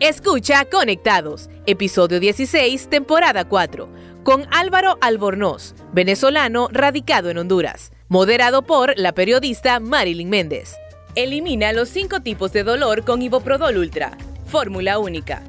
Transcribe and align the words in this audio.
Escucha 0.00 0.64
Conectados, 0.64 1.48
episodio 1.66 2.18
16, 2.18 2.88
temporada 2.88 3.44
4, 3.44 3.88
con 4.24 4.44
Álvaro 4.50 4.98
Albornoz, 5.00 5.76
venezolano 5.92 6.68
radicado 6.72 7.30
en 7.30 7.38
Honduras, 7.38 7.92
moderado 8.08 8.62
por 8.62 8.98
la 8.98 9.12
periodista 9.12 9.78
Marilyn 9.78 10.28
Méndez. 10.28 10.74
Elimina 11.14 11.72
los 11.72 11.90
cinco 11.90 12.20
tipos 12.20 12.52
de 12.52 12.64
dolor 12.64 13.04
con 13.04 13.22
Iboprodol 13.22 13.76
Ultra, 13.76 14.18
fórmula 14.46 14.98
única. 14.98 15.42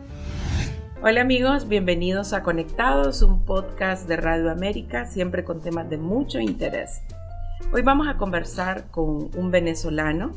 Hola 1.01 1.21
amigos, 1.21 1.67
bienvenidos 1.67 2.31
a 2.31 2.43
Conectados, 2.43 3.23
un 3.23 3.43
podcast 3.45 4.07
de 4.07 4.15
Radio 4.15 4.51
América, 4.51 5.07
siempre 5.07 5.43
con 5.43 5.59
temas 5.59 5.89
de 5.89 5.97
mucho 5.97 6.39
interés. 6.39 7.01
Hoy 7.73 7.81
vamos 7.81 8.07
a 8.07 8.17
conversar 8.17 8.91
con 8.91 9.31
un 9.35 9.49
venezolano 9.49 10.33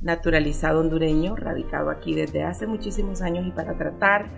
naturalizado 0.00 0.80
hondureño, 0.80 1.36
radicado 1.36 1.90
aquí 1.90 2.14
desde 2.14 2.42
hace 2.42 2.66
muchísimos 2.66 3.22
años 3.22 3.46
y 3.46 3.50
para 3.50 3.76
tratar 3.76 4.28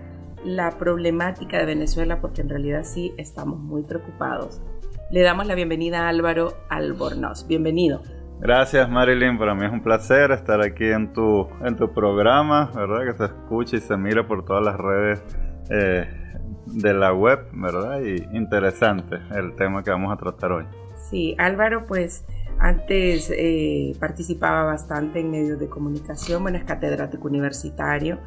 la 0.45 0.71
problemática 0.73 1.59
de 1.59 1.67
Venezuela, 1.67 2.21
porque 2.21 2.41
en 2.41 2.49
realidad 2.49 2.83
sí 2.85 3.15
estamos 3.17 3.61
muy 3.61 3.83
preocupados. 3.83 4.61
Le 5.11 5.23
damos 5.23 5.47
la 5.47 5.55
bienvenida 5.55 6.07
a 6.07 6.09
Álvaro 6.09 6.55
Albornoz. 6.69 7.47
Bienvenido. 7.47 8.03
Gracias 8.41 8.91
Marilyn, 8.91 9.39
para 9.39 9.55
mí 9.55 9.65
es 9.65 9.73
un 9.73 9.83
placer 9.83 10.33
estar 10.33 10.61
aquí 10.61 10.87
en 10.87 11.13
tu, 11.13 11.47
en 11.65 11.77
tu 11.77 11.93
programa, 11.93 12.73
¿verdad? 12.75 13.13
Que 13.13 13.17
se 13.17 13.25
escuche 13.27 13.77
y 13.77 13.81
se 13.81 13.97
mire 13.97 14.25
por 14.25 14.45
todas 14.45 14.65
las 14.65 14.77
redes 14.77 15.23
eh, 15.71 16.09
de 16.67 16.93
la 16.93 17.13
web, 17.13 17.39
¿verdad? 17.53 18.01
Y 18.01 18.37
interesante 18.37 19.21
el 19.37 19.55
tema 19.55 19.85
que 19.85 19.93
vamos 19.93 20.13
a 20.13 20.17
tratar 20.17 20.51
hoy. 20.51 20.65
Sí, 21.09 21.37
Álvaro, 21.39 21.85
pues 21.87 22.25
antes 22.63 23.29
eh, 23.37 23.97
participaba 23.99 24.63
bastante 24.63 25.19
en 25.19 25.33
medios 25.33 25.59
de 25.59 25.69
comunicación, 25.69 26.43
bueno, 26.43 26.59
es 26.59 26.65
catedrático 26.65 27.27
universitario 27.27 28.21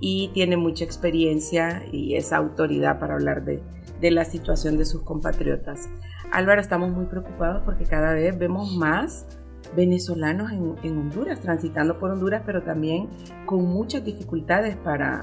y 0.00 0.30
tiene 0.32 0.56
mucha 0.56 0.82
experiencia 0.82 1.82
y 1.92 2.14
es 2.14 2.32
autoridad 2.32 2.98
para 2.98 3.14
hablar 3.14 3.44
de, 3.44 3.62
la 4.10 4.24
situación 4.24 4.78
de 4.78 4.86
sus 4.86 5.02
compatriotas. 5.02 5.90
Álvaro, 6.32 6.62
estamos 6.62 6.90
muy 6.90 7.04
preocupados 7.04 7.62
porque 7.66 7.84
cada 7.84 8.14
vez 8.14 8.36
vemos 8.38 8.74
más 8.74 9.26
venezolanos 9.76 10.50
en, 10.50 10.96
Honduras, 10.98 11.40
transitando 11.40 11.98
por 11.98 12.12
Honduras, 12.12 12.42
pero 12.46 12.62
también 12.62 13.10
con 13.44 13.66
muchas 13.66 14.02
dificultades 14.02 14.74
para, 14.74 15.20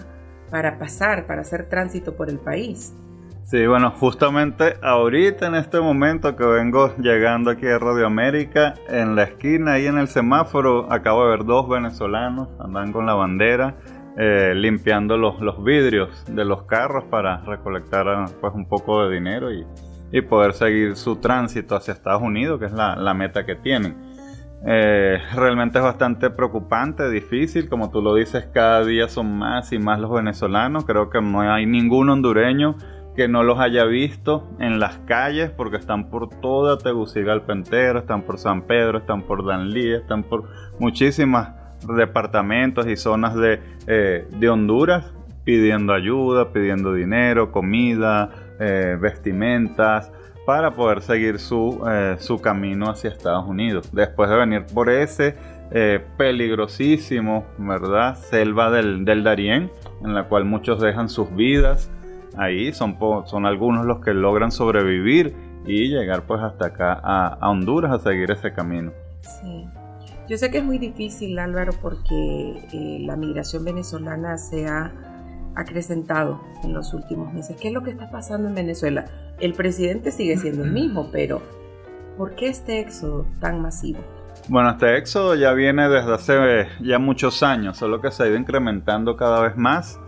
para 0.52 0.78
pasar, 0.78 1.26
para 1.26 1.42
hacer 1.42 1.68
tránsito 1.70 2.16
por 2.16 2.30
el 2.30 2.38
país. 2.38 2.94
Sí, 3.44 3.66
bueno, 3.66 3.92
justamente 3.92 4.76
ahorita 4.82 5.48
en 5.48 5.56
este 5.56 5.80
momento 5.80 6.36
que 6.36 6.46
vengo 6.46 6.96
llegando 6.98 7.50
aquí 7.50 7.66
a 7.68 7.80
Radio 7.80 8.06
América, 8.06 8.76
en 8.88 9.16
la 9.16 9.24
esquina 9.24 9.74
ahí 9.74 9.88
en 9.88 9.98
el 9.98 10.08
semáforo, 10.08 10.92
acabo 10.92 11.24
de 11.24 11.32
ver 11.32 11.46
dos 11.46 11.68
venezolanos, 11.68 12.50
andan 12.60 12.92
con 12.92 13.08
la 13.08 13.16
bandera, 13.16 13.76
eh, 14.18 14.54
limpiando 14.56 15.18
los, 15.18 15.64
vidrios 15.64 16.26
de 16.28 16.46
los 16.46 16.64
carros 16.64 17.06
para 17.06 17.38
recolectar 17.42 18.06
pues 18.40 18.54
un 18.54 18.68
poco 18.68 19.08
de 19.08 19.16
dinero 19.16 19.52
y, 19.52 19.66
y 20.12 20.22
poder 20.22 20.54
seguir 20.54 20.96
su 20.96 21.16
tránsito 21.16 21.76
hacia 21.76 21.94
Estados 21.94 22.22
Unidos, 22.22 22.60
que 22.60 22.66
es 22.68 22.72
la, 22.72 22.96
la 22.96 23.14
meta 23.14 23.46
que 23.46 23.56
tienen. 23.56 24.10
Eh, 24.66 25.20
realmente 25.36 25.78
es 25.78 25.84
bastante 25.84 26.30
preocupante, 26.30 27.10
difícil, 27.10 27.70
como 27.70 27.92
tú 27.92 28.02
lo 28.02 28.16
dices, 28.16 28.46
cada 28.54 28.84
día 28.84 29.08
son 29.08 29.38
más 29.38 29.72
y 29.72 29.80
más 29.80 30.00
los 30.00 30.12
venezolanos, 30.12 30.84
creo 30.86 31.10
que 31.10 31.22
no 31.22 31.42
hay 31.42 31.66
ningún 31.66 32.10
hondureño 32.10 32.76
que 33.16 33.28
no 33.28 33.44
los 33.44 33.60
haya 33.60 33.86
visto 33.86 34.48
en 34.60 34.80
las 34.80 34.98
calles 35.00 35.52
porque 35.52 35.78
están 35.78 36.10
por 36.10 36.30
toda 36.30 36.78
Tegucigalpa 36.78 37.54
entera, 37.54 38.00
están 38.00 38.22
por 38.22 38.38
San 38.38 38.64
Pedro, 38.64 39.00
están 39.00 39.24
por 39.24 39.46
Danlí, 39.46 39.92
están 39.94 40.24
por 40.24 40.46
muchísimas 40.80 41.50
departamentos 41.88 42.88
y 42.88 42.96
zonas 42.96 43.36
de, 43.36 43.60
eh, 43.88 44.28
de 44.30 44.50
Honduras 44.50 45.14
pidiendo 45.44 45.94
ayuda, 45.94 46.52
pidiendo 46.52 46.94
dinero, 46.94 47.52
comida, 47.52 48.30
eh, 48.60 48.98
vestimentas 49.00 50.12
para 50.46 50.76
poder 50.76 51.02
seguir 51.02 51.40
su, 51.40 51.84
eh, 51.90 52.16
su, 52.20 52.40
camino 52.40 52.90
hacia 52.90 53.10
Estados 53.10 53.48
Unidos. 53.48 53.90
Después 53.92 54.30
de 54.30 54.36
venir 54.36 54.66
por 54.74 54.90
ese 54.90 55.36
peligrosísimo, 56.18 57.46
¿verdad? 57.60 58.16
Selva 58.16 58.72
del, 58.72 59.06
del 59.06 59.24
Darién, 59.24 59.70
en 60.04 60.16
la 60.16 60.24
cual 60.24 60.46
muchos 60.46 60.82
dejan 60.82 61.10
sus 61.10 61.36
vidas 61.36 61.92
ahí 62.40 62.74
son, 62.74 62.98
son 63.26 63.46
algunos 63.46 63.86
los 63.86 64.00
que 64.00 64.14
logran 64.14 64.52
sobrevivir 64.52 65.36
y 65.66 65.90
llegar 65.90 66.24
pues 66.24 66.42
hasta 66.42 66.68
acá 66.68 66.94
a, 67.04 67.50
Honduras 67.50 67.92
a 67.92 68.00
seguir 68.00 68.32
ese 68.32 68.54
camino. 68.54 68.92
Sí. 69.22 69.68
Yo 70.28 70.38
sé 70.38 70.50
que 70.52 70.60
es 70.60 70.64
muy 70.64 70.78
difícil 70.78 71.38
Álvaro 71.40 71.74
porque 71.82 72.68
eh, 72.72 73.00
la 73.02 73.16
migración 73.16 73.66
venezolana 73.66 74.38
se 74.38 74.68
ha 74.68 74.92
acrecentado 75.56 76.40
en 76.64 76.74
los 76.74 76.94
últimos 76.94 77.34
meses. 77.34 77.58
¿Qué 77.60 77.70
es 77.70 77.74
lo 77.74 77.84
que 77.84 77.92
está 77.92 78.10
pasando 78.10 78.48
en 78.48 78.56
Venezuela? 78.56 79.06
El 79.40 79.54
presidente 79.54 80.12
sigue 80.12 80.38
siendo 80.38 80.64
el 80.64 80.72
mismo, 80.72 81.10
pero 81.12 81.42
¿por 82.18 82.36
qué 82.36 82.48
este 82.48 82.80
éxodo 82.80 83.26
tan 83.40 83.62
masivo? 83.62 84.00
Bueno, 84.48 84.70
este 84.70 84.98
éxodo 84.98 85.36
ya 85.36 85.52
viene 85.54 85.90
desde 85.90 86.14
hace 86.14 86.68
ya 86.80 87.00
muchos 87.00 87.44
años, 87.44 87.78
solo 87.78 88.00
que 88.00 88.12
se 88.12 88.24
ha 88.24 88.28
ido 88.28 88.38
incrementando 88.38 89.18
cada 89.18 89.42
vez 89.42 89.58
más 89.58 90.00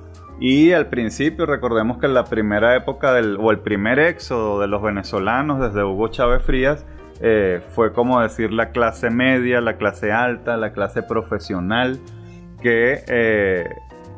y 0.41 0.72
al 0.72 0.88
principio 0.88 1.46
recordemos 1.46 2.00
que 2.00 2.07
la 2.07 2.24
primera 2.24 2.75
época 2.75 3.13
del, 3.13 3.38
o 3.40 3.52
el 3.52 3.59
primer 3.59 4.00
éxodo 4.00 4.59
de 4.59 4.68
los 4.68 4.81
venezolanos 4.81 5.59
desde 5.59 5.84
Hugo 5.84 6.07
Chávez 6.07 6.41
Frías 6.44 6.84
eh, 7.22 7.62
fue 7.75 7.94
como 7.94 8.19
decir 8.19 8.52
la 8.52 8.72
clase 8.72 9.12
media, 9.12 9.62
la 9.62 9.78
clase 9.78 10.12
alta, 10.12 10.57
la 10.57 10.74
clase 10.74 11.03
profesional, 11.03 12.00
que 12.59 13.03
eh, 13.07 13.69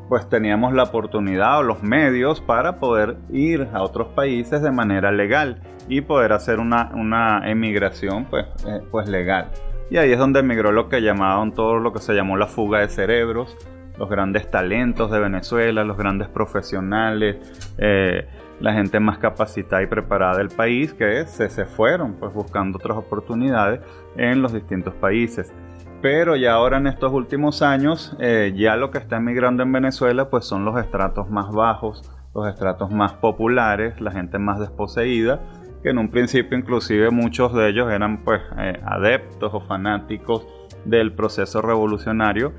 pues 0.08 0.30
teníamos 0.30 0.72
la 0.72 0.84
oportunidad 0.84 1.60
o 1.60 1.64
los 1.64 1.84
medios 1.84 2.40
para 2.40 2.80
poder 2.80 3.18
ir 3.30 3.68
a 3.74 3.84
otros 3.84 4.08
países 4.08 4.62
de 4.62 4.72
manera 4.72 5.12
legal 5.12 5.62
y 5.90 6.00
poder 6.00 6.32
hacer 6.32 6.60
una, 6.60 6.92
una 6.94 7.52
emigración 7.52 8.28
pues, 8.30 8.46
eh, 8.66 8.80
pues 8.90 9.10
legal. 9.10 9.52
Y 9.90 9.98
ahí 9.98 10.14
es 10.14 10.20
donde 10.20 10.40
emigró 10.40 10.72
lo 10.72 10.88
que 10.88 11.02
llamaban 11.02 11.52
todo 11.52 11.80
lo 11.80 11.92
que 11.92 12.00
se 12.00 12.14
llamó 12.14 12.38
la 12.38 12.48
fuga 12.48 12.80
de 12.80 12.88
cerebros, 12.88 13.58
los 13.98 14.10
grandes 14.10 14.50
talentos 14.50 15.12
de 15.12 15.20
Venezuela, 15.20 15.84
los 15.84 15.98
grandes 15.98 16.28
profesionales, 16.28 17.38
eh, 17.78 18.28
la 18.60 18.74
gente 18.74 19.00
más 19.00 19.18
capacitada 19.18 19.84
y 19.84 19.88
preparada 19.88 20.38
del 20.38 20.50
país 20.50 20.94
que 20.94 21.26
se, 21.26 21.50
se 21.50 21.66
fueron 21.66 22.14
pues 22.14 22.34
buscando 22.34 22.78
otras 22.78 22.98
oportunidades 22.98 23.82
en 24.16 24.42
los 24.42 24.54
distintos 24.54 24.94
países. 24.96 25.54
Pero 26.02 26.36
ya 26.36 26.54
ahora 26.54 26.78
en 26.78 26.88
estos 26.88 27.14
últimos 27.14 27.62
años, 27.62 28.16
eh, 28.20 28.54
ya 28.56 28.76
lo 28.76 28.92
que 28.92 28.98
está 28.98 29.18
emigrando 29.18 29.64
en 29.64 29.72
Venezuela 29.72 30.30
pues 30.30 30.46
son 30.46 30.66
los 30.66 30.78
estratos 30.78 31.30
más 31.30 31.52
bajos, 31.52 32.02
los 32.36 32.48
estratos 32.48 32.92
más 32.92 33.14
populares, 33.14 34.02
la 34.02 34.12
gente 34.12 34.38
más 34.40 34.60
desposeída, 34.60 35.40
que 35.82 35.90
en 35.90 35.98
un 35.98 36.10
principio 36.10 36.58
inclusive 36.58 37.10
muchos 37.12 37.54
de 37.54 37.70
ellos 37.70 37.92
eran 37.92 38.24
pues 38.24 38.42
eh, 38.58 38.82
adeptos 38.86 39.54
o 39.54 39.62
fanáticos 39.62 40.48
del 40.84 41.14
proceso 41.14 41.62
revolucionario 41.62 42.54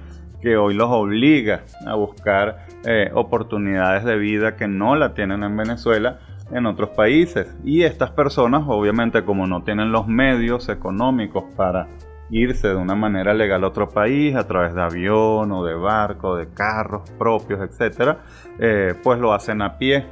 que 0.44 0.58
hoy 0.58 0.74
los 0.74 0.90
obliga 0.90 1.62
a 1.86 1.94
buscar 1.94 2.66
eh, 2.84 3.10
oportunidades 3.14 4.04
de 4.04 4.16
vida 4.18 4.56
que 4.56 4.68
no 4.68 4.94
la 4.94 5.14
tienen 5.14 5.42
en 5.42 5.56
Venezuela 5.56 6.18
en 6.52 6.66
otros 6.66 6.90
países. 6.90 7.56
Y 7.64 7.82
estas 7.82 8.10
personas, 8.10 8.64
obviamente, 8.66 9.24
como 9.24 9.46
no 9.46 9.62
tienen 9.62 9.90
los 9.90 10.06
medios 10.06 10.68
económicos 10.68 11.44
para 11.56 11.88
irse 12.28 12.68
de 12.68 12.76
una 12.76 12.94
manera 12.94 13.32
legal 13.32 13.64
a 13.64 13.68
otro 13.68 13.88
país 13.88 14.36
a 14.36 14.46
través 14.46 14.74
de 14.74 14.82
avión 14.82 15.50
o 15.50 15.64
de 15.64 15.74
barco, 15.74 16.36
de 16.36 16.48
carros 16.50 17.10
propios, 17.18 17.62
etcétera, 17.62 18.18
eh, 18.58 18.94
pues 19.02 19.18
lo 19.18 19.32
hacen 19.32 19.62
a 19.62 19.78
pie. 19.78 20.04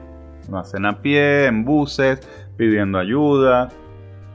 Lo 0.50 0.58
hacen 0.58 0.86
a 0.86 1.02
pie, 1.02 1.44
en 1.44 1.66
buses, 1.66 2.26
pidiendo 2.56 2.98
ayuda. 2.98 3.68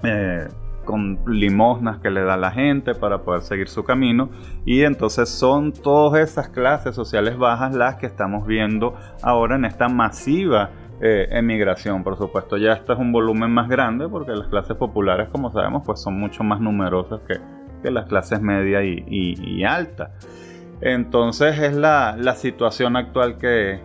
Eh, 0.04 0.48
con 0.88 1.20
limosnas 1.28 2.00
que 2.00 2.10
le 2.10 2.22
da 2.22 2.38
la 2.38 2.50
gente 2.50 2.96
para 2.96 3.22
poder 3.22 3.42
seguir 3.42 3.68
su 3.68 3.84
camino. 3.84 4.30
Y 4.66 4.84
entonces 4.84 5.30
son 5.30 5.74
todas 5.74 6.28
esas 6.28 6.50
clases 6.50 6.96
sociales 6.96 7.38
bajas 7.38 7.76
las 7.76 7.98
que 7.98 8.08
estamos 8.08 8.48
viendo 8.48 8.96
ahora 9.22 9.58
en 9.58 9.66
esta 9.66 9.90
masiva 9.90 10.72
eh, 11.02 11.28
emigración. 11.32 12.04
Por 12.04 12.18
supuesto, 12.18 12.58
ya 12.58 12.72
esto 12.72 12.94
es 12.94 13.00
un 13.00 13.12
volumen 13.12 13.52
más 13.52 13.68
grande 13.68 14.08
porque 14.08 14.32
las 14.32 14.48
clases 14.48 14.78
populares, 14.78 15.28
como 15.30 15.52
sabemos, 15.52 15.84
pues 15.86 16.02
son 16.02 16.18
mucho 16.18 16.44
más 16.44 16.62
numerosas 16.62 17.20
que, 17.28 17.38
las 17.92 18.06
clases 18.08 18.42
media 18.42 18.84
y, 18.84 19.06
y, 19.08 19.64
alta. 19.64 20.12
Entonces 20.82 21.58
es 21.58 21.74
la, 21.74 22.18
la 22.20 22.36
situación 22.36 22.98
actual 22.98 23.38
que, 23.38 23.80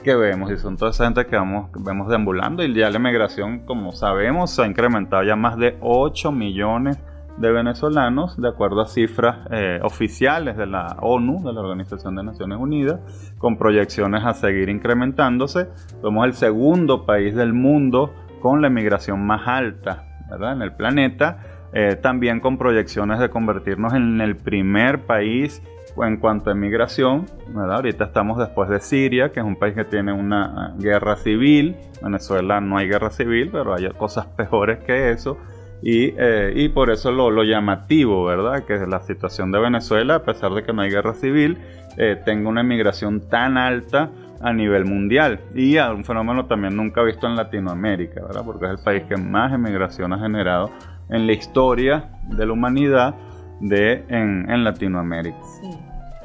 que 0.00 0.14
vemos 0.16 0.50
y 0.50 0.56
son 0.56 0.76
toda 0.76 0.90
esa 0.90 1.04
gente 1.04 1.26
que 1.26 1.36
vamos, 1.36 1.70
vemos 1.78 2.08
deambulando 2.08 2.62
y 2.62 2.74
ya 2.74 2.90
la 2.90 2.96
emigración, 2.96 3.60
como 3.60 3.92
sabemos, 3.92 4.50
se 4.50 4.62
ha 4.62 4.66
incrementado 4.66 5.22
ya 5.22 5.36
más 5.36 5.56
de 5.56 5.76
8 5.80 6.32
millones 6.32 6.98
de 7.36 7.52
venezolanos, 7.52 8.36
de 8.40 8.48
acuerdo 8.48 8.82
a 8.82 8.86
cifras 8.86 9.38
eh, 9.50 9.80
oficiales 9.82 10.56
de 10.56 10.66
la 10.66 10.96
ONU, 11.00 11.42
de 11.42 11.52
la 11.52 11.60
Organización 11.60 12.14
de 12.16 12.22
Naciones 12.22 12.58
Unidas, 12.58 13.00
con 13.38 13.56
proyecciones 13.56 14.24
a 14.24 14.34
seguir 14.34 14.68
incrementándose. 14.68 15.68
Somos 16.02 16.26
el 16.26 16.34
segundo 16.34 17.06
país 17.06 17.34
del 17.34 17.52
mundo 17.52 18.12
con 18.42 18.60
la 18.60 18.66
emigración 18.66 19.26
más 19.26 19.46
alta 19.46 20.04
¿verdad? 20.30 20.52
en 20.52 20.62
el 20.62 20.72
planeta, 20.72 21.38
eh, 21.72 21.96
también 21.96 22.40
con 22.40 22.58
proyecciones 22.58 23.18
de 23.18 23.30
convertirnos 23.30 23.94
en 23.94 24.20
el 24.20 24.36
primer 24.36 25.06
país 25.06 25.62
en 26.04 26.16
cuanto 26.16 26.50
a 26.50 26.54
migración, 26.54 27.26
ahorita 27.54 28.04
estamos 28.04 28.38
después 28.38 28.68
de 28.68 28.80
Siria, 28.80 29.30
que 29.32 29.40
es 29.40 29.46
un 29.46 29.56
país 29.56 29.74
que 29.74 29.84
tiene 29.84 30.12
una 30.12 30.74
guerra 30.78 31.16
civil. 31.16 31.76
Venezuela 32.02 32.60
no 32.60 32.78
hay 32.78 32.88
guerra 32.88 33.10
civil, 33.10 33.50
pero 33.52 33.74
hay 33.74 33.88
cosas 33.90 34.26
peores 34.36 34.78
que 34.80 35.10
eso. 35.10 35.38
Y, 35.82 36.12
eh, 36.18 36.52
y 36.54 36.68
por 36.68 36.90
eso 36.90 37.10
lo, 37.10 37.30
lo, 37.30 37.42
llamativo, 37.42 38.24
¿verdad? 38.24 38.64
Que 38.64 38.86
la 38.86 39.00
situación 39.00 39.50
de 39.50 39.60
Venezuela, 39.60 40.16
a 40.16 40.22
pesar 40.22 40.52
de 40.52 40.62
que 40.62 40.74
no 40.74 40.82
hay 40.82 40.90
guerra 40.90 41.14
civil, 41.14 41.56
eh, 41.96 42.20
tenga 42.22 42.48
una 42.50 42.62
migración 42.62 43.28
tan 43.28 43.56
alta 43.56 44.10
a 44.40 44.52
nivel 44.52 44.84
mundial 44.84 45.40
y 45.54 45.76
a 45.76 45.92
un 45.92 46.04
fenómeno 46.04 46.46
también 46.46 46.76
nunca 46.76 47.02
visto 47.02 47.26
en 47.26 47.36
Latinoamérica, 47.36 48.22
¿verdad? 48.22 48.42
Porque 48.44 48.66
es 48.66 48.70
el 48.72 48.78
país 48.78 49.02
que 49.04 49.16
más 49.16 49.52
emigración 49.52 50.12
ha 50.12 50.18
generado 50.18 50.70
en 51.10 51.26
la 51.26 51.32
historia 51.32 52.10
de 52.28 52.46
la 52.46 52.52
humanidad 52.52 53.14
de, 53.60 54.04
en, 54.08 54.64
Latinoamérica. 54.64 55.36
Sí. 55.60 55.78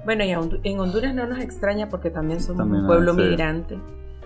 Bueno, 0.05 0.23
y 0.23 0.31
en 0.31 0.79
Honduras 0.79 1.15
no 1.15 1.25
nos 1.25 1.39
extraña 1.39 1.89
porque 1.89 2.11
también 2.11 2.39
somos 2.39 2.67
un 2.67 2.85
pueblo 2.85 3.15
migrante. 3.15 3.79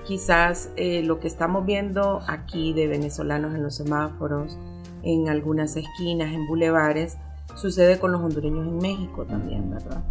Quizás 0.06 0.72
eh, 0.76 1.04
lo 1.04 1.20
que 1.20 1.28
estamos 1.28 1.66
viendo 1.66 2.22
aquí 2.28 2.74
de 2.74 2.88
venezolanos 2.88 3.56
en 3.56 3.64
los 3.64 3.76
semáforos, 3.76 4.58
en 5.04 5.30
algunas 5.30 5.78
esquinas, 5.78 6.34
en 6.34 6.48
bulevares, 6.48 7.18
sucede 7.56 7.98
con 7.98 8.12
los 8.12 8.22
hondureños 8.22 8.68
en 8.68 8.78
México 8.78 9.26
también, 9.26 9.70
¿verdad? 9.70 10.04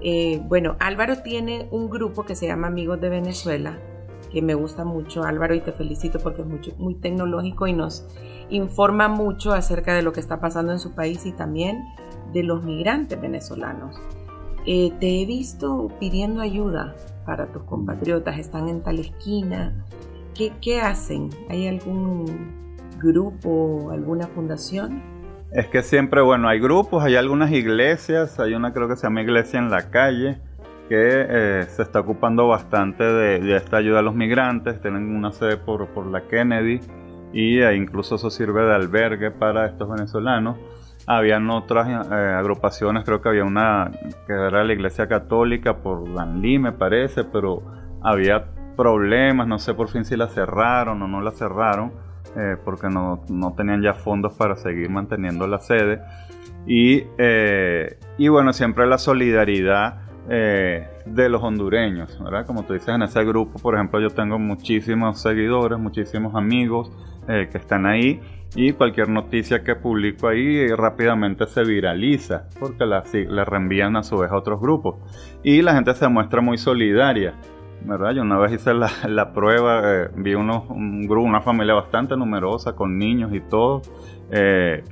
Eh, 0.00 0.40
bueno, 0.48 0.76
Álvaro 0.78 1.18
tiene 1.18 1.68
un 1.70 1.90
grupo 1.90 2.24
que 2.24 2.34
se 2.34 2.46
llama 2.46 2.68
Amigos 2.68 3.00
de 3.00 3.10
Venezuela, 3.10 3.78
que 4.32 4.40
me 4.40 4.54
gusta 4.54 4.84
mucho, 4.84 5.24
Álvaro, 5.24 5.54
y 5.54 5.60
te 5.60 5.72
felicito 5.72 6.18
porque 6.20 6.42
es 6.42 6.48
mucho, 6.48 6.72
muy 6.78 6.94
tecnológico 6.94 7.66
y 7.66 7.74
nos 7.74 8.06
informa 8.48 9.08
mucho 9.08 9.52
acerca 9.52 9.94
de 9.94 10.02
lo 10.02 10.12
que 10.12 10.20
está 10.20 10.40
pasando 10.40 10.72
en 10.72 10.78
su 10.78 10.94
país 10.94 11.26
y 11.26 11.32
también 11.32 11.84
de 12.32 12.42
los 12.42 12.62
migrantes 12.62 13.20
venezolanos. 13.20 14.00
Eh, 14.66 14.92
te 15.00 15.22
he 15.22 15.26
visto 15.26 15.88
pidiendo 15.98 16.40
ayuda 16.40 16.94
para 17.24 17.46
tus 17.46 17.62
compatriotas, 17.62 18.38
están 18.38 18.68
en 18.68 18.82
tal 18.82 18.98
esquina. 18.98 19.84
¿Qué, 20.34 20.80
hacen? 20.80 21.28
¿Hay 21.50 21.66
algún 21.66 22.24
grupo, 22.98 23.90
alguna 23.92 24.26
fundación? 24.26 25.02
Es 25.52 25.66
que 25.66 25.82
siempre, 25.82 26.22
bueno, 26.22 26.48
hay 26.48 26.60
grupos, 26.60 27.04
hay 27.04 27.16
algunas 27.16 27.52
iglesias, 27.52 28.40
hay 28.40 28.54
una 28.54 28.72
creo 28.72 28.88
que 28.88 28.96
se 28.96 29.02
llama 29.02 29.20
Iglesia 29.22 29.58
en 29.58 29.70
la 29.70 29.90
Calle, 29.90 30.38
que 30.88 31.26
eh, 31.28 31.66
se 31.68 31.82
está 31.82 32.00
ocupando 32.00 32.48
bastante 32.48 33.04
de, 33.04 33.56
esta 33.56 33.78
ayuda 33.78 33.98
a 33.98 34.02
los 34.02 34.14
migrantes, 34.14 34.80
tienen 34.80 35.14
una 35.14 35.32
sede 35.32 35.56
por, 35.56 35.88
por 35.88 36.06
la 36.06 36.22
Kennedy 36.22 36.80
y 37.32 37.60
e 37.60 37.76
incluso 37.76 38.16
eso 38.16 38.30
sirve 38.30 38.62
de 38.62 38.74
albergue 38.74 39.30
para 39.30 39.66
estos 39.66 39.90
venezolanos. 39.90 40.56
Habían 41.12 41.50
otras 41.50 41.88
eh, 41.88 42.14
agrupaciones, 42.14 43.04
creo 43.04 43.20
que 43.20 43.30
había 43.30 43.44
una 43.44 43.90
que 44.28 44.32
era 44.32 44.62
la 44.62 44.72
Iglesia 44.72 45.08
Católica 45.08 45.78
por 45.78 46.14
Danlí, 46.14 46.60
me 46.60 46.70
parece, 46.70 47.24
pero 47.24 47.62
había 48.00 48.44
problemas, 48.76 49.48
no 49.48 49.58
sé 49.58 49.74
por 49.74 49.88
fin 49.88 50.04
si 50.04 50.16
la 50.16 50.28
cerraron 50.28 51.02
o 51.02 51.08
no 51.08 51.20
la 51.20 51.32
cerraron 51.32 51.92
eh, 52.36 52.56
porque 52.64 52.88
no, 52.88 53.24
tenían 53.56 53.82
ya 53.82 53.92
fondos 53.92 54.34
para 54.34 54.54
seguir 54.56 54.88
manteniendo 54.88 55.48
la 55.48 55.58
sede. 55.58 56.00
Y, 56.66 57.02
eh, 57.18 57.98
y 58.18 58.28
bueno, 58.28 58.52
siempre 58.52 58.86
la 58.86 58.98
solidaridad 58.98 60.02
eh, 60.28 60.86
de 61.06 61.28
los 61.28 61.42
hondureños, 61.42 62.22
¿verdad? 62.22 62.46
Como 62.46 62.62
tú 62.62 62.74
dices, 62.74 62.90
en 62.90 63.02
ese 63.02 63.24
grupo, 63.24 63.58
por 63.58 63.74
ejemplo, 63.74 64.00
yo 64.00 64.10
tengo 64.10 64.38
muchísimos 64.38 65.20
seguidores, 65.20 65.78
muchísimos 65.78 66.34
amigos 66.34 66.92
que 67.26 67.58
están 67.58 67.86
ahí 67.86 68.20
y 68.54 68.72
cualquier 68.72 69.08
noticia 69.08 69.62
que 69.62 69.76
publico 69.76 70.28
ahí 70.28 70.66
rápidamente 70.68 71.46
se 71.46 71.62
viraliza 71.62 72.48
porque 72.58 72.84
la, 72.84 73.04
le 73.12 73.44
reenvían 73.44 73.96
a 73.96 74.02
su 74.02 74.18
vez 74.18 74.30
a 74.30 74.36
otros 74.36 74.60
grupos 74.60 74.96
y 75.42 75.62
la 75.62 75.74
gente 75.74 75.94
se 75.94 76.08
muestra 76.08 76.40
muy 76.40 76.58
solidaria. 76.58 77.34
¿verdad? 77.82 78.12
Yo 78.12 78.22
una 78.22 78.38
vez 78.38 78.52
hice 78.52 78.74
la, 79.08 79.32
prueba, 79.32 79.82
eh, 79.84 80.10
vi 80.16 80.34
unos, 80.34 80.68
un 80.68 81.06
grupo, 81.06 81.26
una 81.26 81.40
familia 81.40 81.74
bastante 81.74 82.16
numerosa 82.16 82.74
con 82.74 82.98
niños 82.98 83.32
y 83.32 83.40
todo, 83.40 83.82
eh, 84.30 84.82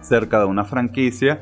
cerca 0.00 0.40
de 0.40 0.46
una 0.46 0.64
franquicia. 0.64 1.40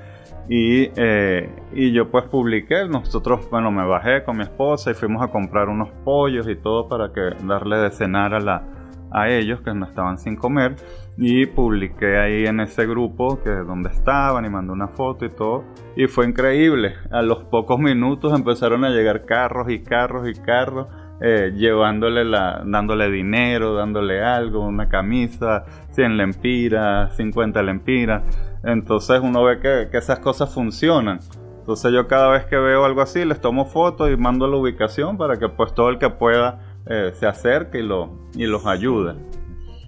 Y, 0.50 0.90
eh, 0.96 1.50
y, 1.74 1.92
yo 1.92 2.10
pues 2.10 2.24
publiqué, 2.24 2.88
nosotros, 2.88 3.50
bueno, 3.50 3.70
me 3.70 3.84
bajé 3.84 4.24
con 4.24 4.38
mi 4.38 4.44
esposa 4.44 4.90
y 4.90 4.94
fuimos 4.94 5.22
a 5.22 5.28
comprar 5.28 5.68
unos 5.68 5.90
pollos 6.04 6.48
y 6.48 6.56
todo 6.56 6.88
para 6.88 7.12
que 7.12 7.20
darle 7.44 7.76
de 7.76 7.90
cenar 7.90 8.32
a, 8.32 8.40
la, 8.40 8.62
a 9.10 9.28
ellos 9.28 9.60
que 9.60 9.74
no 9.74 9.84
estaban 9.84 10.18
sin 10.18 10.36
comer 10.36 10.76
y 11.20 11.46
publiqué 11.46 12.16
ahí 12.16 12.46
en 12.46 12.60
ese 12.60 12.86
grupo 12.86 13.40
que 13.42 13.50
donde 13.50 13.90
estaban 13.90 14.44
y 14.44 14.50
mandé 14.50 14.72
una 14.72 14.86
foto 14.86 15.24
y 15.24 15.30
todo 15.30 15.64
y 15.96 16.06
fue 16.06 16.26
increíble. 16.26 16.94
A 17.10 17.22
los 17.22 17.42
pocos 17.44 17.80
minutos 17.80 18.32
empezaron 18.32 18.84
a 18.84 18.90
llegar 18.90 19.24
carros 19.24 19.68
y 19.68 19.80
carros 19.80 20.28
y 20.28 20.34
carros 20.34 20.86
eh, 21.20 21.52
llevándole 21.56 22.24
la 22.24 22.62
dándole 22.64 23.10
dinero 23.10 23.74
dándole 23.74 24.22
algo 24.22 24.60
una 24.60 24.88
camisa 24.88 25.64
100 25.90 26.16
lempiras 26.16 27.16
50 27.16 27.62
lempiras. 27.64 28.22
Entonces 28.62 29.20
uno 29.20 29.42
ve 29.42 29.58
que, 29.58 29.88
que 29.90 29.98
esas 29.98 30.20
cosas 30.20 30.54
funcionan. 30.54 31.18
Entonces 31.58 31.92
yo 31.92 32.06
cada 32.06 32.28
vez 32.28 32.46
que 32.46 32.56
veo 32.56 32.84
algo 32.84 33.00
así 33.00 33.24
les 33.24 33.40
tomo 33.40 33.64
fotos 33.64 34.08
y 34.08 34.16
mando 34.16 34.46
la 34.46 34.56
ubicación 34.56 35.18
para 35.18 35.36
que 35.36 35.48
pues 35.48 35.74
todo 35.74 35.88
el 35.88 35.98
que 35.98 36.10
pueda 36.10 36.60
eh, 36.86 37.10
se 37.14 37.26
acerque 37.26 37.80
y, 37.80 37.82
lo, 37.82 38.28
y 38.36 38.46
los 38.46 38.66
ayude 38.66 39.16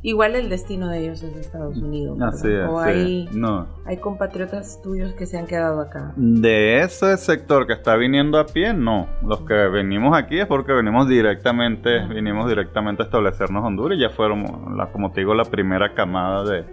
Igual 0.03 0.35
el 0.35 0.49
destino 0.49 0.89
de 0.89 1.01
ellos 1.01 1.23
es 1.23 1.37
Estados 1.37 1.77
Unidos. 1.77 2.19
Así 2.23 2.49
es, 2.49 2.67
o 2.67 2.79
hay, 2.79 3.29
no. 3.33 3.67
hay 3.85 3.99
compatriotas 3.99 4.81
tuyos 4.83 5.13
que 5.13 5.27
se 5.27 5.39
han 5.39 5.47
quedado 5.47 5.81
acá. 5.81 6.15
De 6.17 6.81
ese 6.81 7.17
sector 7.19 7.67
que 7.67 7.75
está 7.75 7.97
viniendo 7.97 8.39
a 8.39 8.47
pie, 8.47 8.73
no. 8.73 9.09
Los 9.23 9.43
que 9.43 9.55
venimos 9.55 10.17
aquí 10.17 10.39
es 10.39 10.47
porque 10.47 10.73
venimos 10.73 11.07
directamente, 11.07 12.01
ah. 12.01 12.09
vinimos 12.09 12.49
directamente 12.49 13.03
a 13.03 13.07
establecernos 13.07 13.63
Honduras 13.63 13.99
y 13.99 14.01
ya 14.01 14.11
fueron, 14.11 14.77
la, 14.77 14.87
como 14.87 15.13
te 15.13 15.21
digo, 15.21 15.35
la 15.35 15.45
primera 15.45 15.93
camada 15.93 16.45
de, 16.45 16.65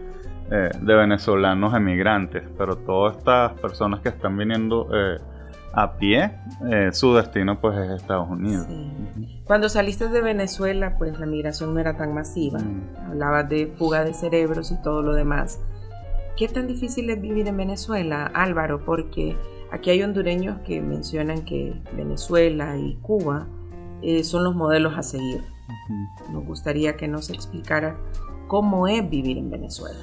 eh, 0.50 0.70
de 0.80 0.96
venezolanos 0.96 1.74
emigrantes. 1.76 2.44
Pero 2.58 2.78
todas 2.78 3.18
estas 3.18 3.60
personas 3.60 4.00
que 4.00 4.10
están 4.10 4.38
viniendo 4.38 4.88
eh, 4.94 5.18
a 5.74 5.98
pie, 5.98 6.32
eh, 6.70 6.90
su 6.92 7.14
destino 7.14 7.60
pues 7.60 7.78
es 7.78 8.02
Estados 8.02 8.30
Unidos. 8.30 8.68
Cuando 9.46 9.70
saliste 9.70 10.08
de 10.08 10.22
Venezuela, 10.22 10.98
pues 10.98 11.20
la 11.20 11.26
migración 11.26 11.74
no 11.74 11.80
era 11.80 11.96
tan 11.96 12.14
masiva. 12.14 12.60
Mm. 12.60 13.12
Hablabas 13.12 13.50
de 13.50 13.68
fuga 13.68 14.04
de 14.04 14.14
cerebros 14.14 14.72
y 14.72 14.82
todo 14.82 15.02
lo 15.02 15.14
demás. 15.14 15.60
¿Qué 16.36 16.48
tan 16.48 16.68
difícil 16.68 17.10
es 17.10 17.22
vivir 17.22 17.48
en 17.48 17.58
Venezuela, 17.58 18.30
Álvaro? 18.34 18.84
Porque 18.86 19.36
aquí 19.72 19.90
hay 19.90 20.04
hondureños 20.04 20.60
que 20.66 20.82
mencionan 20.82 21.46
que 21.46 21.82
Venezuela 21.94 22.78
y 22.78 22.96
Cuba 23.02 23.48
eh, 24.02 24.24
son 24.24 24.44
los 24.44 24.56
modelos 24.56 24.98
a 24.98 25.04
seguir. 25.04 25.44
Nos 26.32 26.46
gustaría 26.46 26.96
que 26.96 27.08
nos 27.08 27.30
explicara 27.30 27.98
cómo 28.48 28.88
es 28.88 29.10
vivir 29.10 29.38
en 29.38 29.50
Venezuela. 29.50 29.98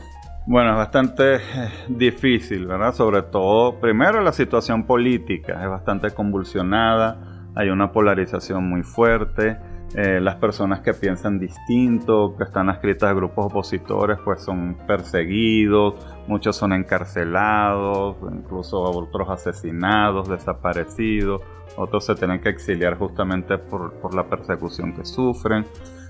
Bueno, 0.46 0.72
es 0.72 0.76
bastante 0.76 1.36
eh, 1.36 1.40
difícil, 1.88 2.66
¿verdad? 2.66 2.92
Sobre 2.92 3.22
todo, 3.22 3.80
primero 3.80 4.20
la 4.20 4.32
situación 4.32 4.84
política 4.84 5.62
es 5.62 5.70
bastante 5.70 6.10
convulsionada, 6.10 7.48
hay 7.54 7.70
una 7.70 7.92
polarización 7.92 8.68
muy 8.68 8.82
fuerte, 8.82 9.56
eh, 9.94 10.20
las 10.20 10.36
personas 10.36 10.80
que 10.80 10.92
piensan 10.92 11.38
distinto, 11.38 12.34
que 12.36 12.44
están 12.44 12.68
adscritas 12.68 13.10
a 13.10 13.14
grupos 13.14 13.46
opositores, 13.46 14.18
pues 14.22 14.42
son 14.42 14.76
perseguidos, 14.86 15.94
muchos 16.26 16.56
son 16.56 16.74
encarcelados, 16.74 18.16
incluso 18.30 18.82
otros 18.82 19.30
asesinados, 19.30 20.28
desaparecidos, 20.28 21.40
otros 21.76 22.04
se 22.04 22.16
tienen 22.16 22.42
que 22.42 22.50
exiliar 22.50 22.98
justamente 22.98 23.56
por, 23.56 23.94
por 23.94 24.14
la 24.14 24.24
persecución 24.24 24.92
que 24.92 25.06
sufren. 25.06 25.64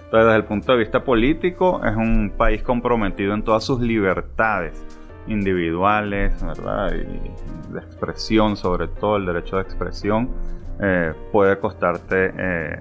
Entonces, 0.04 0.26
desde 0.26 0.37
el 0.37 0.44
punto 0.44 0.73
de 0.73 0.78
vista 0.78 1.04
político, 1.04 1.80
es 1.84 1.96
un 1.96 2.32
país 2.37 2.62
comprometido 2.62 3.34
en 3.34 3.42
todas 3.42 3.64
sus 3.64 3.80
libertades 3.80 4.84
individuales, 5.26 6.42
¿verdad? 6.42 6.92
Y 6.94 7.73
de 7.73 7.78
expresión, 7.80 8.56
sobre 8.56 8.88
todo 8.88 9.16
el 9.16 9.26
derecho 9.26 9.56
de 9.56 9.62
expresión, 9.62 10.30
eh, 10.80 11.12
puede 11.32 11.58
costarte 11.58 12.32
eh, 12.37 12.78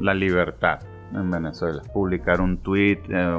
la 0.00 0.14
libertad 0.14 0.80
en 1.12 1.30
Venezuela. 1.30 1.82
Publicar 1.92 2.40
un 2.40 2.58
tweet 2.58 3.00
eh, 3.08 3.38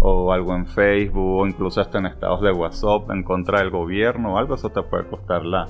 o, 0.00 0.32
algo 0.32 0.54
en 0.54 0.66
Facebook 0.66 1.40
o 1.40 1.46
incluso 1.46 1.80
hasta 1.80 1.98
en 1.98 2.06
estados 2.06 2.40
de 2.42 2.52
WhatsApp 2.52 3.10
en 3.10 3.22
contra 3.22 3.60
del 3.60 3.70
gobierno 3.70 4.34
o 4.34 4.38
algo, 4.38 4.54
eso 4.54 4.70
te 4.70 4.82
puede 4.82 5.06
costar 5.06 5.44
la, 5.44 5.66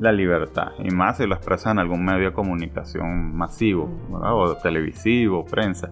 la 0.00 0.12
libertad. 0.12 0.72
Y 0.78 0.90
más 0.90 1.16
si 1.16 1.26
lo 1.26 1.34
expresas 1.34 1.72
en 1.72 1.78
algún 1.78 2.04
medio 2.04 2.26
de 2.26 2.32
comunicación 2.32 3.36
masivo, 3.36 3.90
o 4.10 4.54
televisivo, 4.56 5.44
prensa. 5.44 5.90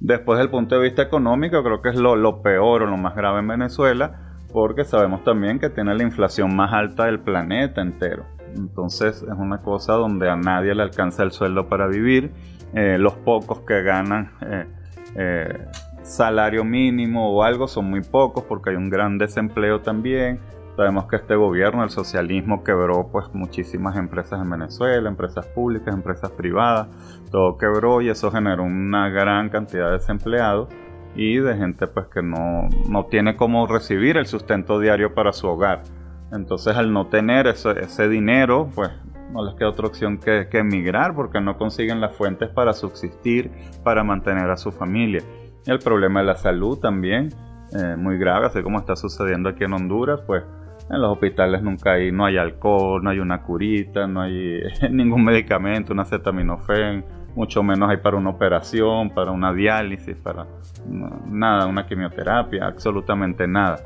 Después 0.00 0.38
del 0.38 0.50
punto 0.50 0.74
de 0.74 0.82
vista 0.82 1.02
económico, 1.02 1.62
creo 1.62 1.80
que 1.80 1.90
es 1.90 1.96
lo, 1.96 2.42
peor 2.42 2.82
o 2.82 2.86
lo 2.86 2.96
más 2.96 3.14
grave 3.14 3.40
en 3.40 3.48
Venezuela, 3.48 4.36
porque 4.52 4.84
sabemos 4.84 5.22
también 5.22 5.58
que 5.58 5.70
tiene 5.70 5.94
la 5.94 6.02
inflación 6.02 6.54
más 6.56 6.72
alta 6.72 7.06
del 7.06 7.20
planeta 7.20 7.80
entero. 7.80 8.24
Entonces 8.56 9.22
es 9.22 9.38
una 9.38 9.62
cosa 9.62 9.94
donde 9.94 10.28
a 10.28 10.36
nadie 10.36 10.74
le 10.74 10.82
alcanza 10.82 11.22
el 11.22 11.30
sueldo 11.30 11.68
para 11.68 11.86
vivir. 11.86 12.32
Eh, 12.74 12.98
los 12.98 13.14
pocos 13.14 13.60
que 13.60 13.82
ganan 13.82 14.32
eh, 14.40 14.66
eh, 15.14 15.66
salario 16.02 16.64
mínimo 16.64 17.30
o 17.32 17.42
algo 17.42 17.68
son 17.68 17.88
muy 17.88 18.00
pocos 18.00 18.44
porque 18.44 18.70
hay 18.70 18.76
un 18.76 18.90
gran 18.90 19.18
desempleo 19.18 19.80
también 19.82 20.40
Sabemos 20.76 21.06
que 21.06 21.16
este 21.16 21.34
gobierno, 21.34 21.84
el 21.84 21.90
socialismo, 21.90 22.64
quebró 22.64 23.08
pues 23.12 23.26
muchísimas 23.34 23.96
empresas 23.96 24.40
en 24.40 24.48
Venezuela, 24.48 25.08
empresas 25.08 25.46
públicas, 25.46 25.94
empresas 25.94 26.30
privadas, 26.30 26.88
todo 27.30 27.58
quebró 27.58 28.00
y 28.00 28.08
eso 28.08 28.30
generó 28.30 28.64
una 28.64 29.10
gran 29.10 29.50
cantidad 29.50 29.86
de 29.86 29.98
desempleados 29.98 30.68
y 31.14 31.36
de 31.36 31.56
gente 31.56 31.86
pues 31.86 32.06
que 32.06 32.22
no, 32.22 32.68
no 32.88 33.04
tiene 33.06 33.36
cómo 33.36 33.66
recibir 33.66 34.16
el 34.16 34.26
sustento 34.26 34.78
diario 34.78 35.14
para 35.14 35.32
su 35.32 35.46
hogar. 35.46 35.82
Entonces 36.32 36.74
al 36.74 36.92
no 36.92 37.08
tener 37.08 37.46
ese, 37.46 37.78
ese 37.78 38.08
dinero, 38.08 38.70
pues 38.74 38.90
no 39.32 39.44
les 39.44 39.54
queda 39.54 39.70
otra 39.70 39.86
opción 39.86 40.18
que, 40.18 40.46
emigrar 40.52 41.14
porque 41.14 41.40
no 41.40 41.56
consiguen 41.56 42.00
las 42.00 42.14
fuentes 42.14 42.50
para 42.50 42.72
subsistir, 42.72 43.50
para 43.82 44.04
mantener 44.04 44.50
a 44.50 44.56
su 44.56 44.70
familia. 44.70 45.22
El 45.66 45.78
problema 45.78 46.20
de 46.20 46.26
la 46.26 46.36
salud 46.36 46.78
también, 46.78 47.30
eh, 47.74 47.96
muy 47.96 48.18
grave, 48.18 48.46
así 48.46 48.62
como 48.62 48.78
está 48.78 48.96
sucediendo 48.96 49.48
aquí 49.48 49.64
en 49.64 49.72
Honduras, 49.72 50.20
pues 50.26 50.42
en 50.90 51.00
los 51.00 51.12
hospitales 51.12 51.62
nunca 51.62 51.92
hay, 51.92 52.12
no 52.12 52.24
hay 52.24 52.36
alcohol, 52.36 53.02
no 53.02 53.10
hay 53.10 53.18
una 53.18 53.42
curita, 53.42 54.06
no 54.06 54.22
hay 54.22 54.60
ningún 54.90 55.24
medicamento, 55.24 55.92
una 55.92 56.02
acetaminofén, 56.02 57.04
mucho 57.34 57.62
menos 57.62 57.90
hay 57.90 57.98
para 57.98 58.16
una 58.16 58.30
operación, 58.30 59.10
para 59.10 59.30
una 59.30 59.52
diálisis, 59.52 60.16
para 60.16 60.46
nada, 61.26 61.66
una 61.66 61.86
quimioterapia, 61.86 62.66
absolutamente 62.66 63.46
nada. 63.46 63.78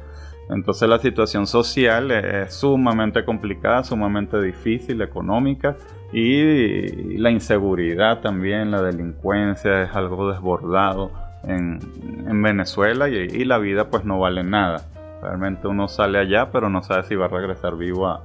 Entonces 0.48 0.88
la 0.88 0.98
situación 0.98 1.46
social 1.46 2.10
es 2.10 2.54
sumamente 2.54 3.24
complicada, 3.24 3.82
sumamente 3.82 4.40
difícil, 4.40 5.02
económica 5.02 5.76
y 6.12 7.18
la 7.18 7.30
inseguridad 7.30 8.20
también, 8.20 8.70
la 8.70 8.80
delincuencia 8.82 9.82
es 9.82 9.94
algo 9.94 10.30
desbordado 10.30 11.10
en, 11.44 11.78
Venezuela 12.42 13.08
y, 13.08 13.44
la 13.44 13.58
vida 13.58 13.90
pues 13.90 14.04
no 14.04 14.20
vale 14.20 14.44
nada. 14.44 14.82
Realmente 15.22 15.66
uno 15.66 15.88
sale 15.88 16.18
allá 16.18 16.50
pero 16.50 16.68
no 16.68 16.82
sabe 16.82 17.04
si 17.04 17.14
va 17.14 17.26
a 17.26 17.28
regresar 17.28 17.76
vivo 17.76 18.06
a, 18.06 18.22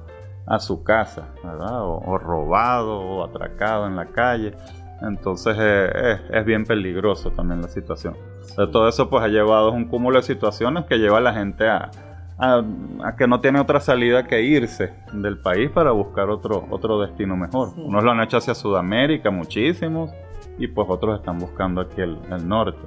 su 0.58 0.82
casa, 0.82 1.28
¿verdad? 1.42 1.82
O, 1.82 2.18
robado 2.18 3.00
o 3.00 3.24
atracado 3.24 3.86
en 3.86 3.96
la 3.96 4.06
calle. 4.06 4.54
Entonces 5.00 5.56
eh, 5.58 6.20
es, 6.30 6.44
bien 6.44 6.64
peligroso 6.64 7.30
también 7.30 7.62
la 7.62 7.68
situación. 7.68 8.16
De 8.56 8.66
todo 8.66 8.88
eso 8.88 9.08
pues 9.08 9.24
ha 9.24 9.28
llevado 9.28 9.68
a 9.68 9.70
un 9.70 9.86
cúmulo 9.86 10.18
de 10.18 10.22
situaciones 10.22 10.84
que 10.84 10.98
lleva 10.98 11.18
a 11.18 11.20
la 11.22 11.32
gente 11.32 11.68
a, 11.68 11.90
a, 12.38 13.16
que 13.16 13.26
no 13.26 13.40
tiene 13.40 13.60
otra 13.60 13.80
salida 13.80 14.26
que 14.26 14.42
irse 14.42 14.94
del 15.12 15.38
país 15.38 15.70
para 15.70 15.92
buscar 15.92 16.28
otro, 16.28 16.66
otro 16.70 17.00
destino 17.00 17.36
mejor. 17.36 17.70
Unos 17.76 18.02
lo 18.02 18.10
han 18.10 18.20
hecho 18.20 18.38
hacia 18.38 18.54
Sudamérica, 18.54 19.30
muchísimos, 19.30 20.10
y 20.58 20.66
pues 20.66 20.88
otros 20.90 21.18
están 21.20 21.38
buscando 21.38 21.80
aquí 21.80 22.00
el, 22.00 22.18
norte. 22.46 22.80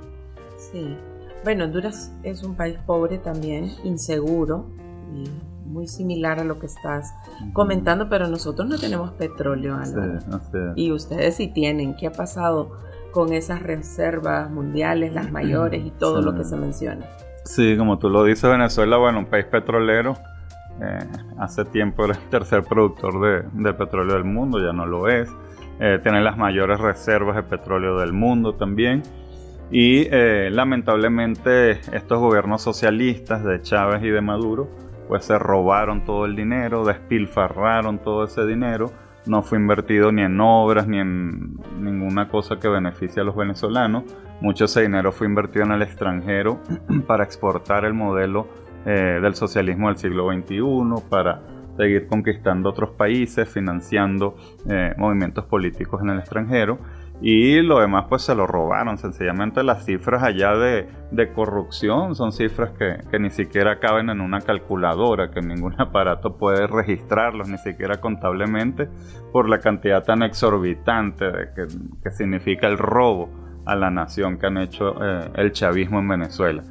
Sí. 0.57 0.97
Bueno, 1.45 1.65
Honduras 1.65 2.11
es 2.23 2.41
un 2.41 2.55
país 2.55 2.75
pobre 2.87 3.19
también, 3.19 3.69
inseguro 3.83 4.65
y 5.13 5.29
muy 5.69 5.87
similar 5.87 6.39
a 6.39 6.43
lo 6.43 6.57
que 6.57 6.65
estás 6.65 7.13
comentando, 7.53 8.09
pero 8.09 8.27
nosotros 8.27 8.67
no 8.67 8.79
tenemos 8.79 9.11
petróleo, 9.11 9.77
Y 10.75 10.91
ustedes 10.91 11.35
sí 11.35 11.47
tienen. 11.47 11.95
¿Qué 11.95 12.07
ha 12.07 12.11
pasado 12.11 12.71
con 13.11 13.31
esas 13.31 13.61
reservas 13.61 14.49
mundiales, 14.49 15.13
las 15.13 15.31
mayores 15.31 15.85
y 15.85 15.91
todo 15.91 16.19
lo 16.19 16.33
que 16.33 16.43
se 16.43 16.57
menciona? 16.57 17.05
Sí, 17.43 17.77
como 17.77 17.99
tú 17.99 18.09
lo 18.09 18.23
dices, 18.23 18.49
Venezuela, 18.49 18.97
bueno, 18.97 19.19
un 19.19 19.27
país 19.27 19.45
petrolero. 19.45 20.17
Eh, 20.81 20.99
hace 21.37 21.63
tiempo 21.63 22.05
era 22.05 22.15
el 22.15 22.29
tercer 22.29 22.63
productor 22.63 23.45
de, 23.53 23.73
petróleo 23.75 24.15
del 24.15 24.23
mundo, 24.23 24.59
ya 24.59 24.73
no 24.73 24.87
lo 24.87 25.07
es. 25.09 25.29
Eh, 25.79 25.99
tiene 26.01 26.21
las 26.21 26.39
mayores 26.39 26.79
reservas 26.79 27.35
de 27.35 27.43
petróleo 27.43 27.99
del 27.99 28.13
mundo 28.13 28.55
también. 28.55 29.03
Y 29.71 30.07
eh, 30.11 30.49
lamentablemente 30.51 31.71
estos 31.91 32.19
gobiernos 32.19 32.61
socialistas 32.61 33.43
de 33.43 33.61
Chávez 33.61 34.03
y 34.03 34.09
de 34.09 34.21
Maduro, 34.21 34.69
pues 35.07 35.25
se 35.25 35.37
robaron 35.37 36.05
todo 36.05 36.25
el 36.25 36.35
dinero, 36.35 36.85
despilfarraron 36.85 37.99
todo 37.99 38.25
ese 38.25 38.45
dinero. 38.45 38.91
No 39.25 39.41
fue 39.41 39.57
invertido 39.57 40.11
ni 40.11 40.21
en 40.21 40.39
obras 40.39 40.87
ni 40.87 40.99
en 40.99 41.57
ninguna 41.79 42.29
cosa 42.29 42.59
que 42.59 42.67
beneficie 42.67 43.21
a 43.21 43.25
los 43.25 43.35
venezolanos 43.35 44.03
mucho 44.41 44.65
ese 44.65 44.81
dinero 44.81 45.11
fue 45.11 45.27
invertido 45.27 45.65
en 45.65 45.71
el 45.71 45.81
extranjero 45.81 46.59
para 47.07 47.23
exportar 47.23 47.85
el 47.85 47.93
modelo 47.93 48.47
eh, 48.85 49.19
del 49.21 49.35
socialismo 49.35 49.87
del 49.87 49.97
siglo 49.97 50.31
XXI, 50.31 51.09
para 51.09 51.41
seguir 51.77 52.07
conquistando 52.07 52.69
otros 52.69 52.91
países, 52.91 53.49
financiando 53.49 54.35
eh, 54.69 54.93
movimientos 54.97 55.45
políticos 55.45 56.01
en 56.03 56.09
el 56.09 56.19
extranjero. 56.19 56.79
Y 57.21 57.61
lo 57.61 57.79
demás 57.79 58.05
pues 58.09 58.23
se 58.23 58.35
lo 58.35 58.45
robaron. 58.45 58.97
Sencillamente 58.97 59.63
las 59.63 59.85
cifras 59.85 60.23
allá 60.23 60.55
de, 60.55 60.87
corrupción 61.33 62.13
son 62.15 62.31
cifras 62.31 62.71
que, 62.71 63.19
ni 63.19 63.29
siquiera 63.29 63.79
caben 63.79 64.09
en 64.09 64.21
una 64.21 64.41
calculadora, 64.41 65.31
que 65.31 65.41
ningún 65.41 65.75
aparato 65.79 66.37
puede 66.37 66.67
registrarlos, 66.67 67.47
ni 67.47 67.57
siquiera 67.57 68.01
contablemente, 68.01 68.89
por 69.31 69.49
la 69.49 69.59
cantidad 69.59 70.03
tan 70.03 70.23
exorbitante 70.23 71.25
de 71.31 71.47
que, 72.03 72.11
significa 72.11 72.67
el 72.67 72.77
robo 72.77 73.29
a 73.65 73.75
la 73.75 73.89
nación 73.89 74.37
que 74.37 74.45
han 74.45 74.57
hecho 74.57 74.95
eh, 75.03 75.31
el 75.35 75.51
chavismo 75.51 75.99
en 75.99 76.07
Venezuela. 76.07 76.63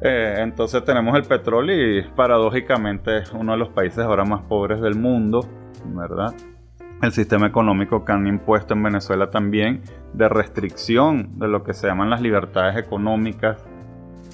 Eh, 0.00 0.36
entonces 0.38 0.84
tenemos 0.84 1.16
el 1.16 1.24
petróleo 1.24 1.98
y 1.98 2.02
paradójicamente 2.02 3.18
es 3.18 3.32
uno 3.32 3.52
de 3.52 3.58
los 3.58 3.68
países 3.70 3.98
ahora 4.00 4.24
más 4.24 4.42
pobres 4.42 4.80
del 4.80 4.96
mundo, 4.96 5.40
¿verdad? 5.86 6.34
El 7.02 7.12
sistema 7.12 7.46
económico 7.46 8.04
que 8.04 8.12
han 8.12 8.26
impuesto 8.26 8.74
en 8.74 8.82
Venezuela 8.82 9.30
también 9.30 9.82
de 10.14 10.28
restricción 10.28 11.38
de 11.38 11.48
lo 11.48 11.62
que 11.62 11.74
se 11.74 11.86
llaman 11.86 12.08
las 12.08 12.22
libertades 12.22 12.76
económicas 12.76 13.62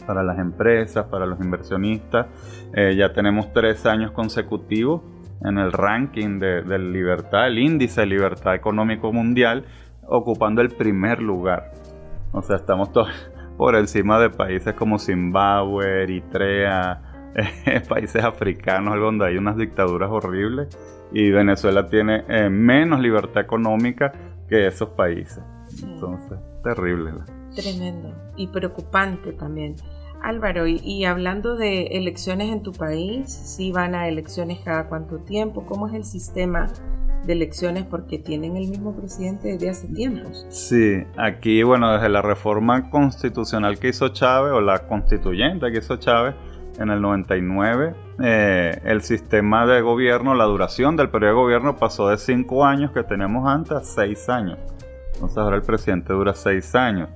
para 0.07 0.23
las 0.23 0.38
empresas, 0.38 1.07
para 1.07 1.26
los 1.26 1.40
inversionistas. 1.40 2.26
Eh, 2.75 2.95
ya 2.97 3.12
tenemos 3.12 3.52
tres 3.52 3.87
años 3.87 4.12
consecutivos 4.12 5.02
en 5.43 5.59
el 5.59 5.73
ranking 5.73 6.38
de, 6.38 6.79
libertad, 6.79 7.47
el 7.49 7.59
índice 7.59 8.02
de 8.02 8.07
libertad 8.07 8.55
económico 8.55 9.12
mundial, 9.12 9.64
ocupando 10.07 10.61
el 10.61 10.69
primer 10.69 11.21
lugar. 11.21 11.73
O 12.33 12.43
sea, 12.43 12.57
estamos 12.57 12.90
por 13.57 13.75
encima 13.75 14.21
de 14.21 14.31
países 14.31 14.75
como 14.75 14.99
Zimbabue, 14.99 16.02
Eritrea, 16.02 17.02
países 17.88 18.23
africanos 18.23 18.97
donde 18.99 19.26
hay 19.26 19.37
unas 19.37 19.57
dictaduras 19.57 20.11
horribles 20.11 20.76
y 21.12 21.31
Venezuela 21.31 21.88
tiene 21.88 22.25
eh, 22.29 22.49
menos 22.50 23.00
libertad 23.00 23.43
económica 23.43 24.12
que 24.49 24.67
esos 24.67 24.90
países. 24.90 25.43
Entonces, 25.83 26.38
terrible. 26.62 27.12
Tremendo 27.55 28.14
y 28.37 28.49
preocupante 28.49 29.33
también. 29.33 29.76
Álvaro, 30.23 30.67
y, 30.67 31.05
hablando 31.07 31.57
de 31.57 31.87
elecciones 31.93 32.52
en 32.52 32.62
tu 32.62 32.73
país, 32.73 33.33
si 33.33 33.73
van 33.73 33.95
a 33.95 34.07
elecciones 34.07 34.61
cada 34.62 34.87
cuánto 34.87 35.19
tiempo, 35.21 35.64
¿cómo 35.64 35.88
es 35.88 35.95
el 35.95 36.05
sistema 36.05 36.67
de 37.25 37.33
elecciones 37.33 37.85
porque 37.85 38.19
tienen 38.19 38.57
el 38.57 38.69
mismo 38.69 38.95
presidente 38.95 39.49
desde 39.49 39.71
hace 39.71 39.88
tiempos. 39.88 40.47
Sí, 40.49 41.05
aquí, 41.17 41.62
bueno, 41.62 41.93
desde 41.93 42.09
la 42.09 42.23
reforma 42.23 42.90
constitucional 42.90 43.79
que 43.79 43.88
hizo 43.88 44.09
Chávez, 44.09 44.52
o 44.52 44.61
la 44.61 44.87
constituyente 44.87 45.71
que 45.71 45.79
hizo 45.79 45.97
Chávez 45.97 46.35
en 46.80 46.90
el 46.90 47.02
99, 47.02 47.94
eh, 48.22 48.80
el 48.84 49.02
sistema 49.02 49.66
de 49.66 49.82
gobierno, 49.82 50.34
la 50.34 50.44
duración 50.44 50.96
del 50.96 51.10
periodo 51.10 51.32
de 51.32 51.40
gobierno 51.42 51.76
pasó 51.76 52.08
de 52.08 52.16
cinco 52.16 52.64
años 52.64 52.90
que 52.92 53.02
teníamos 53.02 53.46
antes 53.46 53.72
a 53.72 53.84
seis 53.84 54.30
años. 54.30 54.58
Entonces 55.12 55.37
ahora 55.37 55.56
el 55.56 55.62
presidente 55.62 56.14
dura 56.14 56.32
seis 56.32 56.75
años. 56.75 57.10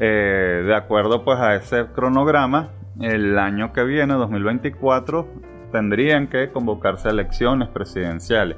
Eh, 0.00 0.64
de 0.66 0.74
acuerdo 0.74 1.24
pues 1.24 1.38
a 1.38 1.54
ese 1.54 1.86
cronograma, 1.94 2.70
el 3.00 3.38
año 3.38 3.72
que 3.72 3.84
viene, 3.84 4.14
2024, 4.14 5.28
tendrían 5.70 6.26
que 6.26 6.50
convocarse 6.50 7.08
elecciones 7.08 7.68
presidenciales. 7.68 8.56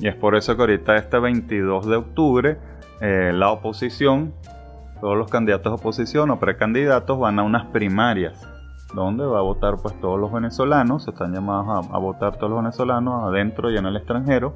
Y 0.00 0.06
es 0.06 0.14
por 0.14 0.36
eso 0.36 0.54
que 0.54 0.62
ahorita 0.62 0.94
este 0.96 1.18
22 1.18 1.86
de 1.86 1.96
octubre 1.96 2.58
eh, 3.00 3.32
la 3.34 3.50
oposición, 3.50 4.34
todos 5.00 5.16
los 5.16 5.28
candidatos 5.28 5.72
de 5.72 5.80
oposición 5.80 6.30
o 6.30 6.38
precandidatos 6.38 7.18
van 7.18 7.40
a 7.40 7.42
unas 7.42 7.66
primarias 7.66 8.46
donde 9.04 9.24
va 9.24 9.38
a 9.38 9.42
votar 9.42 9.76
pues 9.82 9.98
todos 10.00 10.18
los 10.18 10.32
venezolanos, 10.32 11.06
están 11.06 11.32
llamados 11.32 11.88
a, 11.90 11.98
votar 11.98 12.36
todos 12.36 12.50
los 12.50 12.62
venezolanos 12.62 13.24
adentro 13.24 13.70
y 13.70 13.76
en 13.76 13.86
el 13.86 13.96
extranjero 13.96 14.54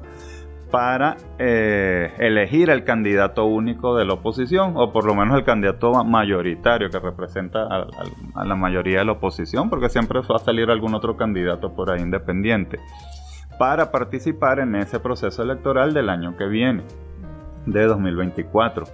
para 0.71 1.17
eh, 1.37 2.13
elegir 2.17 2.69
el 2.69 2.85
candidato 2.85 3.45
único 3.45 3.95
de 3.95 4.05
la 4.05 4.13
oposición 4.13 4.73
o 4.77 4.93
por 4.93 5.05
lo 5.05 5.13
menos 5.13 5.37
el 5.37 5.43
candidato 5.43 5.91
mayoritario 6.05 6.89
que 6.89 6.99
representa 6.99 7.67
a 8.35 8.45
la 8.45 8.55
mayoría 8.55 8.99
de 8.99 9.05
la 9.05 9.11
oposición 9.13 9.69
porque 9.69 9.89
siempre 9.89 10.21
va 10.21 10.37
a 10.37 10.39
salir 10.39 10.69
algún 10.69 10.95
otro 10.95 11.17
candidato 11.17 11.73
por 11.73 11.91
ahí 11.91 12.01
independiente 12.01 12.79
para 13.61 13.91
participar 13.91 14.57
en 14.57 14.75
ese 14.75 14.99
proceso 14.99 15.43
electoral 15.43 15.93
del 15.93 16.09
año 16.09 16.35
que 16.35 16.45
viene, 16.45 16.81
de 17.67 17.85
2024. 17.85 18.85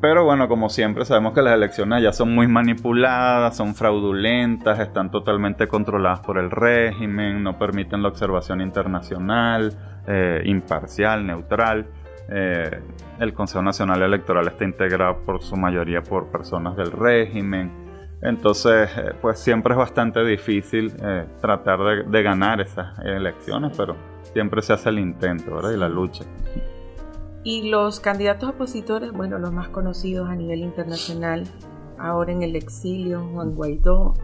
Pero 0.00 0.24
bueno, 0.24 0.46
como 0.46 0.68
siempre 0.68 1.04
sabemos 1.04 1.34
que 1.34 1.42
las 1.42 1.54
elecciones 1.54 2.02
ya 2.02 2.12
son 2.12 2.32
muy 2.32 2.46
manipuladas, 2.46 3.56
son 3.56 3.74
fraudulentas, 3.74 4.78
están 4.78 5.10
totalmente 5.10 5.66
controladas 5.66 6.20
por 6.20 6.38
el 6.38 6.52
régimen, 6.52 7.42
no 7.42 7.58
permiten 7.58 8.02
la 8.02 8.08
observación 8.08 8.60
internacional, 8.60 9.76
eh, 10.06 10.42
imparcial, 10.44 11.26
neutral. 11.26 11.88
Eh, 12.30 12.80
el 13.18 13.34
Consejo 13.34 13.62
Nacional 13.62 14.02
Electoral 14.02 14.46
está 14.46 14.64
integrado 14.64 15.18
por 15.24 15.42
su 15.42 15.56
mayoría 15.56 16.00
por 16.00 16.30
personas 16.30 16.76
del 16.76 16.92
régimen. 16.92 17.88
Entonces, 18.22 18.88
eh, 18.96 19.14
pues 19.20 19.40
siempre 19.40 19.72
es 19.72 19.78
bastante 19.78 20.24
difícil 20.24 20.92
tratar 21.40 22.06
de, 22.06 22.22
ganar 22.22 22.60
esas 22.60 22.96
elecciones, 23.00 23.76
pero 23.76 23.96
siempre 24.32 24.62
se 24.62 24.74
hace 24.74 24.90
el 24.90 25.00
intento, 25.00 25.56
¿verdad? 25.56 25.72
Y 25.72 25.76
la 25.76 25.88
lucha. 25.88 26.24
Y 27.44 27.70
los 27.70 28.00
candidatos 28.00 28.50
opositores, 28.50 29.12
bueno, 29.12 29.38
los 29.38 29.52
más 29.52 29.68
conocidos 29.68 30.28
a 30.28 30.34
nivel 30.34 30.60
internacional, 30.60 31.44
ahora 31.98 32.32
en 32.32 32.42
el 32.42 32.56
exilio, 32.56 33.28
Juan 33.32 33.54
Guaidó, 33.54 34.14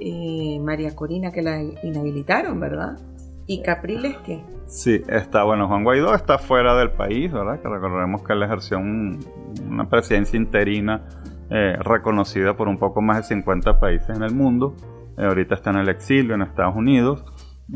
eh, 0.00 0.58
María 0.60 0.94
Corina, 0.94 1.32
que 1.32 1.42
la 1.42 1.62
inhabilitaron, 1.62 2.60
¿verdad? 2.60 2.98
¿Y 3.46 3.62
Capriles 3.62 4.16
qué? 4.26 4.44
Sí, 4.66 5.02
está, 5.08 5.44
bueno, 5.44 5.66
Juan 5.66 5.82
Guaidó 5.82 6.14
está 6.14 6.38
fuera 6.38 6.76
del 6.76 6.90
país, 6.90 7.32
¿verdad? 7.32 7.60
Que 7.60 7.68
recordemos 7.68 8.22
que 8.22 8.34
él 8.34 8.42
ejerció 8.42 8.78
una 8.78 9.88
presidencia 9.88 10.36
interina 10.36 11.08
eh, 11.50 11.76
reconocida 11.80 12.54
por 12.54 12.68
un 12.68 12.78
poco 12.78 13.00
más 13.00 13.16
de 13.16 13.22
50 13.22 13.80
países 13.80 14.10
en 14.10 14.22
el 14.22 14.34
mundo. 14.34 14.76
Eh, 15.16 15.24
ahorita 15.24 15.54
está 15.54 15.70
en 15.70 15.76
el 15.76 15.88
exilio 15.88 16.34
en 16.34 16.42
Estados 16.42 16.76
Unidos. 16.76 17.24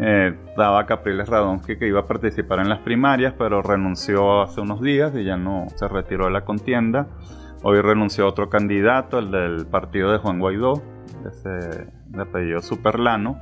Eh, 0.00 0.34
daba 0.56 0.86
Capriles 0.86 1.28
Radonsky 1.28 1.76
que 1.76 1.86
iba 1.86 2.00
a 2.00 2.06
participar 2.06 2.60
en 2.60 2.68
las 2.68 2.78
primarias, 2.80 3.34
pero 3.36 3.60
renunció 3.62 4.42
hace 4.42 4.60
unos 4.60 4.80
días 4.80 5.14
y 5.14 5.24
ya 5.24 5.36
no 5.36 5.66
se 5.76 5.88
retiró 5.88 6.26
de 6.26 6.32
la 6.32 6.44
contienda. 6.44 7.06
Hoy 7.62 7.80
renunció 7.80 8.26
otro 8.26 8.48
candidato, 8.48 9.18
el 9.18 9.30
del 9.30 9.66
partido 9.66 10.10
de 10.10 10.18
Juan 10.18 10.38
Guaidó, 10.38 10.82
ese 11.26 11.86
de 12.06 12.22
apellido 12.22 12.60
Superlano. 12.60 13.38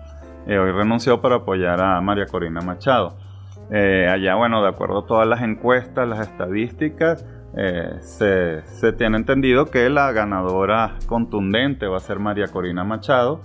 hoy 0.47 0.73
renunció 0.73 1.21
para 1.21 1.37
apoyar 1.37 1.81
a 1.81 2.01
María 2.01 2.27
Corina 2.27 2.61
Machado. 2.61 3.17
allá, 3.71 4.35
bueno, 4.35 4.63
de 4.63 4.69
acuerdo 4.69 5.01
a 5.01 5.07
todas 5.07 5.29
las 5.29 5.43
encuestas, 5.43 6.07
las 6.07 6.21
estadísticas, 6.29 7.25
eh, 7.57 7.99
se, 8.01 8.93
tiene 8.93 9.17
entendido 9.17 9.67
que 9.67 9.91
la 9.91 10.13
ganadora 10.13 10.97
contundente 11.07 11.87
va 11.87 11.97
a 11.97 12.01
ser 12.01 12.19
María 12.19 12.47
Corina 12.47 12.85
Machado. 12.85 13.41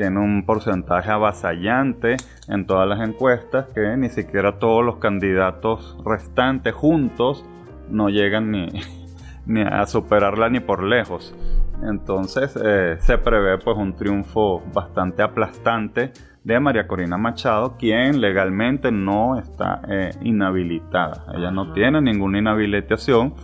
Tiene 0.00 0.18
un 0.18 0.46
porcentaje 0.46 1.10
avasallante 1.10 2.16
en 2.48 2.64
todas 2.64 2.88
las 2.88 3.06
encuestas 3.06 3.66
que 3.74 3.98
ni 3.98 4.08
siquiera 4.08 4.58
todos 4.58 4.82
los 4.82 4.96
candidatos 4.96 5.94
restantes 6.02 6.72
juntos 6.72 7.44
no 7.90 8.08
llegan 8.08 8.50
ni, 8.50 8.70
ni 9.44 9.60
a 9.60 9.84
superarla 9.84 10.48
ni 10.48 10.60
por 10.60 10.84
lejos. 10.84 11.34
Entonces 11.82 12.58
eh, 12.64 12.96
se 13.00 13.18
prevé 13.18 13.58
pues 13.58 13.76
un 13.76 13.94
triunfo 13.94 14.62
bastante 14.72 15.22
aplastante 15.22 16.14
de 16.44 16.60
María 16.60 16.86
Corina 16.86 17.18
Machado, 17.18 17.76
quien 17.76 18.22
legalmente 18.22 18.90
no 18.90 19.38
está 19.38 19.82
eh, 19.86 20.12
inhabilitada. 20.22 21.26
Ella 21.34 21.50
no 21.50 21.74
tiene 21.74 22.00
ninguna 22.00 22.38
inhabilitación 22.38 23.34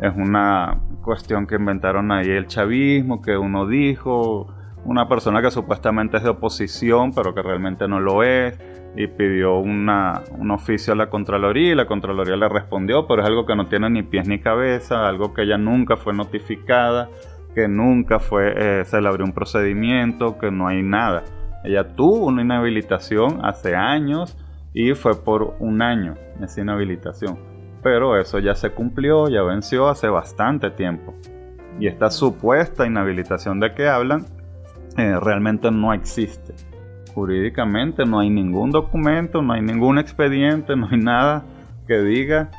es 0.00 0.12
una 0.16 0.80
cuestión 1.02 1.46
que 1.46 1.54
inventaron 1.54 2.10
ahí 2.10 2.28
el 2.28 2.46
chavismo, 2.46 3.22
que 3.22 3.36
uno 3.36 3.66
dijo, 3.66 4.53
una 4.84 5.08
persona 5.08 5.42
que 5.42 5.50
supuestamente 5.50 6.18
es 6.18 6.22
de 6.22 6.30
oposición, 6.30 7.12
pero 7.14 7.34
que 7.34 7.42
realmente 7.42 7.88
no 7.88 8.00
lo 8.00 8.22
es, 8.22 8.58
y 8.96 9.06
pidió 9.08 9.58
una, 9.58 10.22
un 10.38 10.50
oficio 10.50 10.92
a 10.92 10.96
la 10.96 11.10
Contraloría 11.10 11.72
y 11.72 11.74
la 11.74 11.86
Contraloría 11.86 12.36
le 12.36 12.48
respondió, 12.48 13.06
pero 13.06 13.22
es 13.22 13.28
algo 13.28 13.44
que 13.46 13.56
no 13.56 13.66
tiene 13.66 13.90
ni 13.90 14.02
pies 14.02 14.28
ni 14.28 14.38
cabeza, 14.38 15.08
algo 15.08 15.34
que 15.34 15.42
ella 15.42 15.58
nunca 15.58 15.96
fue 15.96 16.14
notificada, 16.14 17.08
que 17.54 17.66
nunca 17.68 18.20
fue, 18.20 18.54
eh, 18.56 18.84
se 18.84 19.00
le 19.00 19.08
abrió 19.08 19.24
un 19.24 19.32
procedimiento, 19.32 20.38
que 20.38 20.50
no 20.50 20.68
hay 20.68 20.82
nada. 20.82 21.24
Ella 21.64 21.96
tuvo 21.96 22.26
una 22.26 22.42
inhabilitación 22.42 23.44
hace 23.44 23.74
años 23.74 24.36
y 24.72 24.94
fue 24.94 25.22
por 25.24 25.56
un 25.60 25.82
año 25.82 26.14
esa 26.40 26.60
inhabilitación 26.60 27.54
pero 27.84 28.18
eso 28.18 28.38
ya 28.38 28.54
se 28.54 28.70
cumplió, 28.70 29.28
ya 29.28 29.42
venció 29.42 29.88
hace 29.88 30.08
bastante 30.08 30.70
tiempo. 30.70 31.14
Y 31.78 31.86
esta 31.86 32.10
supuesta 32.10 32.86
inhabilitación 32.86 33.60
de 33.60 33.74
que 33.74 33.86
hablan 33.86 34.24
eh, 34.96 35.18
realmente 35.20 35.70
no 35.70 35.92
existe. 35.92 36.54
Jurídicamente 37.14 38.04
no 38.04 38.20
hay 38.20 38.30
ningún 38.30 38.70
documento, 38.70 39.42
no 39.42 39.52
hay 39.52 39.62
ningún 39.62 39.98
expediente, 39.98 40.76
no 40.76 40.88
hay 40.90 40.98
nada 40.98 41.44
que 41.86 41.98
diga 42.00 42.50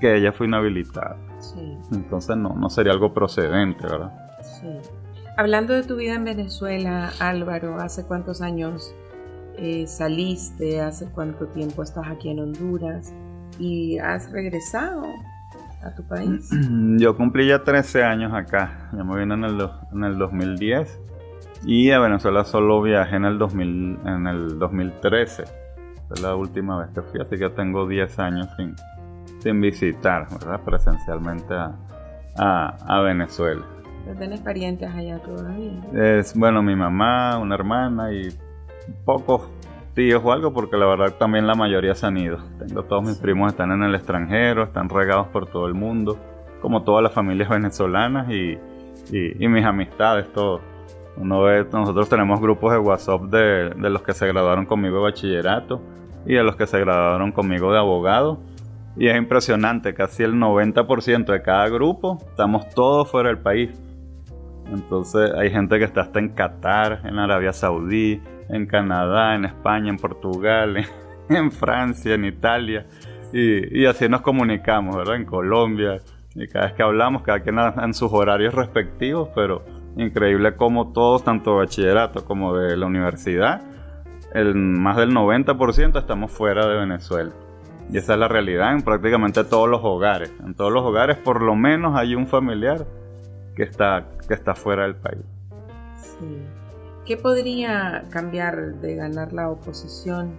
que 0.00 0.16
ella 0.16 0.32
fue 0.32 0.46
inhabilitada. 0.46 1.16
Entonces 1.92 2.36
no, 2.36 2.54
no 2.54 2.68
sería 2.68 2.92
algo 2.92 3.14
procedente, 3.14 3.86
¿verdad? 3.86 4.12
Sí. 4.42 4.68
Hablando 5.36 5.74
de 5.74 5.82
tu 5.82 5.96
vida 5.96 6.14
en 6.14 6.24
Venezuela, 6.24 7.12
Álvaro, 7.20 7.78
¿hace 7.78 8.04
cuántos 8.04 8.42
años 8.42 8.94
eh, 9.56 9.86
saliste? 9.86 10.80
¿Hace 10.80 11.06
cuánto 11.10 11.46
tiempo 11.46 11.82
estás 11.82 12.06
aquí 12.08 12.30
en 12.30 12.40
Honduras? 12.40 13.12
y 13.58 13.98
has 13.98 14.30
regresado 14.30 15.04
a 15.82 15.94
tu 15.94 16.02
país. 16.04 16.48
Yo 16.98 17.16
cumplí 17.16 17.48
ya 17.48 17.62
13 17.62 18.02
años 18.02 18.32
acá, 18.34 18.90
ya 18.96 19.04
me 19.04 19.18
vine 19.18 19.34
en 19.34 19.44
el, 19.44 19.68
en 19.92 20.04
el 20.04 20.18
2010 20.18 21.00
y 21.66 21.90
a 21.90 21.98
Venezuela 21.98 22.44
solo 22.44 22.80
viajé 22.80 23.16
en 23.16 23.24
el, 23.24 23.38
2000, 23.38 23.98
en 24.06 24.26
el 24.26 24.58
2013, 24.58 25.44
fue 26.08 26.22
la 26.22 26.34
última 26.34 26.78
vez 26.78 26.90
que 26.94 27.02
fui, 27.02 27.20
así 27.20 27.36
que 27.36 27.50
tengo 27.50 27.86
10 27.86 28.18
años 28.20 28.48
sin, 28.56 28.74
sin 29.40 29.60
visitar 29.60 30.28
¿verdad? 30.30 30.60
presencialmente 30.64 31.52
a, 31.54 31.74
a, 32.38 32.76
a 32.86 33.00
Venezuela. 33.02 33.64
¿Tienes 34.18 34.40
parientes 34.40 34.88
allá 34.94 35.18
todavía? 35.18 35.82
Es, 35.92 36.34
bueno, 36.36 36.62
mi 36.62 36.76
mamá, 36.76 37.38
una 37.38 37.56
hermana 37.56 38.12
y 38.12 38.28
pocos 39.04 39.48
tíos 39.94 40.22
o 40.24 40.32
algo, 40.32 40.52
porque 40.52 40.76
la 40.76 40.86
verdad 40.86 41.14
también 41.18 41.46
la 41.46 41.54
mayoría 41.54 41.94
se 41.94 42.06
han 42.06 42.16
ido. 42.16 42.38
Tengo 42.58 42.84
todos 42.84 43.02
mis 43.02 43.16
primos 43.16 43.50
están 43.50 43.72
en 43.72 43.82
el 43.82 43.94
extranjero, 43.94 44.64
están 44.64 44.88
regados 44.88 45.26
por 45.28 45.46
todo 45.46 45.66
el 45.66 45.74
mundo, 45.74 46.18
como 46.60 46.84
todas 46.84 47.02
las 47.02 47.12
familias 47.12 47.48
venezolanas 47.50 48.30
y, 48.30 48.58
y, 49.10 49.48
mis 49.48 49.64
amistades, 49.64 50.32
todo. 50.32 50.60
Uno 51.16 51.42
ve, 51.42 51.66
nosotros 51.72 52.08
tenemos 52.08 52.40
grupos 52.40 52.72
de 52.72 52.78
WhatsApp 52.78 53.22
de, 53.22 53.70
de 53.70 53.90
los 53.90 54.02
que 54.02 54.12
se 54.12 54.26
graduaron 54.26 54.66
conmigo 54.66 54.96
de 54.96 55.02
bachillerato 55.02 55.80
y 56.26 56.34
de 56.34 56.42
los 56.42 56.56
que 56.56 56.66
se 56.66 56.78
graduaron 56.80 57.32
conmigo 57.32 57.72
de 57.72 57.78
abogado. 57.78 58.40
Y 58.96 59.08
es 59.08 59.16
impresionante, 59.16 59.94
casi 59.94 60.22
el 60.22 60.34
90% 60.34 61.26
de 61.26 61.42
cada 61.42 61.68
grupo 61.68 62.18
estamos 62.30 62.68
todos 62.70 63.10
fuera 63.10 63.28
del 63.28 63.38
país. 63.38 63.70
Entonces 64.72 65.32
hay 65.32 65.50
gente 65.50 65.78
que 65.78 65.84
está 65.84 66.02
hasta 66.02 66.18
en 66.18 66.30
Qatar, 66.30 67.02
en 67.04 67.18
Arabia 67.18 67.52
Saudí, 67.52 68.20
en 68.48 68.66
Canadá, 68.66 69.34
en 69.34 69.44
España, 69.44 69.90
en 69.90 69.98
Portugal, 69.98 70.84
en, 71.28 71.52
Francia, 71.52 72.14
en 72.14 72.24
Italia. 72.24 72.86
Y, 73.32 73.84
así 73.84 74.08
nos 74.08 74.22
comunicamos, 74.22 74.96
¿verdad? 74.96 75.16
En 75.16 75.24
Colombia. 75.24 76.00
Y 76.34 76.48
cada 76.48 76.66
vez 76.66 76.74
que 76.74 76.82
hablamos, 76.82 77.22
cada 77.22 77.40
quien 77.40 77.58
en 77.58 77.94
sus 77.94 78.12
horarios 78.12 78.54
respectivos, 78.54 79.28
pero 79.34 79.62
increíble 79.96 80.56
como 80.56 80.92
todos, 80.92 81.24
tanto 81.24 81.56
bachillerato 81.56 82.24
como 82.24 82.56
de 82.56 82.76
la 82.76 82.86
universidad, 82.86 83.62
el, 84.34 84.54
más 84.54 84.96
del 84.96 85.10
90% 85.10 85.98
estamos 85.98 86.30
fuera 86.30 86.66
de 86.66 86.78
Venezuela. 86.78 87.32
Y 87.90 87.98
esa 87.98 88.14
es 88.14 88.18
la 88.18 88.28
realidad 88.28 88.72
en 88.72 88.82
prácticamente 88.82 89.44
todos 89.44 89.68
los 89.68 89.80
hogares. 89.82 90.32
En 90.44 90.54
todos 90.54 90.72
los 90.72 90.82
hogares 90.82 91.16
por 91.18 91.42
lo 91.42 91.54
menos 91.54 91.96
hay 91.96 92.14
un 92.14 92.26
familiar 92.26 92.86
que 93.54 93.62
está, 93.62 94.06
que 94.26 94.34
está 94.34 94.54
fuera 94.54 94.82
del 94.82 94.96
país. 94.96 95.24
Sí. 95.96 96.42
¿Qué 97.06 97.16
podría 97.16 98.04
cambiar 98.10 98.74
de 98.80 98.96
ganar 98.96 99.32
la 99.32 99.48
oposición 99.48 100.34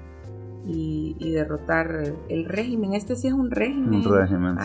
y, 0.67 1.31
derrotar 1.31 2.13
el 2.29 2.45
régimen? 2.45 2.93
Este 2.93 3.15
sí 3.15 3.27
es 3.27 3.33
un 3.33 3.51
régimen. 3.51 4.05
Un 4.05 4.15
régimen, 4.15 4.57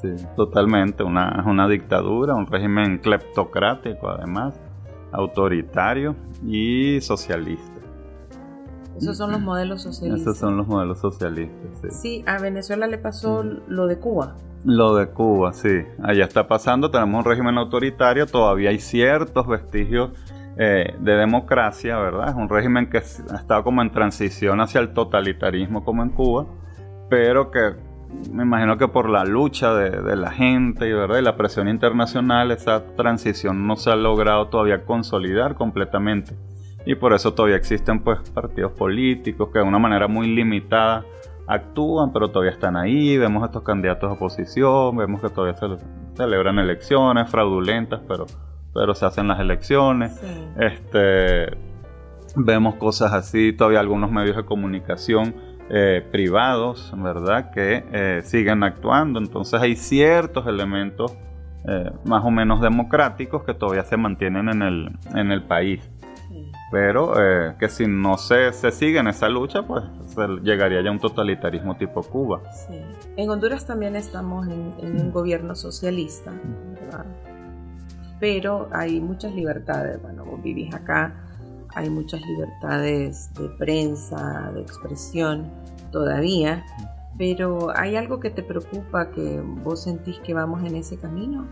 sí, 0.00 0.14
Totalmente, 0.36 1.02
una, 1.02 1.44
una 1.46 1.68
dictadura, 1.68 2.34
un 2.34 2.46
régimen 2.46 2.98
cleptocrático 2.98 4.08
además, 4.08 4.54
autoritario 5.12 6.16
y 6.46 7.00
socialista. 7.00 7.80
Esos 8.96 9.18
son 9.18 9.32
los 9.32 9.40
modelos 9.40 9.82
socialistas. 9.82 10.22
Esos 10.22 10.38
son 10.38 10.56
los 10.56 10.66
modelos 10.66 10.98
socialistas, 10.98 11.78
sí. 11.82 11.88
Sí, 11.90 12.24
a 12.26 12.38
Venezuela 12.38 12.86
le 12.86 12.96
pasó 12.96 13.42
lo 13.42 13.86
de 13.86 13.98
Cuba. 13.98 14.36
Lo 14.64 14.96
de 14.96 15.08
Cuba, 15.08 15.52
sí. 15.52 15.82
Allá 16.02 16.24
está 16.24 16.48
pasando, 16.48 16.90
tenemos 16.90 17.18
un 17.18 17.30
régimen 17.30 17.58
autoritario, 17.58 18.26
todavía 18.26 18.70
hay 18.70 18.78
ciertos 18.78 19.46
vestigios 19.46 20.10
eh, 20.58 20.94
de 20.98 21.12
democracia, 21.16 21.98
¿verdad? 21.98 22.30
Es 22.30 22.34
un 22.34 22.48
régimen 22.48 22.88
que 22.88 22.98
ha 22.98 23.00
estado 23.00 23.62
como 23.62 23.82
en 23.82 23.90
transición 23.90 24.60
hacia 24.60 24.80
el 24.80 24.94
totalitarismo 24.94 25.84
como 25.84 26.02
en 26.02 26.10
Cuba, 26.10 26.46
pero 27.10 27.50
que 27.50 27.74
me 28.32 28.44
imagino 28.44 28.78
que 28.78 28.88
por 28.88 29.08
la 29.08 29.24
lucha 29.24 29.74
de, 29.74 30.16
la 30.16 30.30
gente 30.30 30.88
y 30.88 31.22
la 31.22 31.36
presión 31.36 31.68
internacional, 31.68 32.50
esa 32.50 32.84
transición 32.96 33.66
no 33.66 33.76
se 33.76 33.90
ha 33.90 33.96
logrado 33.96 34.48
todavía 34.48 34.84
consolidar 34.84 35.54
completamente. 35.56 36.34
Y 36.84 36.94
por 36.94 37.12
eso 37.12 37.34
todavía 37.34 37.56
existen 37.56 38.00
pues 38.00 38.30
partidos 38.30 38.72
políticos 38.72 39.50
que 39.52 39.58
de 39.58 39.64
una 39.64 39.78
manera 39.78 40.06
muy 40.06 40.28
limitada 40.28 41.04
actúan, 41.48 42.12
pero 42.12 42.30
todavía 42.30 42.52
están 42.52 42.76
ahí. 42.76 43.18
Vemos 43.18 43.42
a 43.42 43.46
estos 43.46 43.62
candidatos 43.62 44.08
de 44.08 44.16
oposición, 44.16 44.96
vemos 44.96 45.20
que 45.20 45.28
todavía 45.28 45.58
se 45.58 45.66
celebran 46.14 46.58
elecciones 46.58 47.28
fraudulentas, 47.28 48.00
pero 48.06 48.26
pero 48.76 48.94
se 48.94 49.06
hacen 49.06 49.26
las 49.26 49.40
elecciones. 49.40 50.20
Este, 50.58 51.56
vemos 52.36 52.74
cosas 52.74 53.12
así, 53.12 53.52
todavía 53.52 53.80
algunos 53.80 54.10
medios 54.12 54.36
de 54.36 54.44
comunicación 54.44 55.34
eh, 55.70 56.06
privados, 56.12 56.92
¿verdad? 56.96 57.50
Que 57.50 57.84
eh, 57.90 58.20
siguen 58.22 58.62
actuando. 58.62 59.18
Entonces 59.18 59.60
hay 59.60 59.76
ciertos 59.76 60.46
elementos 60.46 61.16
eh, 61.66 61.90
más 62.04 62.24
o 62.24 62.30
menos 62.30 62.60
democráticos 62.60 63.44
que 63.44 63.54
todavía 63.54 63.84
se 63.84 63.96
mantienen 63.96 64.48
en 64.50 64.62
el, 64.62 64.98
en 65.14 65.32
el 65.32 65.42
país. 65.42 65.90
Pero 66.70 67.14
eh, 67.16 67.54
que 67.58 67.68
si 67.68 67.86
no 67.86 68.18
se, 68.18 68.52
se 68.52 68.72
sigue 68.72 68.98
en 68.98 69.06
esa 69.06 69.28
lucha, 69.28 69.62
pues 69.62 69.84
llegaría 70.42 70.82
ya 70.82 70.88
a 70.88 70.92
un 70.92 70.98
totalitarismo 70.98 71.76
tipo 71.76 72.02
Cuba. 72.02 72.42
Sí. 72.52 72.80
En 73.16 73.30
Honduras 73.30 73.66
también 73.66 73.94
estamos 73.94 74.48
en, 74.48 74.74
un 74.80 75.12
gobierno 75.12 75.54
socialista, 75.54 76.32
¿verdad? 76.80 77.06
Pero 78.20 78.68
hay 78.72 79.00
muchas 79.00 79.34
libertades. 79.34 80.00
Bueno, 80.02 80.24
vos 80.24 80.42
vivís 80.42 80.74
acá, 80.74 81.14
hay 81.74 81.90
muchas 81.90 82.20
libertades 82.22 83.32
de 83.34 83.48
prensa, 83.58 84.50
de 84.54 84.62
expresión 84.62 85.50
todavía. 85.90 86.64
Pero 87.18 87.70
¿hay 87.74 87.96
algo 87.96 88.20
que 88.20 88.30
te 88.30 88.42
preocupa 88.42 89.10
que 89.10 89.40
vos 89.40 89.84
sentís 89.84 90.18
que 90.20 90.34
vamos 90.34 90.62
en 90.64 90.76
ese 90.76 90.98
camino? 90.98 91.46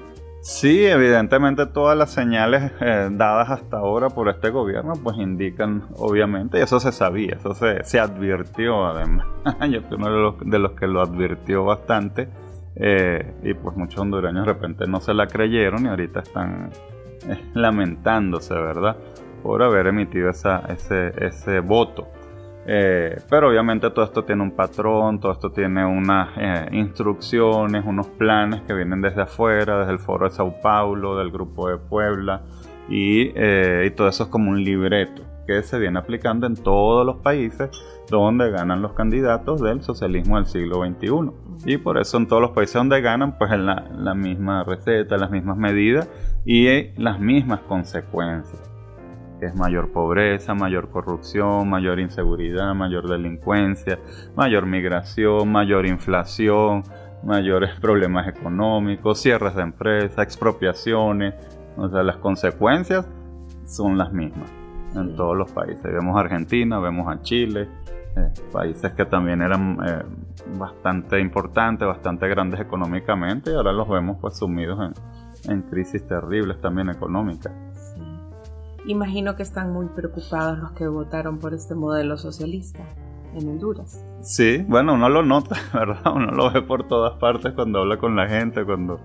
Sí, 0.45 0.85
evidentemente 0.85 1.65
todas 1.65 1.97
las 1.97 2.11
señales 2.11 2.71
eh, 2.79 3.09
dadas 3.13 3.49
hasta 3.49 3.79
ahora 3.79 4.11
por 4.11 4.29
este 4.29 4.51
gobierno 4.51 4.93
pues 5.03 5.17
indican 5.17 5.85
obviamente, 5.97 6.59
y 6.59 6.61
eso 6.61 6.81
se 6.81 6.93
sabía, 6.93 7.39
eso 7.39 7.55
se, 7.55 7.99
advirtió 7.99 8.85
además, 8.85 9.27
yo 9.71 9.81
fui 9.81 9.97
uno 9.97 10.11
de 10.11 10.21
los, 10.21 10.35
de 10.41 10.59
los, 10.59 10.73
que 10.73 10.87
lo 10.87 11.01
advirtió 11.01 11.65
bastante 11.65 12.29
eh, 12.77 13.35
y 13.43 13.55
pues 13.55 13.77
muchos 13.77 14.01
hondureños 14.01 14.47
de 14.47 14.53
repente 14.53 14.87
no 14.87 15.01
se 15.01 15.15
la 15.15 15.27
creyeron 15.27 15.87
y 15.87 15.89
ahorita 15.89 16.21
están 16.21 16.71
eh, 17.29 17.51
lamentándose, 17.55 18.55
¿verdad? 18.55 18.97
Por 19.43 19.63
haber 19.63 19.89
emitido 19.89 20.31
ese, 20.31 21.13
ese 21.19 21.61
voto. 21.61 22.09
Eh, 22.67 23.21
pero 23.29 23.51
obviamente 23.51 23.91
todo 23.91 24.05
esto 24.07 24.25
tiene 24.25 24.43
un 24.43 24.53
patrón, 24.53 25.21
todo 25.21 25.33
esto 25.33 25.51
tiene 25.51 25.85
unas 25.85 26.31
eh, 26.39 26.69
instrucciones, 26.73 27.85
unos 27.85 28.07
planes 28.09 28.63
que 28.63 28.73
vienen 28.73 29.03
desde 29.03 29.23
afuera, 29.23 29.81
desde 29.81 29.93
el 29.93 29.99
Foro 29.99 30.27
de 30.27 30.35
Sao 30.35 30.61
Paulo, 30.63 31.19
del 31.19 31.31
Grupo 31.31 31.69
de 31.69 31.77
Puebla, 31.77 32.43
y, 32.89 33.33
eh, 33.35 33.85
y 33.87 33.91
todo 33.91 34.09
eso 34.09 34.25
es 34.25 34.29
como 34.31 34.51
un 34.51 34.65
libreto 34.65 35.34
que 35.47 35.63
se 35.63 35.79
viene 35.79 35.99
aplicando 35.99 36.47
en 36.47 36.55
todos 36.57 37.05
los 37.05 37.17
países 37.17 37.71
donde 38.11 38.51
ganan 38.51 38.83
los 38.83 38.93
candidatos 38.93 39.61
del 39.61 39.83
socialismo 39.83 40.37
del 40.37 40.47
siglo 40.47 40.85
XXI. 40.85 41.31
Y 41.67 41.79
por 41.79 41.99
eso 41.99 42.17
en 42.17 42.29
todos 42.29 42.43
los 42.43 42.51
países 42.51 42.75
donde 42.75 43.01
ganan, 43.01 43.39
pues 43.39 43.53
en 43.53 43.67
la, 43.67 43.89
la 43.97 44.15
misma 44.15 44.65
receta, 44.65 45.17
las 45.17 45.31
mismas 45.31 45.57
medidas 45.57 46.09
y 46.45 46.93
las 47.01 47.19
mismas 47.21 47.61
consecuencias 47.61 48.71
que 49.41 49.47
es 49.47 49.57
mayor 49.57 49.91
pobreza, 49.91 50.55
mayor 50.55 50.91
corrupción, 50.91 51.69
mayor 51.69 51.99
inseguridad, 51.99 52.73
mayor 52.75 53.09
delincuencia, 53.09 53.99
mayor 54.37 54.65
migración, 54.67 55.51
mayor 55.51 55.87
inflación, 55.87 56.85
mayores 57.25 57.71
problemas 57.81 58.29
económicos, 58.29 59.21
cierres 59.21 59.57
de 59.57 59.63
empresas, 59.63 60.19
expropiaciones. 60.19 61.35
O 61.77 61.89
sea, 61.89 62.05
las 62.05 62.17
consecuencias 62.19 63.07
son 63.67 63.99
las 63.99 64.13
mismas 64.13 64.64
en 64.95 65.17
todos 65.17 65.37
los 65.37 65.51
países. 65.53 65.83
Vemos 65.83 66.17
a 66.17 66.21
Argentina, 66.21 66.79
vemos 66.79 67.07
a 67.09 67.21
Chile, 67.23 67.69
eh, 68.17 68.33
países 68.53 68.93
que 68.93 69.05
también 69.07 69.43
eran 69.43 69.79
eh, 69.85 70.03
bastante 70.57 71.21
importantes, 71.21 71.87
bastante 71.87 72.29
grandes 72.29 72.61
económicamente 72.61 73.51
y 73.51 73.55
ahora 73.55 73.73
los 73.73 73.89
vemos 73.89 74.19
pues 74.21 74.39
sumidos 74.39 74.79
en, 74.81 75.53
en 75.53 75.63
crisis 75.63 76.07
terribles 76.07 76.61
también 76.61 76.91
económicas. 76.91 77.53
Imagino 78.87 79.35
que 79.35 79.43
están 79.43 79.73
muy 79.73 79.87
preocupados 79.87 80.59
los 80.59 80.73
que 80.73 80.87
votaron 80.87 81.39
por 81.39 81.55
este 81.55 81.75
modelo 81.75 82.19
socialista 82.19 82.85
en 83.35 83.49
Honduras. 83.49 84.05
Sí, 84.25 84.65
bueno, 84.67 84.95
uno 84.95 85.11
lo 85.11 85.23
nota, 85.23 85.57
¿verdad? 85.75 86.13
Uno 86.15 86.33
lo 86.33 86.51
ve 86.51 86.63
por 86.63 86.89
todas 86.89 87.13
partes 87.19 87.53
cuando 87.53 87.81
habla 87.81 87.99
con 87.99 88.17
la 88.17 88.27
gente, 88.27 88.65
cuando 88.65 88.99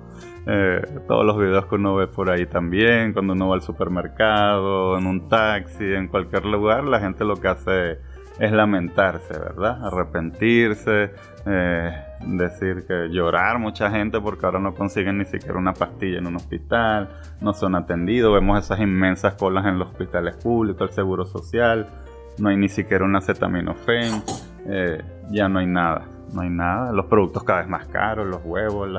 eh, 0.47 0.82
todos 1.08 1.25
los 1.25 1.38
videos 1.38 1.65
que 1.65 1.75
uno 1.75 1.95
ve 1.95 2.08
por 2.08 2.29
ahí 2.29 2.45
también, 2.45 3.12
cuando 3.12 3.34
uno 3.34 3.49
va 3.49 3.55
al 3.55 3.62
supermercado, 3.62 4.97
en 4.97 5.05
un 5.08 5.27
taxi, 5.27 5.84
en 5.93 6.08
cualquier 6.08 6.45
lugar, 6.45 6.86
la 6.86 7.01
gente 7.01 7.25
lo 7.25 7.36
que 7.36 7.49
hace 7.49 7.99
es 8.39 8.51
lamentarse, 8.53 9.38
¿verdad? 9.38 9.86
Arrepentirse, 9.86 11.12
eh, 11.45 11.91
decir 12.25 12.86
que 12.88 13.10
llorar 13.10 13.60
mucha 13.60 13.91
gente 13.91 14.21
porque 14.21 14.45
ahora 14.45 14.60
no 14.60 14.73
consiguen 14.73 15.17
ni 15.17 15.25
siquiera 15.25 15.58
una 15.58 15.73
pastilla 15.73 16.19
en 16.19 16.27
un 16.27 16.38
hospital, 16.38 17.10
no 17.41 17.53
son 17.53 17.75
atendidos, 17.75 18.34
vemos 18.34 18.63
esas 18.63 18.79
inmensas 18.79 19.34
colas 19.34 19.65
en 19.65 19.77
los 19.77 19.89
hospitales 19.89 20.38
públicos, 20.38 20.89
el 20.89 20.95
seguro 20.95 21.25
social, 21.25 21.89
no 22.38 22.47
hay 22.47 22.55
ni 22.55 22.69
siquiera 22.69 23.03
un 23.03 23.17
acetaminofén, 23.17 24.23
eh, 24.65 25.01
ya 25.29 25.49
no 25.49 25.59
hay 25.59 25.67
nada, 25.67 26.07
no 26.33 26.41
hay 26.41 26.49
nada, 26.49 26.91
los 26.91 27.05
productos 27.05 27.43
cada 27.43 27.59
vez 27.59 27.69
más 27.69 27.87
caros, 27.87 28.27
los 28.27 28.41
huevos, 28.43 28.89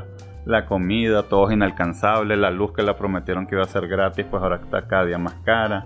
la, 0.44 0.66
comida, 0.66 1.24
todo 1.24 1.48
es 1.48 1.54
inalcanzable, 1.54 2.36
la 2.36 2.50
luz 2.50 2.72
que 2.72 2.82
la 2.82 2.96
prometieron 2.96 3.46
que 3.46 3.54
iba 3.54 3.64
a 3.64 3.68
ser 3.68 3.86
gratis, 3.88 4.26
pues 4.30 4.42
ahora 4.42 4.56
está 4.56 4.86
cada 4.86 5.04
día 5.04 5.18
más 5.18 5.34
cara, 5.44 5.84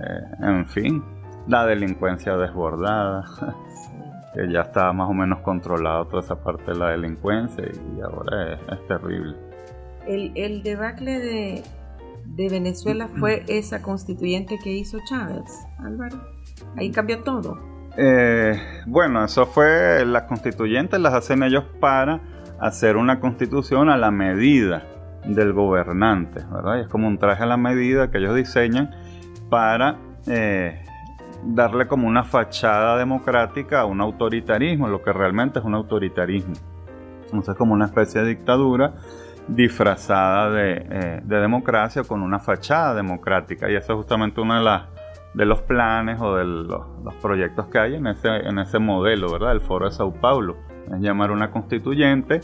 eh, 0.00 0.46
en 0.46 0.66
fin, 0.66 1.02
la 1.48 1.66
delincuencia 1.66 2.36
desbordada, 2.36 3.24
que 4.34 4.50
ya 4.50 4.62
estaba 4.62 4.92
más 4.92 5.08
o 5.08 5.14
menos 5.14 5.40
controlado 5.40 6.06
toda 6.06 6.22
esa 6.22 6.36
parte 6.42 6.72
de 6.72 6.78
la 6.78 6.90
delincuencia 6.90 7.64
y 7.64 8.00
ahora 8.00 8.54
es, 8.54 8.86
terrible. 8.86 9.36
El, 10.06 10.32
el 10.34 10.62
debacle 10.62 11.18
de, 11.18 11.62
de, 12.26 12.48
Venezuela 12.48 13.08
fue 13.18 13.44
esa 13.48 13.80
constituyente 13.80 14.58
que 14.62 14.70
hizo 14.70 14.98
Chávez, 15.08 15.66
Álvaro. 15.78 16.20
Ahí 16.76 16.90
cambió 16.90 17.22
todo. 17.22 17.73
Eh, 17.96 18.60
bueno, 18.86 19.24
eso 19.24 19.46
fue, 19.46 20.04
las 20.04 20.24
constituyentes 20.24 20.98
las 21.00 21.14
hacen 21.14 21.42
ellos 21.42 21.64
para 21.80 22.20
hacer 22.58 22.96
una 22.96 23.20
constitución 23.20 23.88
a 23.88 23.96
la 23.96 24.10
medida 24.10 24.82
del 25.24 25.52
gobernante, 25.52 26.44
¿verdad? 26.50 26.80
es 26.80 26.88
como 26.88 27.08
un 27.08 27.18
traje 27.18 27.42
a 27.44 27.46
la 27.46 27.56
medida 27.56 28.10
que 28.10 28.18
ellos 28.18 28.34
diseñan 28.34 28.90
para 29.48 29.96
eh, 30.26 30.84
darle 31.44 31.86
como 31.86 32.06
una 32.08 32.24
fachada 32.24 32.98
democrática 32.98 33.80
a 33.80 33.84
un 33.86 34.00
autoritarismo, 34.00 34.88
lo 34.88 35.02
que 35.02 35.12
realmente 35.12 35.60
es 35.60 35.64
un 35.64 35.74
autoritarismo. 35.74 36.54
Entonces 37.24 37.54
como 37.56 37.74
una 37.74 37.86
especie 37.86 38.22
de 38.22 38.28
dictadura 38.28 38.94
disfrazada 39.48 40.50
de, 40.50 40.86
eh, 40.90 41.20
democracia 41.24 42.02
con 42.02 42.22
una 42.22 42.38
fachada 42.38 42.94
democrática. 42.94 43.70
Y 43.70 43.76
eso 43.76 43.92
es 43.92 43.96
justamente 43.96 44.40
uno 44.40 44.56
de, 44.56 44.80
de 45.34 45.44
los 45.44 45.60
planes 45.62 46.20
o 46.20 46.36
de 46.36 46.44
los, 46.44 47.14
proyectos 47.20 47.66
que 47.66 47.78
hay 47.78 47.94
en 47.96 48.06
ese, 48.06 48.28
en 48.28 48.58
ese 48.58 48.78
modelo, 48.78 49.30
¿verdad? 49.30 49.52
El 49.52 49.60
Foro 49.60 49.86
de 49.86 49.92
Sao 49.92 50.12
Paulo. 50.12 50.56
Es 50.92 51.00
llamar 51.00 51.30
una 51.30 51.50
constituyente 51.50 52.40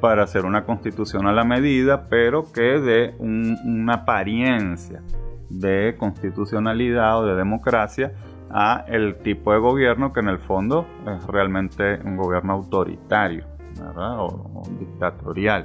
para 0.00 0.24
hacer 0.24 0.44
una 0.44 0.64
constitución 0.64 1.26
a 1.26 1.32
la 1.32 1.44
medida, 1.44 2.08
pero 2.08 2.52
que 2.52 2.80
dé 2.80 3.14
una 3.18 3.94
apariencia 3.94 5.02
de 5.48 5.94
constitucionalidad 5.98 7.20
o 7.20 7.26
de 7.26 7.34
democracia 7.34 8.12
a 8.50 8.84
el 8.88 9.16
tipo 9.16 9.52
de 9.52 9.58
gobierno 9.58 10.12
que 10.12 10.20
en 10.20 10.28
el 10.28 10.38
fondo 10.38 10.86
es 11.06 11.26
realmente 11.26 11.98
un 12.04 12.16
gobierno 12.16 12.52
autoritario 12.52 13.46
O, 13.96 14.62
dictatorial. 14.78 15.64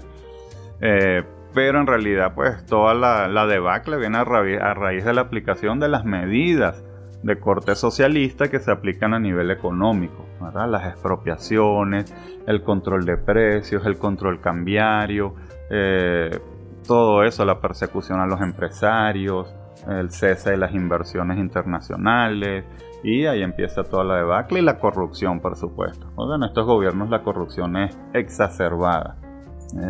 Eh, 0.82 1.24
pero 1.54 1.80
en 1.80 1.88
realidad 1.88 2.34
pues 2.36 2.66
toda 2.66 2.94
la, 2.94 3.46
debacle 3.48 3.98
viene 3.98 4.18
a, 4.18 4.24
raíz 4.24 5.06
de 5.06 5.14
la 5.14 5.22
aplicación 5.22 5.80
de 5.80 5.90
las 5.90 6.06
medidas 6.06 6.84
de 7.24 7.40
corte 7.40 7.76
socialista 7.76 8.48
que 8.50 8.60
se 8.60 8.72
aplican 8.72 9.14
a 9.14 9.20
nivel 9.20 9.52
económico, 9.52 10.26
las 10.54 10.88
expropiaciones, 10.88 12.14
el 12.48 12.64
control 12.64 13.06
de 13.06 13.18
precios, 13.18 13.86
el 13.86 13.98
control 13.98 14.40
cambiario, 14.40 15.36
eh, 15.70 16.40
todo 16.88 17.24
eso, 17.24 17.44
la 17.46 17.60
persecución 17.60 18.20
a 18.20 18.26
los 18.26 18.42
empresarios, 18.42 19.54
el 19.88 20.12
cese 20.12 20.52
de 20.52 20.58
las 20.58 20.74
inversiones 20.74 21.38
internacionales 21.38 22.66
y 23.04 23.26
ahí 23.26 23.42
empieza 23.42 23.84
toda 23.84 24.04
la 24.04 24.16
debacle 24.18 24.60
y 24.60 24.64
la 24.64 24.80
corrupción, 24.80 25.40
por 25.40 25.56
supuesto. 25.56 26.08
en 26.36 26.44
estos 26.44 26.66
gobiernos 26.66 27.10
la 27.10 27.22
corrupción 27.24 27.78
es 27.78 27.98
exacerbada, 28.14 29.18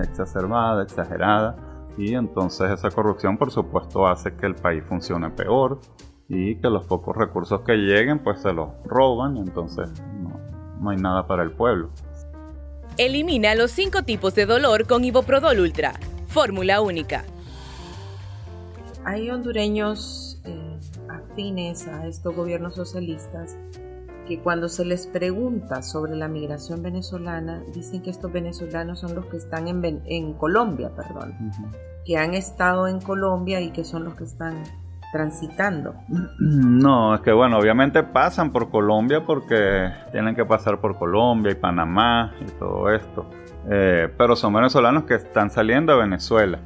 exacerbada, 0.02 0.84
exagerada 0.84 1.56
y 1.98 2.14
entonces 2.14 2.72
esa 2.72 2.90
corrupción, 2.92 3.38
por 3.38 3.52
supuesto, 3.52 4.08
hace 4.08 4.34
que 4.36 4.46
el 4.46 4.56
país 4.56 4.84
funcione 4.88 5.30
peor 5.30 5.80
y 6.28 6.56
que 6.56 6.70
los 6.70 6.86
pocos 6.86 7.16
recursos 7.16 7.62
que 7.62 7.74
lleguen 7.74 8.20
pues 8.20 8.42
se 8.42 8.54
los 8.54 8.70
roban 8.86 9.38
y 9.38 9.42
entonces 9.42 9.90
no, 10.22 10.40
no 10.80 10.90
hay 10.90 10.98
nada 10.98 11.28
para 11.28 11.44
el 11.44 11.52
pueblo. 11.52 11.90
Elimina 12.98 13.56
los 13.56 13.72
cinco 13.72 14.04
tipos 14.04 14.36
de 14.36 14.46
dolor 14.46 14.86
con 14.86 15.04
Iboprodol 15.04 15.60
Ultra. 15.60 15.94
Fórmula 16.28 16.82
única 16.82 17.24
hay 19.06 19.30
hondureños 19.30 20.40
eh, 20.46 20.80
afines 21.10 21.88
a 21.88 22.08
estos 22.08 22.36
gobiernos 22.36 22.76
socialistas 22.76 23.58
que 24.30 24.40
cuando 24.40 24.70
se 24.70 24.86
les 24.86 25.08
pregunta 25.08 25.82
sobre 25.82 26.16
la 26.16 26.28
migración 26.28 26.84
venezolana, 26.84 27.64
dicen 27.74 28.04
que 28.04 28.12
estos 28.12 28.32
venezolanos 28.32 29.00
son 29.00 29.16
los 29.16 29.26
que 29.26 29.38
están 29.38 29.68
en, 29.68 30.04
en 30.06 30.34
Colombia, 30.34 30.92
perdón, 30.96 31.36
que 32.06 32.16
han 32.16 32.36
estado 32.36 32.88
en 32.88 33.02
Colombia 33.02 33.60
y 33.60 33.72
que 33.72 33.84
son 33.84 34.04
los 34.04 34.14
que 34.14 34.26
están 34.26 34.64
transitando. 35.12 35.96
No, 36.40 37.16
es 37.16 37.22
que 37.22 37.32
bueno, 37.32 37.58
obviamente 37.58 38.04
pasan 38.04 38.52
por 38.52 38.70
Colombia 38.70 39.26
porque 39.26 39.92
tienen 40.12 40.36
que 40.36 40.46
pasar 40.46 40.80
por 40.80 40.98
Colombia 40.98 41.52
y 41.52 41.56
Panamá 41.56 42.32
y 42.40 42.46
todo 42.52 42.90
esto. 42.94 43.26
Eh, 43.70 44.14
pero 44.16 44.36
son 44.36 44.54
venezolanos 44.54 45.04
que 45.04 45.16
están 45.16 45.50
saliendo 45.50 45.92
a 45.92 45.98
Venezuela. 45.98 46.60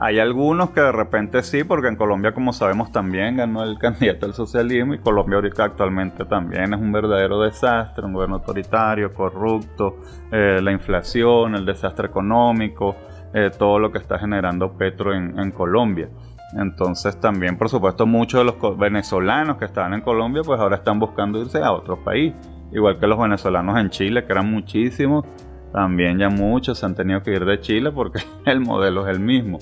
Hay 0.00 0.20
algunos 0.20 0.70
que 0.70 0.80
de 0.80 0.92
repente 0.92 1.42
sí, 1.42 1.64
porque 1.64 1.88
en 1.88 1.96
Colombia, 1.96 2.32
como 2.32 2.52
sabemos, 2.52 2.92
también 2.92 3.36
ganó 3.36 3.64
el 3.64 3.78
candidato 3.80 4.26
al 4.26 4.34
socialismo 4.34 4.94
y 4.94 4.98
Colombia 4.98 5.36
ahorita 5.36 5.64
actualmente 5.64 6.24
también 6.24 6.72
es 6.72 6.80
un 6.80 6.92
verdadero 6.92 7.40
desastre, 7.40 8.04
un 8.06 8.12
gobierno 8.12 8.36
autoritario, 8.36 9.12
corrupto, 9.12 9.96
eh, 10.30 10.60
la 10.62 10.70
inflación, 10.70 11.56
el 11.56 11.66
desastre 11.66 12.06
económico, 12.06 12.94
eh, 13.34 13.50
todo 13.56 13.80
lo 13.80 13.90
que 13.90 13.98
está 13.98 14.20
generando 14.20 14.72
Petro 14.76 15.12
en, 15.12 15.50
Colombia. 15.50 16.08
Entonces 16.56 17.18
también, 17.20 17.58
por 17.58 17.68
supuesto, 17.68 18.06
muchos 18.06 18.40
de 18.40 18.44
los 18.44 18.78
venezolanos 18.78 19.56
que 19.56 19.64
estaban 19.64 19.94
en 19.94 20.00
Colombia, 20.00 20.42
pues 20.44 20.60
ahora 20.60 20.76
están 20.76 21.00
buscando 21.00 21.40
irse 21.40 21.58
a 21.58 21.72
otro 21.72 22.02
país. 22.04 22.32
Igual 22.70 23.00
que 23.00 23.06
los 23.08 23.18
venezolanos 23.18 23.76
en 23.78 23.90
Chile, 23.90 24.24
que 24.24 24.32
eran 24.32 24.50
muchísimos, 24.50 25.24
también 25.72 26.18
ya 26.18 26.28
muchos 26.28 26.78
se 26.78 26.86
han 26.86 26.94
tenido 26.94 27.22
que 27.22 27.32
ir 27.32 27.44
de 27.44 27.60
Chile 27.60 27.90
porque 27.90 28.20
el 28.46 28.60
modelo 28.60 29.06
es 29.06 29.16
el 29.16 29.20
mismo. 29.20 29.58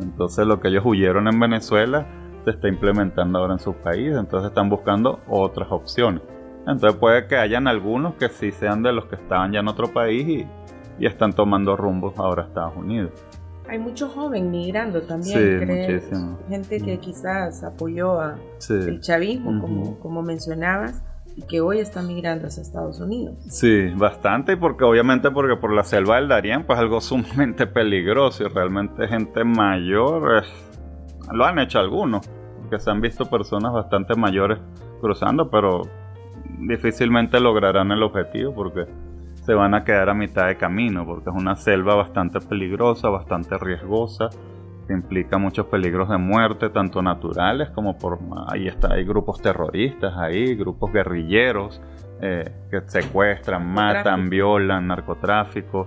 Entonces 0.00 0.46
lo 0.46 0.60
que 0.60 0.68
ellos 0.68 0.82
huyeron 0.84 1.28
en 1.28 1.38
Venezuela 1.38 2.06
se 2.44 2.50
está 2.50 2.68
implementando 2.68 3.38
ahora 3.38 3.54
en 3.54 3.58
su 3.58 3.74
país, 3.74 4.14
entonces 4.14 4.48
están 4.48 4.68
buscando 4.68 5.20
otras 5.28 5.68
opciones. 5.70 6.22
Entonces 6.66 6.94
puede 6.98 7.26
que 7.26 7.36
hayan 7.36 7.66
algunos 7.66 8.14
que 8.14 8.28
sí 8.28 8.50
sean 8.52 8.82
de 8.82 8.92
los 8.92 9.06
que 9.06 9.16
estaban 9.16 9.52
ya 9.52 9.60
en 9.60 9.68
otro 9.68 9.92
país 9.92 10.28
y, 10.28 10.46
están 11.04 11.32
tomando 11.32 11.76
rumbos 11.76 12.14
ahora 12.18 12.44
a 12.44 12.46
Estados 12.46 12.76
Unidos. 12.76 13.10
Hay 13.68 13.78
muchos 13.78 14.12
jóvenes 14.12 14.48
migrando 14.48 15.02
también, 15.02 15.58
sí, 15.58 15.66
muchísimo. 15.66 16.38
gente 16.48 16.80
que 16.80 16.96
mm. 16.96 17.00
quizás 17.00 17.64
apoyó 17.64 18.20
a 18.20 18.36
el 18.70 19.00
chavismo, 19.00 19.60
como, 19.60 19.98
como 19.98 20.22
mencionabas 20.22 21.02
y 21.36 21.42
que 21.42 21.60
hoy 21.60 21.78
está 21.78 22.02
migrando 22.02 22.46
hacia 22.46 22.62
Estados 22.62 23.00
Unidos. 23.00 23.36
Sí, 23.48 23.88
bastante, 23.96 24.56
porque 24.56 24.84
obviamente 24.84 25.30
porque 25.30 25.56
por 25.56 25.72
la 25.72 25.84
selva 25.84 26.16
del 26.16 26.28
Darién, 26.28 26.64
pues 26.64 26.78
algo 26.78 27.00
sumamente 27.00 27.66
peligroso 27.66 28.44
y 28.44 28.48
realmente 28.48 29.08
gente 29.08 29.44
mayor, 29.44 30.44
lo 31.32 31.44
han 31.44 31.58
hecho 31.58 31.78
algunos, 31.78 32.28
porque 32.60 32.78
se 32.78 32.90
han 32.90 33.00
visto 33.00 33.26
personas 33.26 33.72
bastante 33.72 34.14
mayores 34.14 34.58
cruzando, 35.00 35.50
pero 35.50 35.82
difícilmente 36.60 37.40
lograrán 37.40 37.90
el 37.90 38.02
objetivo 38.02 38.54
porque 38.54 38.86
se 39.42 39.54
van 39.54 39.74
a 39.74 39.84
quedar 39.84 40.08
a 40.08 40.14
mitad 40.14 40.46
de 40.46 40.56
camino, 40.56 41.04
porque 41.04 41.30
es 41.30 41.36
una 41.36 41.56
selva 41.56 41.94
bastante 41.94 42.40
peligrosa, 42.40 43.08
bastante 43.08 43.58
riesgosa 43.58 44.30
que 44.30 44.53
implica 44.92 45.38
muchos 45.38 45.66
peligros 45.66 46.08
de 46.08 46.18
muerte, 46.18 46.68
tanto 46.70 47.02
naturales 47.02 47.70
como 47.70 47.96
por... 47.98 48.18
Ahí 48.48 48.68
está, 48.68 48.94
hay 48.94 49.04
grupos 49.04 49.40
terroristas 49.40 50.16
ahí, 50.16 50.54
grupos 50.54 50.92
guerrilleros 50.92 51.80
eh, 52.20 52.50
que 52.70 52.82
secuestran, 52.86 53.66
matan, 53.66 54.28
violan, 54.28 54.86
narcotráfico. 54.86 55.86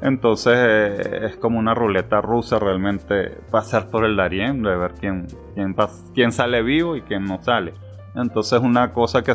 Entonces 0.00 0.54
eh, 0.56 1.26
es 1.26 1.36
como 1.36 1.58
una 1.58 1.74
ruleta 1.74 2.20
rusa 2.20 2.58
realmente 2.58 3.38
pasar 3.50 3.88
por 3.88 4.04
el 4.04 4.16
Darién, 4.16 4.62
de 4.62 4.76
ver 4.76 4.94
quién, 4.98 5.26
quién, 5.54 5.74
quién 6.14 6.32
sale 6.32 6.62
vivo 6.62 6.96
y 6.96 7.02
quién 7.02 7.24
no 7.24 7.42
sale. 7.42 7.74
Entonces 8.14 8.58
es 8.58 8.64
una 8.64 8.92
cosa 8.92 9.22
que 9.22 9.34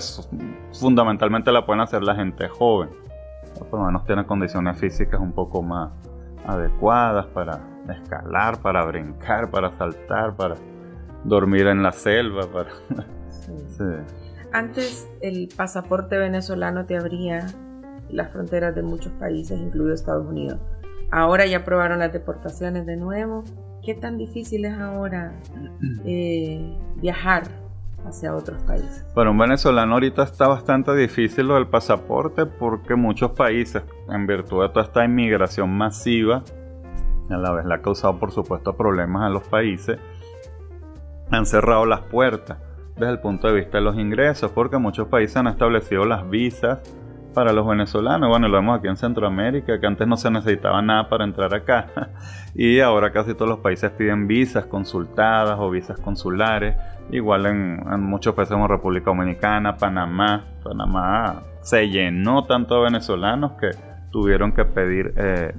fundamentalmente 0.72 1.52
la 1.52 1.66
pueden 1.66 1.82
hacer 1.82 2.04
la 2.04 2.16
gente 2.16 2.48
joven. 2.48 2.90
Por 3.70 3.80
lo 3.80 3.86
menos 3.86 4.06
tiene 4.06 4.26
condiciones 4.26 4.78
físicas 4.78 5.20
un 5.20 5.32
poco 5.32 5.62
más 5.62 5.92
adecuadas 6.46 7.26
para 7.28 7.73
escalar, 7.90 8.62
para 8.62 8.86
brincar, 8.86 9.50
para 9.50 9.76
saltar, 9.78 10.36
para 10.36 10.56
dormir 11.24 11.68
en 11.68 11.84
la 11.84 11.92
selva. 11.92 12.48
Para... 12.48 12.70
Antes 14.52 15.10
el 15.22 15.50
pasaporte 15.56 16.18
venezolano 16.18 16.86
te 16.86 16.98
abría 16.98 17.48
las 18.10 18.32
fronteras 18.32 18.76
de 18.76 18.84
muchos 18.84 19.12
países, 19.14 19.60
incluido 19.60 19.94
Estados 19.94 20.28
Unidos. 20.28 20.60
Ahora 21.12 21.46
ya 21.46 21.58
aprobaron 21.58 22.00
las 22.00 22.14
deportaciones 22.14 22.86
de 22.86 22.96
nuevo. 22.96 23.44
¿Qué 23.84 23.94
tan 23.94 24.18
difícil 24.18 24.66
es 24.66 24.74
ahora 24.74 25.34
eh, 26.06 26.78
viajar 26.96 27.44
hacia 28.06 28.36
otros 28.36 28.62
países? 28.64 29.06
Para 29.14 29.30
un 29.30 29.38
venezolano 29.38 29.94
ahorita 29.94 30.24
está 30.24 30.48
bastante 30.48 30.96
difícil 30.96 31.48
lo 31.48 31.56
del 31.56 31.68
pasaporte 31.68 32.46
porque 32.46 32.96
muchos 32.96 33.32
países, 33.32 33.84
en 34.10 34.26
virtud 34.28 34.64
de 34.64 34.70
toda 34.70 34.86
esta 34.86 35.06
inmigración 35.06 35.70
masiva, 35.70 36.44
a 37.30 37.38
la 37.38 37.52
vez 37.52 37.66
le 37.66 37.74
ha 37.74 37.82
causado 37.82 38.20
por 38.20 38.32
supuesto 38.32 38.74
problemas 38.76 39.24
a 39.24 39.30
los 39.30 39.48
países, 39.48 40.00
han 41.32 41.46
cerrado 41.46 41.86
las 41.86 42.02
puertas 42.02 42.58
desde 42.96 43.12
el 43.12 43.20
punto 43.20 43.48
de 43.48 43.54
vista 43.54 43.78
de 43.78 43.84
los 43.84 43.98
ingresos, 43.98 44.52
porque 44.52 44.78
muchos 44.78 45.08
países 45.08 45.38
han 45.38 45.48
establecido 45.48 46.06
las 46.06 46.30
visas 46.30 46.80
para 47.34 47.52
los 47.52 47.68
venezolanos. 47.68 48.30
Bueno, 48.30 48.48
lo 48.48 48.58
vemos 48.58 48.78
aquí 48.78 48.88
en 48.88 48.96
Centroamérica, 48.96 49.80
que 49.80 49.88
antes 49.88 50.08
no 50.08 50.16
se 50.18 50.30
necesitaba 50.30 50.82
nada 50.82 51.10
para 51.10 51.24
entrar 51.24 51.54
acá. 51.54 51.88
Y 52.56 52.82
ahora 52.82 53.12
casi 53.12 53.34
todos 53.34 53.50
los 53.50 53.60
países 53.62 53.90
piden 53.90 54.28
visas 54.28 54.68
consultadas 54.68 55.58
o 55.60 55.72
visas 55.72 56.00
consulares. 56.00 56.76
Igual 57.10 57.48
en, 57.48 58.00
muchos 58.02 58.36
países 58.36 58.54
como 58.54 58.68
República 58.68 59.06
Dominicana, 59.06 59.76
Panamá. 59.76 60.46
Panamá 60.64 61.42
se 61.62 61.90
llenó 61.90 62.44
tanto 62.44 62.76
de 62.76 62.84
venezolanos 62.84 63.54
que 63.54 63.72
tuvieron 64.12 64.52
que 64.52 64.66
pedir 64.66 65.16
eh. 65.18 65.56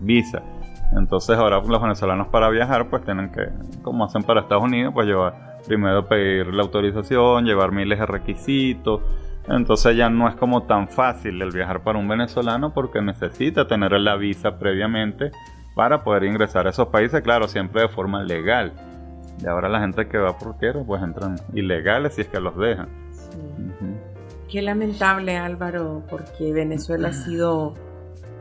Entonces 0.92 1.37
ahora 1.37 1.61
los 1.61 1.83
venezolanos 1.83 2.29
para 2.29 2.49
viajar 2.51 2.88
pues 2.88 3.05
tienen 3.05 3.31
que, 3.31 3.49
como 3.83 4.05
hacen 4.05 4.23
para 4.23 4.42
Estados 4.42 4.64
Unidos, 4.64 4.92
pues 4.94 5.07
llevar, 5.07 5.59
primero 5.66 6.07
pedir 6.07 6.53
la 6.55 6.62
autorización, 6.62 7.44
llevar 7.44 7.73
miles 7.73 7.99
de 7.99 8.07
requisitos. 8.07 9.01
Entonces 9.49 9.97
ya 9.97 10.09
no 10.09 10.29
es 10.29 10.37
como 10.37 10.62
tan 10.62 10.88
fácil 10.88 11.42
el 11.42 11.51
viajar 11.51 11.83
para 11.83 11.99
un 11.99 12.09
venezolano 12.09 12.73
porque 12.73 13.03
necesita 13.03 13.66
tener 13.66 13.92
la 13.92 14.16
visa 14.16 14.59
previamente 14.59 15.33
para 15.75 16.03
poder 16.03 16.25
ingresar 16.25 16.66
a 16.66 16.70
esos 16.70 16.88
países, 16.88 17.20
claro, 17.23 17.49
siempre 17.49 17.83
de 17.83 17.88
forma 17.88 18.23
legal. 18.23 18.73
Y 19.42 19.47
ahora 19.47 19.68
la 19.68 19.81
gente 19.81 20.09
que 20.09 20.16
va 20.16 20.38
por 20.38 20.57
tierra 20.59 20.83
pues 20.87 21.03
entran 21.03 21.37
ilegales 21.53 22.14
si 22.14 22.23
es 22.23 22.29
que 22.29 22.40
los 22.40 22.57
dejan. 22.57 22.88
Qué 24.49 24.62
lamentable 24.62 25.37
Álvaro, 25.37 26.05
porque 26.09 26.53
Venezuela 26.53 27.09
ha 27.09 27.12
sido 27.12 27.75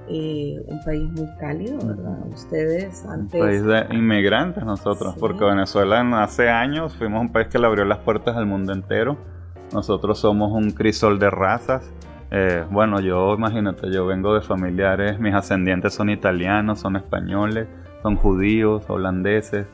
eh, 0.10 0.62
un 0.68 0.84
país 0.84 1.10
muy 1.12 1.28
cálido, 1.39 1.78
¿verdad? 1.86 2.18
Ustedes 2.28 3.06
antes... 3.06 3.39
Un 3.39 3.48
país 3.48 3.63
de 3.63 3.88
inmigrantes 3.96 4.63
nosotros, 4.66 5.16
porque 5.20 5.46
Venezuela 5.46 6.02
hace 6.22 6.50
años 6.50 6.96
fuimos 6.96 7.22
un 7.22 7.32
país 7.32 7.48
que 7.48 7.58
le 7.58 7.68
abrió 7.68 7.86
las 7.86 8.00
puertas 8.00 8.36
al 8.36 8.46
mundo 8.46 8.74
entero. 8.74 9.18
Nosotros 9.72 10.20
somos 10.20 10.52
un 10.52 10.72
crisol 10.72 11.20
de 11.20 11.30
razas. 11.30 11.89
Eh, 12.32 12.66
bueno, 12.70 13.00
yo 13.00 13.34
imagínate, 13.34 13.92
yo 13.92 14.06
vengo 14.06 14.34
de 14.34 14.42
familiares, 14.42 15.20
mis 15.20 15.34
ascendientes 15.34 15.94
son 15.94 16.10
italianos, 16.10 16.80
son 16.80 16.96
españoles, 16.96 17.68
son 18.02 18.16
judíos, 18.18 18.84
holandeses. 18.89 19.68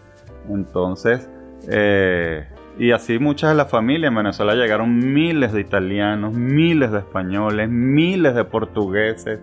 Entonces, 0.47 1.29
eh, 1.69 2.47
y 2.77 2.91
así 2.91 3.17
muchas 3.17 3.51
de 3.51 3.55
las 3.57 3.69
familias 3.69 4.09
en 4.09 4.15
Venezuela 4.15 4.53
llegaron 4.53 5.13
miles 5.13 5.53
de 5.53 5.61
italianos, 5.61 6.33
miles 6.33 6.91
de 6.91 6.99
españoles, 6.99 7.67
miles 7.69 8.35
de 8.35 8.43
portugueses 8.45 9.39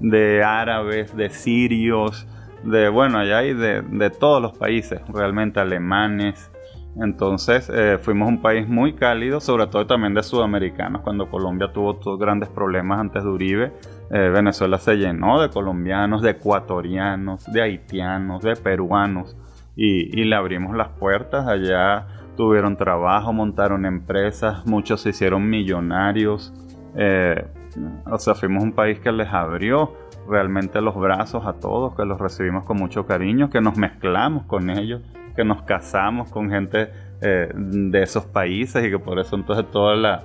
de 0.00 0.42
árabes, 0.42 1.16
de 1.16 1.30
sirios, 1.30 2.26
de, 2.64 2.88
bueno, 2.88 3.18
allá 3.18 3.38
hay 3.38 3.54
de, 3.54 4.10
todos 4.10 4.42
los 4.42 4.56
países, 4.56 5.00
realmente 5.08 5.60
alemanes. 5.60 6.50
Entonces 6.96 7.70
eh, 7.72 7.98
fuimos 8.00 8.28
un 8.28 8.42
país 8.42 8.68
muy 8.68 8.94
cálido, 8.94 9.40
sobre 9.40 9.68
todo 9.68 9.86
también 9.86 10.12
de 10.12 10.22
sudamericanos. 10.22 11.02
Cuando 11.02 11.30
Colombia 11.30 11.72
tuvo 11.72 11.96
todos 11.96 12.18
grandes 12.18 12.48
problemas 12.48 12.98
antes 12.98 13.22
de 13.22 13.30
Uribe, 13.30 13.72
eh, 14.10 14.28
Venezuela 14.28 14.78
se 14.78 14.96
llenó 14.96 15.40
de 15.40 15.50
colombianos, 15.50 16.20
de 16.20 16.30
ecuatorianos, 16.30 17.50
de 17.52 17.62
haitianos, 17.62 18.42
de 18.42 18.56
peruanos 18.56 19.36
y, 19.76 20.24
le 20.24 20.34
abrimos 20.34 20.76
las 20.76 20.88
puertas. 20.88 21.46
Allá 21.46 22.06
tuvieron 22.36 22.76
trabajo, 22.76 23.32
montaron 23.32 23.86
empresas, 23.86 24.66
muchos 24.66 25.00
se 25.00 25.10
hicieron 25.10 25.48
millonarios. 25.48 26.52
Eh, 26.96 27.46
o 28.06 28.18
sea, 28.18 28.34
fuimos 28.34 28.62
un 28.62 28.72
país 28.72 28.98
que 29.00 29.12
les 29.12 29.28
abrió 29.28 29.92
realmente 30.28 30.80
los 30.80 30.94
brazos 30.96 31.46
a 31.46 31.54
todos, 31.54 31.94
que 31.94 32.04
los 32.04 32.18
recibimos 32.18 32.64
con 32.64 32.78
mucho 32.78 33.06
cariño, 33.06 33.50
que 33.50 33.60
nos 33.60 33.76
mezclamos 33.76 34.44
con 34.44 34.70
ellos, 34.70 35.02
que 35.36 35.44
nos 35.44 35.62
casamos 35.62 36.30
con 36.30 36.50
gente 36.50 36.90
eh, 37.20 37.48
de 37.54 38.02
esos 38.02 38.24
países 38.26 38.84
y 38.84 38.90
que 38.90 38.98
por 38.98 39.18
eso 39.18 39.36
entonces 39.36 39.70
toda 39.70 39.94
la... 39.96 40.22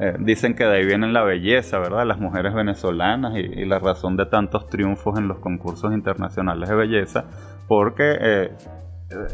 Eh, 0.00 0.16
dicen 0.20 0.54
que 0.54 0.64
de 0.64 0.78
ahí 0.78 0.86
viene 0.86 1.12
la 1.12 1.22
belleza, 1.22 1.78
¿verdad? 1.78 2.06
Las 2.06 2.18
mujeres 2.18 2.54
venezolanas 2.54 3.34
y, 3.36 3.64
la 3.66 3.78
razón 3.78 4.16
de 4.16 4.24
tantos 4.24 4.68
triunfos 4.68 5.18
en 5.18 5.28
los 5.28 5.38
concursos 5.38 5.92
internacionales 5.92 6.70
de 6.70 6.74
belleza, 6.74 7.24
porque 7.68 8.16
eh, 8.18 8.50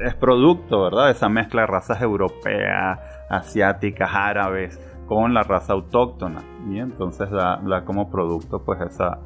es 0.01 0.14
producto, 0.14 0.83
¿verdad? 0.83 1.11
Esa 1.11 1.29
mezcla 1.29 1.62
de 1.62 1.66
razas 1.68 2.03
europeas, 2.03 2.99
asiáticas, 3.31 4.11
árabes, 4.12 4.81
con 5.09 5.33
la 5.35 5.42
raza 5.42 5.73
autóctona 5.73 6.42
y 6.71 6.79
entonces 6.79 7.31
da, 7.31 7.85
como 7.85 8.11
producto 8.11 8.62
pues 8.62 8.81
esa, 8.83 9.18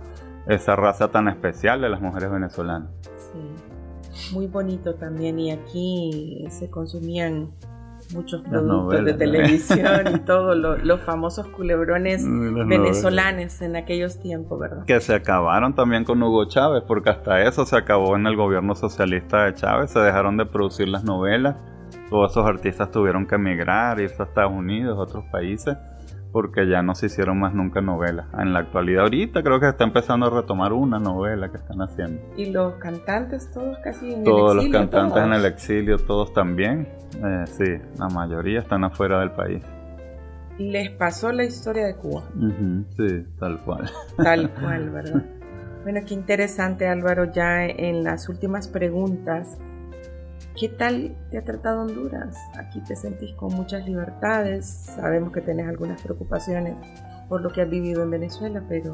esa 0.46 0.76
raza 0.76 1.10
tan 1.10 1.28
especial 1.28 1.80
de 1.80 1.88
las 1.88 2.00
mujeres 2.00 2.30
venezolanas. 2.30 2.88
Sí, 3.02 4.32
muy 4.32 4.46
bonito 4.46 4.94
también 4.94 5.38
y 5.38 5.50
aquí 5.50 6.46
se 6.50 6.70
consumían 6.70 7.50
muchos 8.14 8.42
productos 8.42 9.04
de 9.04 9.14
televisión 9.14 10.14
y 10.14 10.18
todos 10.26 10.56
los 10.56 11.00
famosos 11.00 11.46
culebrones 11.48 12.24
venezolanos 12.24 13.60
en 13.62 13.76
aquellos 13.76 14.18
tiempos, 14.18 14.60
¿verdad? 14.60 14.84
Que 14.84 15.00
se 15.00 15.14
acabaron 15.14 15.74
también 15.74 16.04
con 16.04 16.22
Hugo 16.22 16.44
Chávez, 16.46 16.82
porque 16.86 17.10
hasta 17.10 17.42
eso 17.42 17.64
se 17.64 17.76
acabó 17.76 18.16
en 18.16 18.26
el 18.26 18.36
gobierno 18.36 18.74
socialista 18.74 19.44
de 19.44 19.54
Chávez, 19.54 19.90
se 19.90 20.00
dejaron 20.00 20.36
de 20.36 20.46
producir 20.46 20.88
las 20.88 21.04
novelas, 21.04 21.56
todos 22.12 22.30
esos 22.30 22.46
artistas 22.46 22.90
tuvieron 22.90 23.26
que 23.26 23.36
emigrar, 23.36 23.98
irse 23.98 24.22
a 24.22 24.26
Estados 24.26 24.52
Unidos, 24.52 24.98
a 24.98 25.00
otros 25.00 25.24
países 25.32 25.76
porque 26.30 26.66
ya 26.66 26.82
no 26.82 26.94
se 26.94 27.06
hicieron 27.06 27.38
más 27.38 27.54
nunca 27.54 27.80
novelas. 27.80 28.26
En 28.38 28.52
la 28.52 28.60
actualidad 28.60 29.02
ahorita 29.02 29.42
creo 29.42 29.60
que 29.60 29.68
está 29.68 29.84
empezando 29.84 30.26
a 30.26 30.30
retomar 30.30 30.72
una 30.72 30.98
novela 30.98 31.50
que 31.50 31.58
están 31.58 31.80
haciendo. 31.82 32.22
¿Y 32.36 32.50
los 32.50 32.74
cantantes 32.76 33.50
todos 33.50 33.78
casi 33.84 34.14
en 34.14 34.24
todos 34.24 34.52
el 34.52 34.56
exilio? 34.56 34.56
Todos 34.56 34.56
los 34.56 34.68
cantantes 34.68 35.22
en 35.24 35.32
el 35.34 35.44
exilio, 35.44 35.98
todos 35.98 36.32
también. 36.32 36.88
Eh, 37.22 37.44
sí, 37.46 37.98
la 37.98 38.08
mayoría 38.08 38.60
están 38.60 38.82
afuera 38.84 39.20
del 39.20 39.32
país. 39.32 39.62
Les 40.58 40.90
pasó 40.90 41.32
la 41.32 41.44
historia 41.44 41.86
de 41.86 41.96
Cuba. 41.96 42.22
sí, 42.96 43.26
tal 43.38 43.60
cual. 43.62 43.90
Tal 44.16 44.50
cual, 44.60 44.90
¿verdad? 44.90 45.22
bueno, 45.82 46.00
qué 46.06 46.14
interesante 46.14 46.88
Álvaro, 46.88 47.30
ya 47.30 47.66
en 47.66 48.04
las 48.04 48.28
últimas 48.28 48.68
preguntas 48.68 49.58
¿Qué 50.58 50.68
tal 50.68 51.16
te 51.30 51.38
ha 51.38 51.44
tratado 51.44 51.82
Honduras? 51.82 52.36
Aquí 52.58 52.80
te 52.80 52.94
sentís 52.96 53.32
con 53.34 53.54
muchas 53.54 53.86
libertades, 53.86 54.66
sabemos 54.66 55.32
que 55.32 55.40
tenés 55.40 55.68
algunas 55.68 56.02
preocupaciones 56.02 56.76
por 57.28 57.40
lo 57.40 57.50
que 57.50 57.62
has 57.62 57.70
vivido 57.70 58.02
en 58.02 58.10
Venezuela, 58.10 58.62
pero 58.68 58.92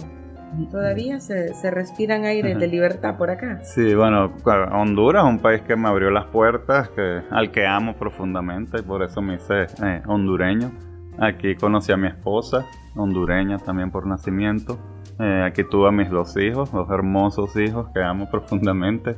todavía 0.71 1.21
se, 1.21 1.71
respiran 1.71 2.25
aires 2.25 2.59
de 2.59 2.67
libertad 2.67 3.17
por 3.17 3.31
acá. 3.31 3.61
Sí, 3.63 3.95
bueno, 3.95 4.33
Honduras 4.73 5.25
es 5.25 5.31
un 5.31 5.39
país 5.41 5.63
que 5.63 5.77
me 5.77 5.89
abrió 5.89 6.11
las 6.11 6.27
puertas, 6.27 6.89
que, 6.91 7.23
al 7.31 7.51
que 7.51 7.67
amo 7.67 7.95
profundamente, 7.95 8.79
y 8.81 8.83
por 8.83 9.03
eso 9.03 9.21
me 9.21 9.35
hice 9.35 9.67
eh, 9.85 10.03
hondureño. 10.07 10.71
Aquí 11.19 11.57
conocí 11.57 11.93
a 11.93 11.97
mi 11.97 12.07
esposa, 12.07 12.65
hondureña 12.95 13.59
también 13.59 13.91
por 13.91 14.07
nacimiento. 14.07 14.79
Eh, 15.19 15.43
aquí 15.45 15.65
tuve 15.65 15.89
a 15.89 15.93
mis 15.93 16.09
dos 16.11 16.37
hijos, 16.37 16.71
dos 16.71 16.89
hermosos 16.91 17.57
hijos 17.57 17.89
que 17.93 18.03
amo 18.03 18.29
profundamente. 18.31 19.17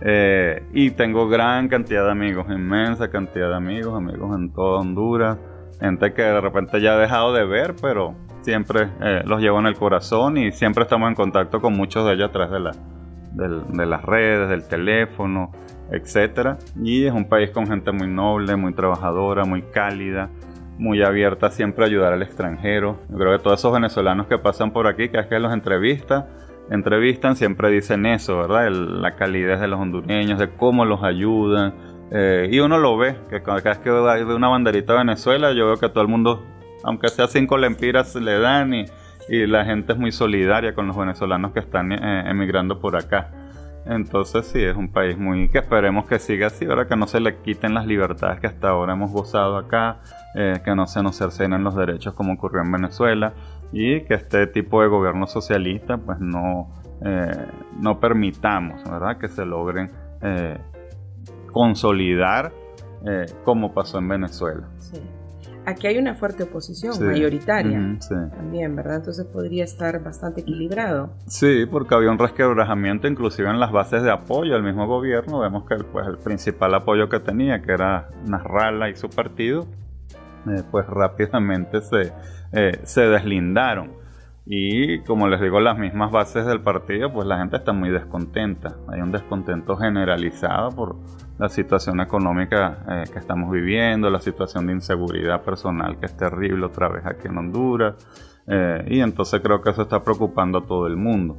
Eh, 0.00 0.62
y 0.72 0.90
tengo 0.92 1.28
gran 1.28 1.68
cantidad 1.68 2.04
de 2.04 2.12
amigos, 2.12 2.46
inmensa 2.48 3.08
cantidad 3.10 3.48
de 3.48 3.56
amigos, 3.56 3.96
amigos 3.96 4.36
en 4.36 4.52
toda 4.52 4.80
Honduras, 4.80 5.38
gente 5.80 6.12
que 6.12 6.22
de 6.22 6.40
repente 6.40 6.80
ya 6.80 6.94
he 6.94 6.98
dejado 7.00 7.32
de 7.32 7.44
ver, 7.44 7.74
pero 7.80 8.14
siempre 8.42 8.88
eh, 9.00 9.22
los 9.24 9.40
llevo 9.40 9.58
en 9.58 9.66
el 9.66 9.74
corazón 9.74 10.36
y 10.36 10.52
siempre 10.52 10.84
estamos 10.84 11.08
en 11.08 11.14
contacto 11.14 11.60
con 11.60 11.74
muchos 11.74 12.06
de 12.06 12.14
ellos 12.14 12.28
a 12.28 12.32
través 12.32 12.50
de, 12.52 12.60
la, 12.60 12.72
de, 13.32 13.86
las 13.86 14.02
redes, 14.04 14.48
del 14.48 14.66
teléfono, 14.68 15.50
etcétera. 15.90 16.58
Y 16.80 17.04
es 17.04 17.12
un 17.12 17.28
país 17.28 17.50
con 17.50 17.66
gente 17.66 17.90
muy 17.92 18.08
noble, 18.08 18.54
muy 18.56 18.72
trabajadora, 18.74 19.44
muy 19.44 19.62
cálida, 19.62 20.30
muy 20.78 21.02
abierta 21.02 21.50
siempre 21.50 21.84
a 21.84 21.88
ayudar 21.88 22.12
al 22.12 22.22
extranjero. 22.22 23.00
Yo 23.10 23.16
creo 23.18 23.36
que 23.36 23.42
todos 23.42 23.58
esos 23.58 23.72
venezolanos 23.72 24.28
que 24.28 24.38
pasan 24.38 24.70
por 24.70 24.86
aquí, 24.86 25.08
que 25.08 25.18
es 25.18 25.26
que 25.26 25.38
los 25.40 25.52
entrevistas, 25.52 26.24
entrevistan 26.70 27.36
siempre 27.36 27.70
dicen 27.70 28.06
eso, 28.06 28.36
¿verdad? 28.38 28.70
la 28.70 29.16
calidez 29.16 29.60
de 29.60 29.68
los 29.68 29.80
hondureños, 29.80 30.38
de 30.38 30.50
cómo 30.50 30.84
los 30.84 31.02
ayudan. 31.02 31.74
Eh, 32.10 32.48
y 32.50 32.60
uno 32.60 32.78
lo 32.78 32.96
ve, 32.96 33.16
que 33.28 33.42
cada 33.42 33.60
vez 33.60 33.78
que 33.78 33.90
ve 33.90 34.34
una 34.34 34.48
banderita 34.48 34.94
de 34.94 34.98
Venezuela, 35.00 35.52
yo 35.52 35.66
veo 35.66 35.76
que 35.76 35.88
todo 35.88 36.02
el 36.02 36.08
mundo, 36.08 36.44
aunque 36.84 37.08
sea 37.08 37.26
cinco 37.26 37.58
lempiras, 37.58 38.14
le 38.14 38.38
dan 38.38 38.74
y, 38.74 38.86
la 39.28 39.62
gente 39.66 39.92
es 39.92 39.98
muy 39.98 40.10
solidaria 40.10 40.74
con 40.74 40.86
los 40.86 40.96
venezolanos 40.96 41.52
que 41.52 41.60
están 41.60 41.92
eh, 41.92 42.30
emigrando 42.30 42.80
por 42.80 42.96
acá. 42.96 43.30
Entonces 43.86 44.46
sí, 44.46 44.62
es 44.62 44.76
un 44.76 44.88
país 44.88 45.16
muy 45.16 45.48
que 45.48 45.58
esperemos 45.58 46.06
que 46.06 46.18
siga 46.18 46.48
así, 46.48 46.66
ahora 46.66 46.86
que 46.86 46.96
no 46.96 47.06
se 47.06 47.20
le 47.20 47.38
quiten 47.38 47.74
las 47.74 47.86
libertades 47.86 48.40
que 48.40 48.46
hasta 48.46 48.68
ahora 48.68 48.92
hemos 48.92 49.10
gozado 49.10 49.56
acá, 49.56 50.00
eh, 50.34 50.60
que 50.64 50.74
no 50.74 50.86
se 50.86 51.02
nos 51.02 51.16
cercenen 51.16 51.64
los 51.64 51.74
derechos 51.74 52.12
como 52.14 52.34
ocurrió 52.34 52.62
en 52.62 52.70
Venezuela 52.70 53.32
y 53.72 54.02
que 54.02 54.14
este 54.14 54.46
tipo 54.46 54.82
de 54.82 54.88
gobierno 54.88 55.26
socialista 55.26 55.96
pues 55.96 56.20
no, 56.20 56.68
eh, 57.04 57.46
no 57.80 57.98
permitamos 57.98 58.84
¿verdad? 58.84 59.16
que 59.16 59.28
se 59.28 59.44
logren 59.46 59.90
eh, 60.22 60.58
consolidar 61.52 62.52
como 63.44 63.72
pasó 63.72 63.98
en 63.98 64.08
Venezuela. 64.08 64.66
Sí. 64.78 65.00
Aquí 65.68 65.86
hay 65.86 65.98
una 65.98 66.14
fuerte 66.14 66.44
oposición 66.44 66.94
mayoritaria 67.06 67.98
también, 68.08 68.74
¿verdad? 68.74 68.96
Entonces 68.96 69.26
podría 69.26 69.64
estar 69.64 70.02
bastante 70.02 70.40
equilibrado. 70.40 71.12
Sí, 71.26 71.66
porque 71.70 71.94
había 71.94 72.10
un 72.10 72.18
resquebrajamiento 72.18 73.06
inclusive 73.06 73.50
en 73.50 73.60
las 73.60 73.70
bases 73.70 74.02
de 74.02 74.10
apoyo 74.10 74.56
al 74.56 74.62
mismo 74.62 74.86
gobierno. 74.86 75.40
Vemos 75.40 75.68
que 75.68 75.76
pues, 75.76 76.06
el 76.06 76.16
principal 76.16 76.74
apoyo 76.74 77.10
que 77.10 77.20
tenía, 77.20 77.60
que 77.60 77.72
era 77.72 78.08
Nasrallah 78.24 78.88
y 78.88 78.96
su 78.96 79.10
partido, 79.10 79.66
pues 80.70 80.86
rápidamente 80.86 81.82
se, 81.82 82.14
eh, 82.52 82.80
se 82.84 83.02
deslindaron. 83.02 83.92
Y 84.46 85.00
como 85.00 85.28
les 85.28 85.38
digo, 85.38 85.60
las 85.60 85.76
mismas 85.76 86.10
bases 86.10 86.46
del 86.46 86.62
partido, 86.62 87.12
pues 87.12 87.26
la 87.26 87.40
gente 87.40 87.58
está 87.58 87.74
muy 87.74 87.90
descontenta. 87.90 88.74
Hay 88.88 89.02
un 89.02 89.12
descontento 89.12 89.76
generalizado 89.76 90.70
por 90.70 90.96
la 91.38 91.48
situación 91.48 92.00
económica 92.00 92.84
eh, 92.88 93.04
que 93.12 93.18
estamos 93.18 93.50
viviendo, 93.50 94.10
la 94.10 94.20
situación 94.20 94.66
de 94.66 94.74
inseguridad 94.74 95.42
personal 95.42 95.98
que 95.98 96.06
es 96.06 96.16
terrible 96.16 96.66
otra 96.66 96.88
vez 96.88 97.06
aquí 97.06 97.28
en 97.28 97.38
Honduras. 97.38 97.94
Eh, 98.46 98.84
y 98.88 99.00
entonces 99.00 99.40
creo 99.42 99.60
que 99.60 99.70
eso 99.70 99.82
está 99.82 100.02
preocupando 100.02 100.58
a 100.58 100.66
todo 100.66 100.86
el 100.86 100.96
mundo. 100.96 101.36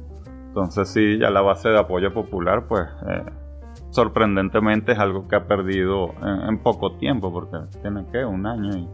Entonces 0.48 0.88
sí, 0.88 1.18
ya 1.18 1.30
la 1.30 1.42
base 1.42 1.68
de 1.68 1.78
apoyo 1.78 2.12
popular, 2.12 2.66
pues 2.66 2.88
sorprendentemente 3.90 4.92
es 4.92 4.98
algo 4.98 5.28
que 5.28 5.36
ha 5.36 5.46
perdido 5.46 6.14
en, 6.22 6.48
en 6.48 6.58
poco 6.58 6.96
tiempo, 6.96 7.32
porque 7.32 7.58
tiene 7.82 8.06
que 8.10 8.24
un 8.24 8.46
año 8.46 8.76
y 8.76 8.88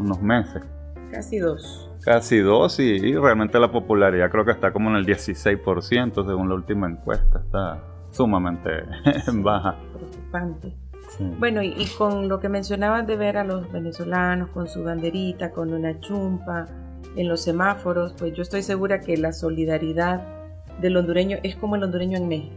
unos 0.00 0.20
meses. 0.20 0.62
Casi 1.10 1.38
dos. 1.38 1.90
Casi 2.04 2.38
dos 2.38 2.78
y, 2.80 3.14
realmente 3.16 3.58
la 3.58 3.70
popularidad 3.70 4.30
creo 4.30 4.44
que 4.44 4.52
está 4.52 4.72
como 4.72 4.90
en 4.90 4.96
el 4.96 5.06
16% 5.06 6.26
según 6.26 6.48
la 6.48 6.54
última 6.54 6.88
encuesta. 6.88 7.40
Está 7.40 7.82
sumamente 8.10 8.70
baja. 9.32 9.76
Preocupante. 9.92 10.76
Bueno, 11.38 11.62
y, 11.62 11.86
con 11.98 12.28
lo 12.28 12.40
que 12.40 12.48
mencionabas 12.48 13.06
de 13.06 13.16
ver 13.16 13.36
a 13.36 13.44
los 13.44 13.70
venezolanos 13.70 14.50
con 14.50 14.68
su 14.68 14.84
banderita, 14.84 15.50
con 15.50 15.72
una 15.72 15.98
chumpa 16.00 16.66
en 17.16 17.28
los 17.28 17.42
semáforos, 17.42 18.14
pues 18.16 18.32
yo 18.34 18.42
estoy 18.42 18.62
segura 18.62 19.00
que 19.00 19.16
la 19.16 19.32
solidaridad 19.32 20.24
del 20.80 20.96
hondureño 20.96 21.38
es 21.42 21.56
como 21.56 21.76
el 21.76 21.82
hondureño 21.82 22.16
en 22.16 22.28
México, 22.28 22.54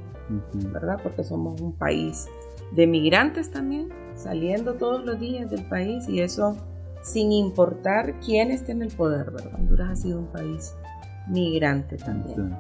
¿verdad? 0.72 1.00
Porque 1.02 1.24
somos 1.24 1.60
un 1.60 1.74
país 1.74 2.28
de 2.72 2.88
migrantes 2.88 3.52
también, 3.52 3.90
saliendo 4.16 4.76
todos 4.76 5.04
los 5.04 5.20
días 5.20 5.50
del 5.50 5.66
país 5.66 6.08
y 6.08 6.22
eso 6.22 6.56
sin 7.02 7.32
importar 7.32 8.20
quién 8.20 8.52
esté 8.52 8.72
en 8.72 8.84
el 8.84 8.96
poder, 8.96 9.32
¿verdad? 9.32 9.56
Honduras 9.56 9.90
ha 9.92 9.96
sido 9.96 10.20
un 10.20 10.28
país 10.28 10.74
migrante 11.28 11.98
también. 11.98 12.56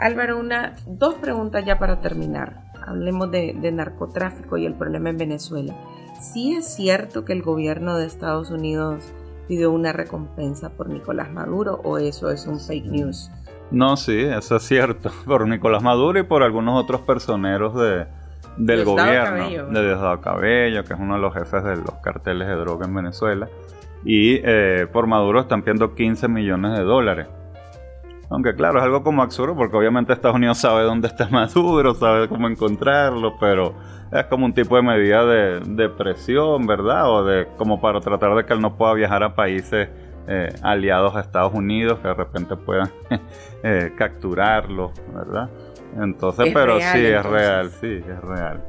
Álvaro, 0.00 0.38
una, 0.38 0.76
dos 0.86 1.14
preguntas 1.16 1.64
ya 1.64 1.78
para 1.78 2.00
terminar. 2.00 2.62
Hablemos 2.86 3.30
de, 3.30 3.52
narcotráfico 3.70 4.56
y 4.56 4.64
el 4.64 4.74
problema 4.74 5.10
en 5.10 5.18
Venezuela. 5.18 5.74
¿Sí 6.20 6.54
es 6.54 6.74
cierto 6.74 7.26
que 7.26 7.34
el 7.34 7.42
gobierno 7.42 7.98
de 7.98 8.06
Estados 8.06 8.50
Unidos 8.50 9.12
pidió 9.46 9.70
una 9.70 9.92
recompensa 9.92 10.70
por 10.70 10.88
Nicolás 10.88 11.30
Maduro 11.30 11.80
o 11.84 11.98
eso 11.98 12.30
es 12.30 12.46
un 12.46 12.58
fake 12.58 12.86
news? 12.86 13.30
No, 13.70 13.96
sí, 13.98 14.20
eso 14.22 14.56
es 14.56 14.62
cierto. 14.62 15.10
Por 15.26 15.46
Nicolás 15.46 15.82
Maduro 15.82 16.18
y 16.18 16.24
por 16.24 16.42
algunos 16.42 16.82
otros 16.82 17.02
personeros 17.02 17.76
de, 17.76 18.06
del 18.56 18.84
gobierno, 18.84 19.70
de 19.70 19.86
Diosdado 19.86 20.20
Cabello, 20.20 20.82
que 20.82 20.94
es 20.94 20.98
uno 20.98 21.14
de 21.14 21.20
los 21.20 21.32
jefes 21.34 21.62
de 21.62 21.76
los 21.76 21.94
carteles 22.02 22.48
de 22.48 22.54
droga 22.54 22.86
en 22.86 22.94
Venezuela. 22.96 23.48
Y 24.04 24.40
eh, 24.42 24.88
por 24.92 25.06
Maduro 25.06 25.40
están 25.40 25.62
pidiendo 25.62 25.94
15 25.94 26.26
millones 26.26 26.76
de 26.76 26.82
dólares. 26.82 27.28
Aunque 28.30 28.54
claro, 28.54 28.78
es 28.78 28.84
algo 28.84 29.02
como 29.02 29.22
absurdo 29.22 29.56
porque 29.56 29.76
obviamente 29.76 30.12
Estados 30.12 30.36
Unidos 30.36 30.58
sabe 30.58 30.84
dónde 30.84 31.08
está 31.08 31.28
Maduro, 31.30 31.94
sabe 31.94 32.28
cómo 32.28 32.48
encontrarlo, 32.48 33.36
pero 33.38 33.74
es 34.12 34.24
como 34.26 34.46
un 34.46 34.54
tipo 34.54 34.76
de 34.76 34.82
medida 34.82 35.24
de, 35.26 35.88
presión, 35.90 36.66
¿verdad? 36.66 37.10
O 37.10 37.24
de 37.24 37.48
como 37.56 37.80
para 37.80 38.00
tratar 38.00 38.34
de 38.36 38.44
que 38.44 38.52
él 38.52 38.60
no 38.60 38.76
pueda 38.76 38.94
viajar 38.94 39.22
a 39.24 39.34
países 39.34 39.88
eh, 40.28 40.48
aliados 40.62 41.16
a 41.16 41.20
Estados 41.20 41.52
Unidos 41.54 41.98
que 42.00 42.08
de 42.08 42.14
repente 42.14 42.56
puedan 42.56 42.90
eh, 43.64 43.92
capturarlo, 43.96 44.92
¿verdad? 45.12 45.50
Entonces, 45.96 46.50
pero 46.54 46.78
sí, 46.78 47.04
es 47.04 47.26
real, 47.26 47.70
sí, 47.70 48.00
es 48.06 48.20
real. 48.20 48.62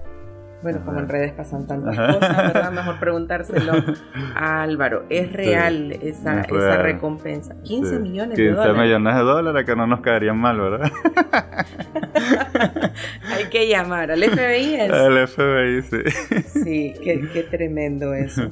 Bueno, 0.62 0.86
como 0.86 1.00
en 1.00 1.10
redes 1.10 1.34
pasan 1.34 1.65
tantas 1.65 1.97
cosas, 1.97 2.54
¿verdad? 2.54 2.71
Mejor 2.71 3.00
preguntárselo 3.00 3.74
a 4.36 4.62
Álvaro. 4.62 5.06
¿Es 5.10 5.34
real 5.34 5.93
esa, 5.93 6.41
esa 6.41 6.78
recompensa? 6.78 7.56
15 7.63 8.00
millones 8.00 8.38
de 8.38 8.52
dólares. 8.52 8.74
15 8.74 8.84
millones 8.84 9.15
de 9.15 9.21
dólares 9.21 9.66
que 9.66 9.76
no 9.76 9.88
nos 9.88 10.01
caerían 10.01 10.38
mal, 10.38 10.59
¿verdad? 10.59 10.91
Hay 13.36 13.45
que 13.45 13.68
llamar 13.68 14.12
al 14.12 14.24
FBI. 14.24 14.80
Al 14.82 15.28
FBI, 15.28 15.82
sí. 15.82 15.97
Sí, 16.45 16.93
qué, 17.03 17.28
qué 17.34 17.43
tremendo 17.43 18.14
eso. 18.14 18.49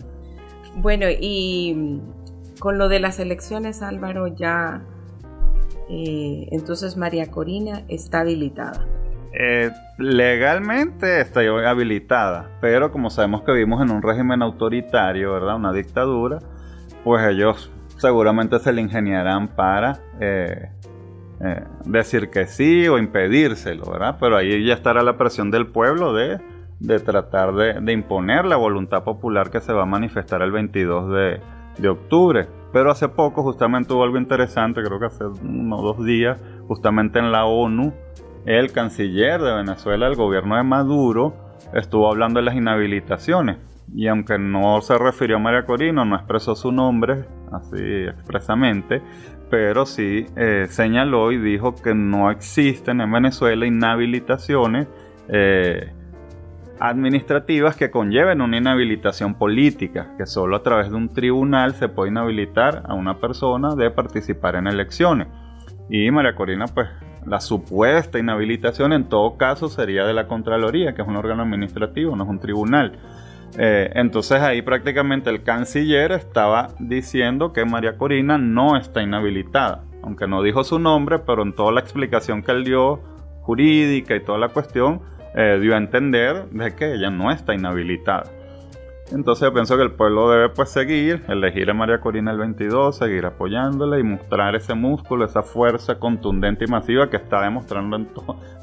Bueno, 0.75 1.05
y 1.09 2.01
con 2.59 2.77
lo 2.77 2.89
de 2.89 2.99
las 2.99 3.19
elecciones, 3.19 3.81
Álvaro, 3.81 4.27
ya... 4.27 4.81
Eh, 5.91 6.47
entonces 6.51 6.97
María 6.97 7.31
Corina 7.31 7.81
está 7.87 8.19
habilitada. 8.19 8.85
Eh, 9.31 9.71
legalmente 9.97 11.21
está 11.21 11.41
habilitada, 11.69 12.49
pero 12.61 12.91
como 12.91 13.09
sabemos 13.09 13.43
que 13.43 13.51
vivimos 13.51 13.81
en 13.81 13.91
un 13.91 14.01
régimen 14.01 14.41
autoritario, 14.41 15.33
¿verdad? 15.33 15.55
Una 15.55 15.71
dictadura, 15.71 16.39
pues 17.03 17.23
ellos 17.27 17.71
seguramente 17.97 18.57
se 18.59 18.73
le 18.73 18.81
ingeniarán 18.81 19.49
para 19.49 19.99
eh, 20.19 20.69
eh, 21.41 21.63
decir 21.85 22.29
que 22.29 22.47
sí 22.47 22.87
o 22.87 22.97
impedírselo, 22.97 23.91
¿verdad? 23.91 24.17
Pero 24.19 24.35
ahí 24.35 24.65
ya 24.65 24.73
estará 24.73 25.03
la 25.03 25.17
presión 25.17 25.51
del 25.51 25.67
pueblo 25.67 26.13
de, 26.13 26.39
tratar 27.05 27.53
de, 27.53 27.93
imponer 27.93 28.45
la 28.45 28.55
voluntad 28.55 29.03
popular 29.03 29.51
que 29.51 29.61
se 29.61 29.73
va 29.73 29.83
a 29.83 29.85
manifestar 29.85 30.41
el 30.41 30.51
22 30.51 31.11
de, 31.11 31.41
de 31.77 31.89
octubre. 31.89 32.47
Pero 32.73 32.89
hace 32.89 33.09
poco 33.09 33.43
justamente 33.43 33.93
hubo 33.93 34.03
algo 34.03 34.17
interesante, 34.17 34.81
creo 34.81 34.99
que 34.99 35.05
hace 35.05 35.25
uno 35.25 35.77
o 35.77 35.81
dos 35.81 36.05
días, 36.05 36.37
justamente 36.67 37.19
en 37.19 37.31
la 37.31 37.45
ONU, 37.45 37.93
el 38.49 38.71
canciller 38.71 39.39
de 39.41 39.53
Venezuela, 39.53 40.07
el 40.07 40.15
gobierno 40.15 40.57
de 40.57 40.63
Maduro, 40.63 41.35
estuvo 41.71 42.09
hablando 42.09 42.39
de 42.39 42.45
las 42.45 42.55
inhabilitaciones. 42.55 43.57
Y 43.93 44.07
aunque 44.07 44.39
no 44.39 44.81
se 44.81 44.97
refirió 44.97 45.35
a 45.35 45.39
María 45.39 45.65
Corina, 45.67 46.03
no 46.03 46.15
expresó 46.15 46.55
su 46.55 46.71
nombre 46.71 47.25
así 47.51 47.77
expresamente, 48.07 49.03
pero 49.51 49.85
sí 49.85 50.25
eh, 50.35 50.65
señaló 50.67 51.31
y 51.31 51.37
dijo 51.37 51.75
que 51.75 51.93
no 51.93 52.31
existen 52.31 53.01
en 53.01 53.11
Venezuela 53.11 53.67
inhabilitaciones 53.67 54.87
eh, 55.27 55.93
administrativas 56.79 57.75
que 57.75 57.91
conlleven 57.91 58.41
una 58.41 58.57
inhabilitación 58.57 59.35
política, 59.35 60.15
que 60.17 60.25
solo 60.25 60.55
a 60.55 60.63
través 60.63 60.89
de 60.89 60.95
un 60.95 61.09
tribunal 61.09 61.75
se 61.75 61.87
puede 61.87 62.09
inhabilitar 62.09 62.81
a 62.87 62.95
una 62.95 63.19
persona 63.19 63.75
de 63.75 63.91
participar 63.91 64.55
en 64.55 64.65
elecciones. 64.65 65.27
Y 65.87 66.09
María 66.09 66.33
Corina, 66.33 66.65
pues 66.65 66.89
la 67.29 67.39
supuesta 67.39 68.17
inhabilitación 68.17 68.91
en 68.91 69.05
todo 69.05 69.37
caso 69.37 69.69
sería 69.69 70.05
de 70.05 70.13
la 70.13 70.27
Contraloría, 70.27 70.93
que 70.93 71.01
es 71.03 71.07
un 71.07 71.15
órgano 71.15 71.43
administrativo, 71.43 72.15
no 72.15 72.23
es 72.23 72.29
un 72.29 72.39
tribunal. 72.39 72.93
Eh, 73.57 73.91
entonces 73.95 74.41
ahí 74.41 74.61
prácticamente 74.61 75.29
el 75.29 75.43
canciller 75.43 76.11
estaba 76.11 76.69
diciendo 76.79 77.53
que 77.53 77.65
María 77.65 77.97
Corina 77.97 78.37
no 78.37 78.77
está 78.77 79.01
inhabilitada, 79.01 79.83
aunque 80.03 80.27
no 80.27 80.41
dijo 80.41 80.63
su 80.63 80.79
nombre, 80.79 81.19
pero 81.19 81.43
en 81.43 81.53
toda 81.53 81.71
la 81.71 81.79
explicación 81.79 82.41
que 82.41 82.51
él 82.51 82.63
dio 82.63 82.99
jurídica 83.41 84.15
y 84.15 84.23
toda 84.23 84.37
la 84.37 84.49
cuestión, 84.49 85.01
eh, 85.35 85.59
dio 85.61 85.75
a 85.75 85.77
entender 85.77 86.49
de 86.49 86.75
que 86.75 86.93
ella 86.93 87.09
no 87.09 87.31
está 87.31 87.53
inhabilitada. 87.53 88.23
Entonces 89.11 89.47
yo 89.47 89.53
pienso 89.53 89.75
que 89.75 89.83
el 89.83 89.91
pueblo 89.91 90.29
debe 90.29 90.49
pues 90.49 90.69
seguir, 90.69 91.23
elegir 91.27 91.69
a 91.71 91.73
María 91.73 91.99
Corina 91.99 92.31
el 92.31 92.37
22, 92.37 92.95
seguir 92.95 93.25
apoyándola 93.25 93.97
y 93.97 94.03
mostrar 94.03 94.55
ese 94.55 94.75
músculo, 94.75 95.25
esa 95.25 95.41
fuerza 95.41 95.97
contundente 95.97 96.65
y 96.65 96.67
masiva 96.67 97.09
que 97.09 97.17
está 97.17 97.41
demostrando 97.41 97.95
en 97.95 98.07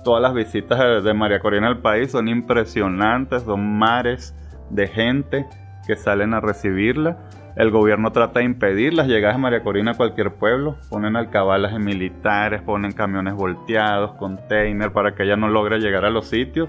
todas 0.05 0.23
las 0.23 0.35
visitas 0.35 1.03
de, 1.03 1.15
María 1.15 1.41
Corina 1.41 1.67
al 1.67 1.79
país. 1.79 2.13
Son 2.13 2.29
impresionantes, 2.29 3.43
son 3.43 3.77
mares 3.77 4.37
de 4.71 4.87
gente 4.87 5.47
que 5.85 5.97
salen 5.97 6.33
a 6.33 6.41
recibirla. 6.41 7.19
El 7.57 7.71
gobierno 7.71 8.13
trata 8.13 8.41
de 8.41 8.45
impedir 8.45 8.95
las 8.95 9.09
llegadas 9.09 9.37
de 9.37 9.43
María 9.43 9.63
Corina 9.65 9.93
a 9.93 9.97
cualquier 9.97 10.35
pueblo. 10.35 10.77
Ponen 10.91 11.17
alcabalas 11.17 11.77
militares, 11.81 12.63
ponen 12.63 12.93
camiones 12.93 13.35
volteados, 13.35 14.13
containers 14.13 14.93
para 14.93 15.15
que 15.15 15.25
ella 15.25 15.37
no 15.37 15.49
logre 15.49 15.81
llegar 15.81 16.05
a 16.05 16.11
los 16.11 16.29
sitios. 16.29 16.69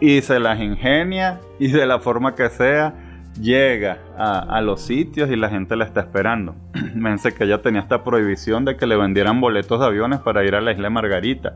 Y 0.00 0.22
se 0.22 0.40
las 0.40 0.60
ingenia 0.60 1.40
y 1.58 1.70
de 1.70 1.86
la 1.86 1.98
forma 1.98 2.34
que 2.34 2.48
sea 2.48 2.94
llega 3.40 3.98
a, 4.16 4.60
los 4.60 4.82
sitios 4.82 5.30
y 5.30 5.36
la 5.36 5.48
gente 5.48 5.76
la 5.76 5.84
está 5.84 6.00
esperando. 6.00 6.54
Mense 6.94 7.32
que 7.32 7.44
ella 7.44 7.62
tenía 7.62 7.80
esta 7.80 8.04
prohibición 8.04 8.64
de 8.64 8.76
que 8.76 8.86
le 8.86 8.96
vendieran 8.96 9.40
boletos 9.40 9.80
de 9.80 9.86
aviones 9.86 10.20
para 10.20 10.44
ir 10.44 10.54
a 10.54 10.60
la 10.60 10.72
isla 10.72 10.84
de 10.84 10.90
Margarita. 10.90 11.54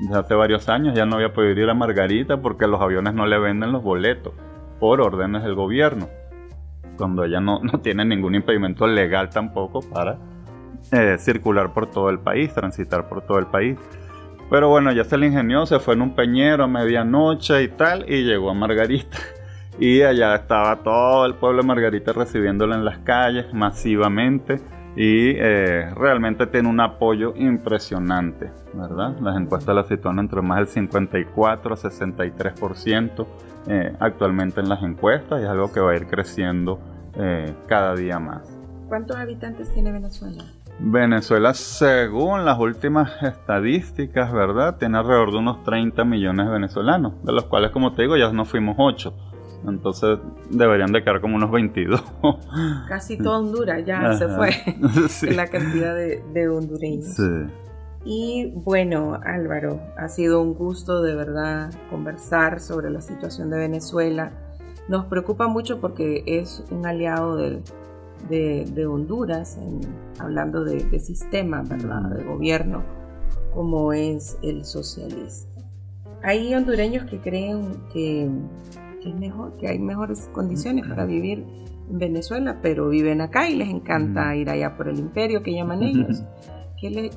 Desde 0.00 0.18
hace 0.18 0.34
varios 0.34 0.68
años 0.68 0.94
ya 0.96 1.06
no 1.06 1.16
había 1.16 1.32
podido 1.32 1.60
ir 1.60 1.70
a 1.70 1.74
Margarita 1.74 2.40
porque 2.40 2.66
los 2.66 2.80
aviones 2.80 3.14
no 3.14 3.26
le 3.26 3.38
venden 3.38 3.72
los 3.72 3.82
boletos 3.82 4.32
por 4.80 5.00
órdenes 5.00 5.44
del 5.44 5.54
gobierno, 5.54 6.08
cuando 6.96 7.22
ella 7.24 7.40
no, 7.40 7.60
tiene 7.82 8.04
ningún 8.04 8.34
impedimento 8.34 8.84
legal 8.88 9.30
tampoco 9.30 9.80
para 9.80 10.18
eh, 10.90 11.18
circular 11.20 11.72
por 11.72 11.88
todo 11.88 12.10
el 12.10 12.18
país, 12.18 12.52
transitar 12.52 13.08
por 13.08 13.22
todo 13.22 13.38
el 13.38 13.46
país. 13.46 13.78
Pero 14.50 14.68
bueno, 14.70 14.90
ya 14.90 15.04
se 15.04 15.16
le 15.16 15.28
ingenió, 15.28 15.66
se 15.66 15.78
fue 15.78 15.94
en 15.94 16.02
un 16.02 16.16
peñero 16.16 16.64
a 16.64 16.66
medianoche 16.66 17.62
y 17.62 17.68
tal, 17.68 18.10
y 18.10 18.24
llegó 18.24 18.50
a 18.50 18.54
Margarita. 18.54 19.16
Y 19.78 20.02
allá 20.02 20.34
estaba 20.34 20.76
todo 20.76 21.26
el 21.26 21.34
pueblo 21.34 21.62
de 21.62 21.68
Margarita 21.68 22.12
recibiéndola 22.12 22.76
en 22.76 22.84
las 22.84 22.98
calles 22.98 23.52
masivamente 23.52 24.60
y 24.94 25.30
eh, 25.30 25.90
realmente 25.94 26.46
tiene 26.46 26.68
un 26.68 26.80
apoyo 26.80 27.32
impresionante, 27.36 28.50
¿verdad? 28.74 29.18
Las 29.20 29.36
encuestas 29.36 29.74
la 29.74 29.84
sitúan 29.84 30.18
entre 30.18 30.42
más 30.42 30.58
del 30.58 30.68
54 30.68 31.74
a 31.74 31.76
63% 31.76 33.26
eh, 33.68 33.96
actualmente 34.00 34.60
en 34.60 34.68
las 34.68 34.82
encuestas 34.82 35.40
y 35.40 35.44
es 35.44 35.48
algo 35.48 35.72
que 35.72 35.80
va 35.80 35.92
a 35.92 35.96
ir 35.96 36.06
creciendo 36.06 36.78
eh, 37.16 37.54
cada 37.66 37.94
día 37.94 38.18
más. 38.18 38.42
¿Cuántos 38.88 39.16
habitantes 39.16 39.72
tiene 39.72 39.92
Venezuela? 39.92 40.44
Venezuela, 40.78 41.54
según 41.54 42.44
las 42.44 42.58
últimas 42.58 43.22
estadísticas, 43.22 44.32
¿verdad? 44.32 44.76
Tiene 44.76 44.98
alrededor 44.98 45.30
de 45.30 45.38
unos 45.38 45.62
30 45.64 46.04
millones 46.04 46.46
de 46.46 46.52
venezolanos, 46.52 47.14
de 47.24 47.32
los 47.32 47.44
cuales, 47.44 47.70
como 47.70 47.92
te 47.92 48.02
digo, 48.02 48.16
ya 48.16 48.30
nos 48.32 48.48
fuimos 48.48 48.76
8. 48.78 49.31
Entonces 49.66 50.18
deberían 50.50 50.92
de 50.92 51.02
quedar 51.02 51.20
como 51.20 51.36
unos 51.36 51.50
22. 51.50 52.02
Casi 52.88 53.16
todo 53.16 53.38
Honduras 53.38 53.84
ya 53.84 54.14
se 54.14 54.28
fue 54.28 54.50
la 55.34 55.46
cantidad 55.46 55.94
de, 55.94 56.22
de 56.32 56.48
hondureños. 56.48 57.14
Sí. 57.14 57.22
Y 58.04 58.52
bueno, 58.56 59.20
Álvaro, 59.24 59.80
ha 59.96 60.08
sido 60.08 60.42
un 60.42 60.54
gusto 60.54 61.02
de 61.02 61.14
verdad 61.14 61.72
conversar 61.88 62.60
sobre 62.60 62.90
la 62.90 63.00
situación 63.00 63.50
de 63.50 63.58
Venezuela. 63.58 64.32
Nos 64.88 65.06
preocupa 65.06 65.46
mucho 65.46 65.80
porque 65.80 66.24
es 66.26 66.64
un 66.70 66.84
aliado 66.84 67.36
de, 67.36 67.62
Honduras, 68.86 69.56
hablando 70.18 70.64
de, 70.64 70.98
sistema, 70.98 71.62
¿verdad? 71.62 72.10
De 72.10 72.24
gobierno, 72.24 72.82
como 73.54 73.92
es 73.92 74.36
el 74.42 74.64
socialista. 74.64 75.48
Hay 76.24 76.52
hondureños 76.54 77.04
que 77.08 77.20
creen 77.20 77.76
que, 77.92 78.28
es 79.08 79.14
mejor, 79.14 79.56
que 79.58 79.68
hay 79.68 79.78
mejores 79.78 80.30
condiciones 80.32 80.86
para 80.86 81.04
vivir 81.04 81.44
en 81.90 81.98
Venezuela, 81.98 82.58
pero 82.62 82.88
viven 82.88 83.20
acá 83.20 83.48
y 83.48 83.56
les 83.56 83.68
encanta 83.68 84.34
ir 84.36 84.50
allá 84.50 84.76
por 84.76 84.88
el 84.88 84.98
imperio 84.98 85.42
que 85.42 85.52
llaman 85.52 85.82
ellos. 85.82 86.22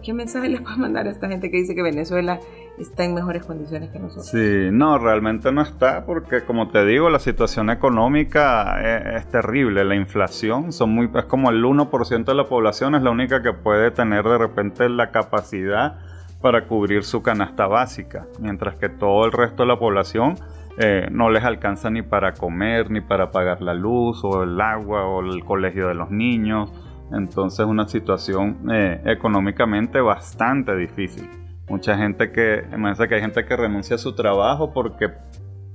¿Qué, 0.03 0.13
mensaje 0.13 0.47
le 0.47 0.61
puedo 0.61 0.77
mandar 0.77 1.07
a 1.07 1.09
esta 1.09 1.27
gente 1.27 1.49
que 1.49 1.57
dice 1.57 1.73
que 1.73 1.81
Venezuela 1.81 2.39
está 2.77 3.03
en 3.03 3.15
mejores 3.15 3.43
condiciones 3.43 3.89
que 3.89 3.97
nosotros? 3.97 4.27
Sí, 4.27 4.69
no, 4.71 4.99
realmente 4.99 5.51
no 5.51 5.63
está 5.63 6.05
porque 6.05 6.43
como 6.43 6.69
te 6.69 6.86
digo, 6.86 7.09
la 7.09 7.17
situación 7.17 7.71
económica 7.71 9.15
es, 9.15 9.27
terrible, 9.31 9.83
la 9.83 9.95
inflación 9.95 10.71
son 10.71 10.91
muy, 10.91 11.09
es 11.15 11.25
como 11.25 11.49
el 11.49 11.63
1% 11.63 12.25
de 12.25 12.36
la 12.36 12.45
población 12.45 12.93
es 12.93 13.01
la 13.01 13.09
única 13.09 13.41
que 13.41 13.53
puede 13.53 13.89
tener 13.89 14.23
de 14.25 14.38
repente 14.38 14.88
la 14.88 15.09
capacidad 15.09 15.97
para 16.41 16.67
cubrir 16.67 17.03
su 17.03 17.23
canasta 17.23 17.65
básica, 17.65 18.27
mientras 18.39 18.75
que 18.75 18.88
todo 18.88 19.25
el 19.25 19.31
resto 19.31 19.63
de 19.63 19.69
la 19.69 19.79
población 19.79 20.36
eh, 20.78 21.07
no 21.11 21.30
les 21.30 21.43
alcanza 21.43 21.89
ni 21.89 22.01
para 22.01 22.34
comer, 22.34 22.91
ni 22.91 23.01
para 23.01 23.32
pagar 23.32 23.61
la 23.61 23.73
luz 23.73 24.23
o 24.23 24.43
el 24.43 24.59
agua 24.59 25.05
o 25.05 25.21
el 25.21 25.43
colegio 25.43 25.88
de 25.88 25.95
los 25.95 26.11
niños 26.11 26.71
entonces 27.11 27.65
una 27.65 27.88
situación 27.88 28.69
eh, 28.71 29.01
económicamente 29.05 29.99
bastante 30.01 30.76
difícil. 30.76 31.30
Mucha 31.69 31.97
gente 31.97 32.32
que, 32.32 32.63
imagínense 32.67 33.07
que 33.07 33.15
hay 33.15 33.21
gente 33.21 33.45
que 33.45 33.55
renuncia 33.55 33.95
a 33.95 33.99
su 33.99 34.13
trabajo 34.13 34.71
porque 34.73 35.11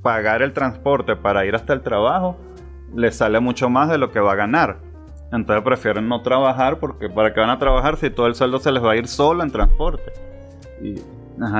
pagar 0.02 0.42
el 0.42 0.52
transporte 0.52 1.16
para 1.16 1.44
ir 1.44 1.54
hasta 1.54 1.72
el 1.72 1.82
trabajo 1.82 2.36
le 2.94 3.10
sale 3.12 3.40
mucho 3.40 3.68
más 3.68 3.88
de 3.88 3.98
lo 3.98 4.10
que 4.10 4.20
va 4.20 4.32
a 4.32 4.36
ganar. 4.36 4.78
Entonces 5.32 5.62
prefieren 5.64 6.08
no 6.08 6.22
trabajar 6.22 6.78
porque 6.80 7.08
para 7.08 7.32
qué 7.32 7.40
van 7.40 7.50
a 7.50 7.58
trabajar 7.58 7.96
si 7.96 8.10
todo 8.10 8.26
el 8.26 8.34
sueldo 8.34 8.58
se 8.58 8.72
les 8.72 8.82
va 8.82 8.92
a 8.92 8.96
ir 8.96 9.06
solo 9.06 9.42
en 9.42 9.50
transporte. 9.50 10.12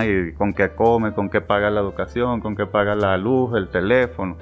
Y 0.02 0.32
con 0.34 0.52
qué 0.52 0.70
come, 0.70 1.12
con 1.12 1.30
qué 1.30 1.40
paga 1.40 1.70
la 1.70 1.80
educación, 1.80 2.40
con 2.40 2.54
qué 2.54 2.66
paga 2.66 2.94
la 2.94 3.16
luz, 3.16 3.56
el 3.56 3.68
teléfono. 3.68 4.36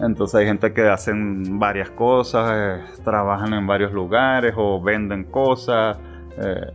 Entonces 0.00 0.40
hay 0.40 0.46
gente 0.46 0.72
que 0.72 0.88
hacen 0.88 1.58
varias 1.58 1.90
cosas, 1.90 2.52
eh, 2.54 3.02
trabajan 3.04 3.54
en 3.54 3.66
varios 3.66 3.92
lugares 3.92 4.54
o 4.56 4.80
venden 4.80 5.24
cosas, 5.24 5.98
eh, 6.38 6.72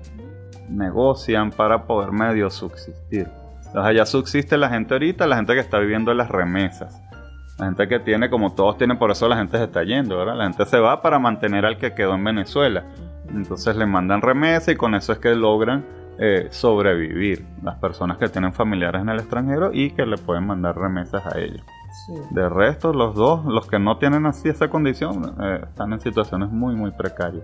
negocian 0.69 1.51
para 1.51 1.83
poder 1.83 2.11
medio 2.11 2.49
subsistir. 2.49 3.27
Entonces 3.57 3.83
allá 3.83 4.05
subsiste 4.05 4.57
la 4.57 4.69
gente 4.69 4.93
ahorita, 4.93 5.25
la 5.27 5.35
gente 5.35 5.53
que 5.53 5.59
está 5.59 5.79
viviendo 5.79 6.11
en 6.11 6.17
las 6.17 6.29
remesas. 6.29 7.01
La 7.59 7.65
gente 7.67 7.87
que 7.87 7.99
tiene, 7.99 8.29
como 8.29 8.53
todos 8.53 8.77
tienen, 8.77 8.97
por 8.97 9.11
eso 9.11 9.27
la 9.27 9.37
gente 9.37 9.57
se 9.57 9.65
está 9.65 9.83
yendo, 9.83 10.17
¿verdad? 10.17 10.35
La 10.35 10.45
gente 10.45 10.65
se 10.65 10.79
va 10.79 11.01
para 11.01 11.19
mantener 11.19 11.65
al 11.65 11.77
que 11.77 11.93
quedó 11.93 12.15
en 12.15 12.23
Venezuela. 12.23 12.83
Entonces 13.29 13.75
le 13.75 13.85
mandan 13.85 14.21
remesa 14.21 14.71
y 14.71 14.75
con 14.75 14.95
eso 14.95 15.13
es 15.13 15.19
que 15.19 15.33
logran 15.35 15.85
eh, 16.19 16.47
sobrevivir 16.51 17.45
las 17.63 17.75
personas 17.79 18.17
que 18.17 18.29
tienen 18.29 18.53
familiares 18.53 19.01
en 19.01 19.09
el 19.09 19.19
extranjero 19.19 19.71
y 19.73 19.91
que 19.91 20.05
le 20.05 20.17
pueden 20.17 20.45
mandar 20.45 20.77
remesas 20.77 21.25
a 21.25 21.39
ellos. 21.39 21.63
De 22.31 22.49
resto, 22.49 22.91
los 22.91 23.15
dos, 23.15 23.45
los 23.45 23.67
que 23.67 23.79
no 23.79 23.97
tienen 23.97 24.25
así 24.25 24.49
esa 24.49 24.69
condición, 24.69 25.35
eh, 25.41 25.61
están 25.63 25.93
en 25.93 25.99
situaciones 25.99 26.49
muy, 26.49 26.75
muy 26.75 26.91
precarias. 26.91 27.43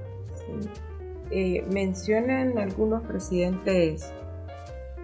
Eh, 1.31 1.65
mencionan 1.71 2.57
algunos 2.57 3.03
presidentes 3.03 4.11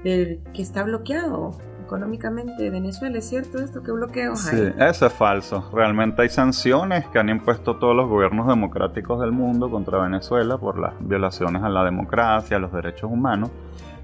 del 0.03 0.39
que 0.53 0.61
está 0.61 0.83
bloqueado 0.83 1.51
económicamente 1.85 2.69
Venezuela. 2.69 3.17
¿Es 3.17 3.29
cierto 3.29 3.59
esto? 3.59 3.81
¿Qué 3.81 3.91
bloqueos 3.91 4.47
hay? 4.47 4.57
Sí, 4.57 4.73
eso 4.77 5.05
es 5.05 5.13
falso. 5.13 5.69
Realmente 5.73 6.23
hay 6.23 6.29
sanciones 6.29 7.07
que 7.07 7.19
han 7.19 7.29
impuesto 7.29 7.77
todos 7.77 7.95
los 7.95 8.09
gobiernos 8.09 8.47
democráticos 8.47 9.21
del 9.21 9.31
mundo 9.31 9.69
contra 9.69 9.99
Venezuela 9.99 10.57
por 10.57 10.79
las 10.79 10.93
violaciones 10.99 11.63
a 11.63 11.69
la 11.69 11.83
democracia, 11.83 12.57
a 12.57 12.59
los 12.59 12.73
derechos 12.73 13.09
humanos. 13.09 13.51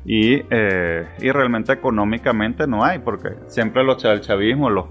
Y, 0.05 0.41
eh, 0.49 1.07
y 1.19 1.31
realmente 1.31 1.73
económicamente 1.73 2.65
no 2.65 2.83
hay, 2.83 2.99
porque 2.99 3.35
siempre 3.47 3.83
los, 3.83 4.03
el 4.03 4.21
chavismo, 4.21 4.69
los 4.69 4.85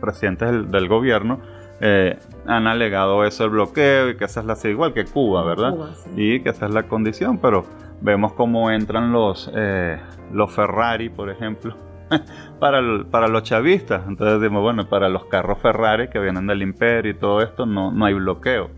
presidentes 0.00 0.50
del, 0.70 0.88
gobierno, 0.88 1.40
eh, 1.80 2.18
han 2.46 2.66
alegado 2.66 3.24
eso 3.24 3.44
el 3.44 3.50
bloqueo 3.50 4.10
y 4.10 4.16
que 4.16 4.24
esa 4.24 4.40
es 4.40 4.46
la 4.46 4.56
igual 4.68 4.92
que 4.94 5.04
Cuba, 5.04 5.44
¿verdad? 5.44 5.74
Y 6.16 6.40
que 6.40 6.48
esa 6.48 6.66
es 6.66 6.74
la 6.74 6.84
condición, 6.84 7.38
pero 7.38 7.66
vemos 8.00 8.32
cómo 8.32 8.70
entran 8.70 9.12
los, 9.12 9.50
eh, 9.54 9.98
los 10.32 10.52
Ferrari, 10.52 11.08
por 11.08 11.30
ejemplo, 11.30 11.76
para, 12.60 12.80
los 12.80 13.42
chavistas. 13.42 14.02
Entonces 14.06 14.40
decimos, 14.40 14.62
bueno, 14.62 14.88
para 14.88 15.08
los 15.08 15.26
carros 15.26 15.58
Ferrari 15.58 16.08
que 16.08 16.18
vienen 16.18 16.46
del 16.46 16.62
imperio 16.62 17.12
y 17.12 17.14
todo 17.14 17.42
esto, 17.42 17.66
no, 17.66 17.90
no 17.90 18.04
hay 18.04 18.14
bloqueo, 18.14 18.70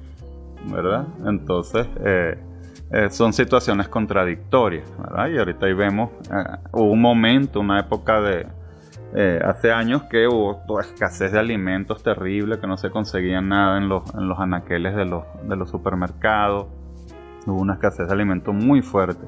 ¿verdad? 0.67 1.07
Entonces, 1.27 1.87
eh, 2.05 2.39
eh, 2.93 3.11
son 3.11 3.33
situaciones 3.33 3.89
contradictorias, 3.89 4.85
¿verdad? 4.99 5.29
Y 5.29 5.39
ahorita 5.39 5.67
ahí 5.67 5.75
vemos, 5.75 6.11
hubo 6.73 6.91
un 6.91 7.01
momento, 7.01 7.61
una 7.61 7.81
época 7.81 8.21
de, 8.21 8.47
hace 9.45 9.73
años 9.73 10.05
que 10.05 10.29
hubo 10.29 10.63
toda 10.69 10.83
escasez 10.83 11.33
de 11.33 11.39
alimentos 11.41 12.03
terrible, 12.03 12.61
que 12.61 12.67
no 12.69 12.77
se 12.77 12.91
conseguía 12.91 13.41
nada 13.41 13.79
en 13.79 13.89
los, 13.89 14.15
en 14.15 14.29
los 14.29 14.39
anaqueles 14.39 14.95
de 14.95 15.05
los, 15.05 15.25
de 15.43 15.57
los 15.57 15.69
supermercados 15.69 16.67
hubo 17.47 17.61
una 17.61 17.75
escasez 17.75 18.07
de 18.07 18.13
alimentos 18.13 18.55
muy 18.55 18.83
fuerte. 18.83 19.27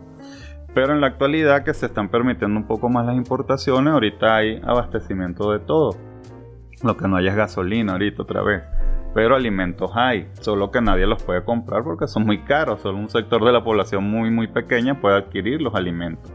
Pero 0.74 0.94
en 0.94 1.00
la 1.00 1.08
actualidad 1.08 1.64
que 1.64 1.74
se 1.74 1.86
están 1.86 2.08
permitiendo 2.08 2.58
un 2.58 2.66
poco 2.66 2.88
más 2.88 3.04
las 3.04 3.16
importaciones, 3.16 3.92
ahorita 3.92 4.36
hay 4.36 4.60
abastecimiento 4.64 5.52
de 5.52 5.58
todo. 5.58 5.96
Lo 6.82 6.96
que 6.96 7.06
no 7.06 7.16
hay 7.16 7.28
es 7.28 7.36
gasolina 7.36 7.92
ahorita 7.92 8.22
otra 8.22 8.42
vez. 8.42 8.62
Pero 9.14 9.36
alimentos 9.36 9.90
hay, 9.94 10.28
solo 10.40 10.70
que 10.70 10.80
nadie 10.80 11.06
los 11.06 11.22
puede 11.22 11.44
comprar 11.44 11.84
porque 11.84 12.08
son 12.08 12.24
muy 12.24 12.38
caros. 12.38 12.80
Solo 12.80 12.96
un 12.96 13.10
sector 13.10 13.44
de 13.44 13.52
la 13.52 13.62
población 13.62 14.04
muy 14.04 14.30
muy 14.30 14.46
pequeña 14.46 14.98
puede 14.98 15.16
adquirir 15.16 15.60
los 15.60 15.74
alimentos. 15.74 16.32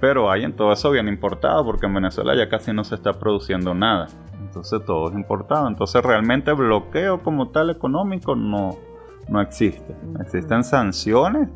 Pero 0.00 0.30
hay 0.30 0.44
en 0.44 0.54
todo 0.54 0.72
eso 0.72 0.90
bien 0.90 1.08
importado 1.08 1.64
porque 1.64 1.86
en 1.86 1.94
Venezuela 1.94 2.34
ya 2.34 2.48
casi 2.48 2.72
no 2.72 2.84
se 2.84 2.94
está 2.94 3.12
produciendo 3.12 3.74
nada. 3.74 4.06
Entonces 4.40 4.82
todo 4.86 5.10
es 5.10 5.14
importado. 5.14 5.68
Entonces 5.68 6.02
realmente 6.02 6.52
bloqueo 6.54 7.22
como 7.22 7.50
tal 7.50 7.68
económico 7.68 8.34
no, 8.34 8.78
no 9.28 9.40
existe. 9.42 9.94
Existen 10.18 10.64
sanciones 10.64 11.50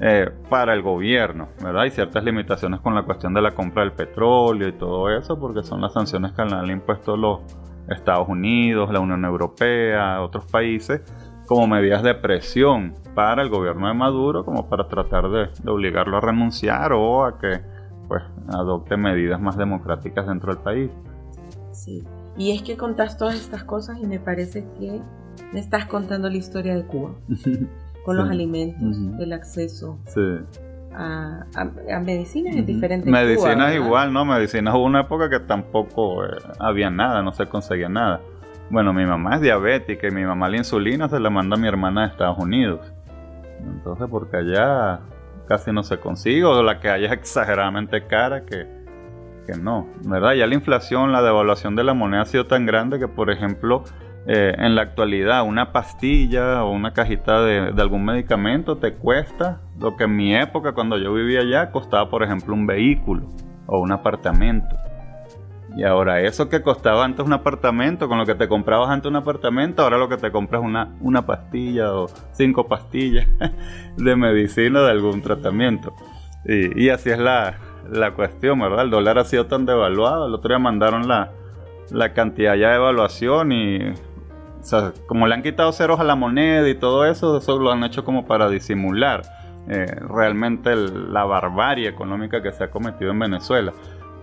eh, 0.00 0.30
para 0.50 0.74
el 0.74 0.82
gobierno, 0.82 1.48
¿verdad? 1.62 1.82
Hay 1.82 1.90
ciertas 1.90 2.22
limitaciones 2.22 2.80
con 2.80 2.94
la 2.94 3.02
cuestión 3.04 3.32
de 3.32 3.40
la 3.40 3.52
compra 3.52 3.82
del 3.82 3.92
petróleo 3.92 4.68
y 4.68 4.72
todo 4.72 5.10
eso, 5.10 5.38
porque 5.38 5.62
son 5.62 5.80
las 5.80 5.94
sanciones 5.94 6.32
que 6.32 6.42
han 6.42 6.70
impuesto 6.70 7.16
los 7.16 7.40
Estados 7.88 8.28
Unidos, 8.28 8.92
la 8.92 9.00
Unión 9.00 9.24
Europea, 9.24 10.20
otros 10.20 10.44
países, 10.46 11.00
como 11.46 11.66
medidas 11.66 12.02
de 12.02 12.14
presión 12.14 12.94
para 13.14 13.42
el 13.42 13.48
gobierno 13.48 13.88
de 13.88 13.94
Maduro, 13.94 14.44
como 14.44 14.68
para 14.68 14.88
tratar 14.88 15.30
de, 15.30 15.48
obligarlo 15.70 16.18
a 16.18 16.20
renunciar 16.20 16.92
o 16.92 17.24
a 17.24 17.38
que 17.38 17.60
pues 18.08 18.22
adopte 18.48 18.96
medidas 18.96 19.40
más 19.40 19.56
democráticas 19.56 20.26
dentro 20.26 20.52
del 20.52 20.62
país. 20.62 20.90
Sí, 21.72 22.04
y 22.36 22.52
es 22.52 22.62
que 22.62 22.76
contás 22.76 23.16
todas 23.16 23.36
estas 23.36 23.64
cosas 23.64 23.98
y 23.98 24.06
me 24.06 24.20
parece 24.20 24.66
que 24.78 25.00
me 25.52 25.60
estás 25.60 25.86
contando 25.86 26.28
la 26.28 26.36
historia 26.36 26.74
de 26.74 26.84
Cuba, 26.84 27.12
con 28.06 28.16
los 28.16 28.30
alimentos, 28.30 28.96
el 29.18 29.32
acceso 29.32 29.98
a, 30.94 31.44
medicinas 32.04 32.54
en 32.54 32.64
diferentes 32.64 33.10
Medicinas 33.10 33.74
igual, 33.74 34.12
¿no? 34.12 34.24
Medicinas 34.24 34.74
hubo 34.76 34.84
una 34.84 35.00
época 35.00 35.28
que 35.28 35.40
tampoco 35.40 36.24
eh, 36.24 36.28
había 36.60 36.88
nada, 36.88 37.20
no 37.22 37.32
se 37.32 37.46
conseguía 37.46 37.88
nada. 37.88 38.20
Bueno, 38.70 38.92
mi 38.92 39.04
mamá 39.04 39.34
es 39.34 39.40
diabética 39.40 40.06
y 40.06 40.12
mi 40.12 40.24
mamá 40.24 40.48
la 40.48 40.58
insulina 40.58 41.08
se 41.08 41.18
la 41.18 41.30
manda 41.30 41.56
a 41.56 41.58
mi 41.58 41.66
hermana 41.66 42.02
de 42.02 42.06
Estados 42.12 42.38
Unidos. 42.38 42.80
Entonces, 43.60 44.06
porque 44.08 44.36
allá 44.36 45.00
casi 45.48 45.72
no 45.72 45.82
se 45.82 45.98
consigue, 45.98 46.44
o 46.44 46.62
la 46.62 46.78
que 46.78 46.88
haya 46.88 47.08
exageradamente 47.12 48.06
cara 48.06 48.46
que, 48.46 48.68
que 49.48 49.58
no, 49.58 49.88
¿verdad? 50.04 50.34
Ya 50.34 50.46
la 50.46 50.54
inflación, 50.54 51.10
la 51.10 51.22
devaluación 51.22 51.74
de 51.74 51.82
la 51.82 51.92
moneda 51.92 52.22
ha 52.22 52.26
sido 52.26 52.46
tan 52.46 52.66
grande 52.66 53.00
que, 53.00 53.08
por 53.08 53.30
ejemplo, 53.32 53.82
eh, 54.28 54.54
en 54.58 54.74
la 54.74 54.82
actualidad 54.82 55.46
una 55.46 55.72
pastilla 55.72 56.64
o 56.64 56.72
una 56.72 56.92
cajita 56.92 57.42
de, 57.42 57.72
algún 57.80 58.04
medicamento 58.04 58.76
te 58.76 58.94
cuesta 58.94 59.60
lo 59.78 59.96
que 59.96 60.04
en 60.04 60.16
mi 60.16 60.34
época 60.34 60.72
cuando 60.72 60.98
yo 60.98 61.12
vivía 61.14 61.40
allá 61.40 61.70
costaba 61.70 62.10
por 62.10 62.24
ejemplo 62.24 62.52
un 62.52 62.66
vehículo 62.66 63.28
o 63.66 63.78
un 63.80 63.92
apartamento. 63.92 64.76
Y 65.76 65.84
ahora 65.84 66.22
eso 66.22 66.48
que 66.48 66.62
costaba 66.62 67.04
antes 67.04 67.24
un 67.24 67.34
apartamento, 67.34 68.08
con 68.08 68.16
lo 68.16 68.24
que 68.24 68.34
te 68.34 68.48
comprabas 68.48 68.88
antes 68.88 69.10
un 69.10 69.16
apartamento, 69.16 69.82
ahora 69.82 69.98
lo 69.98 70.08
que 70.08 70.16
te 70.16 70.32
compras 70.32 70.62
una, 70.62 70.96
una 71.00 71.26
pastilla 71.26 71.92
o 71.92 72.08
cinco 72.32 72.66
pastillas 72.66 73.28
de 73.96 74.16
medicina 74.16 74.80
de 74.80 74.90
algún 74.90 75.20
tratamiento. 75.20 75.92
Y, 76.46 76.88
así 76.88 77.10
es 77.10 77.18
la, 77.18 77.58
la, 77.90 78.12
cuestión, 78.14 78.60
¿verdad? 78.60 78.84
El 78.84 78.90
dólar 78.90 79.18
ha 79.18 79.24
sido 79.24 79.46
tan 79.46 79.66
devaluado. 79.66 80.28
El 80.28 80.34
otro 80.34 80.48
día 80.48 80.60
mandaron 80.60 81.08
la, 81.08 81.32
la 81.90 82.12
cantidad 82.12 82.54
ya 82.54 82.70
de 82.70 82.76
evaluación 82.76 83.50
y 83.50 83.94
o 84.66 84.68
sea, 84.68 84.92
como 85.06 85.28
le 85.28 85.34
han 85.34 85.44
quitado 85.44 85.70
ceros 85.70 86.00
a 86.00 86.04
la 86.04 86.16
moneda 86.16 86.68
y 86.68 86.74
todo 86.74 87.06
eso, 87.06 87.38
eso 87.38 87.56
lo 87.56 87.70
han 87.70 87.84
hecho 87.84 88.04
como 88.04 88.26
para 88.26 88.48
disimular 88.48 89.22
eh, 89.68 89.86
realmente 90.08 90.74
la 90.74 91.24
barbarie 91.24 91.88
económica 91.88 92.42
que 92.42 92.50
se 92.50 92.64
ha 92.64 92.70
cometido 92.72 93.12
en 93.12 93.18
Venezuela. 93.20 93.72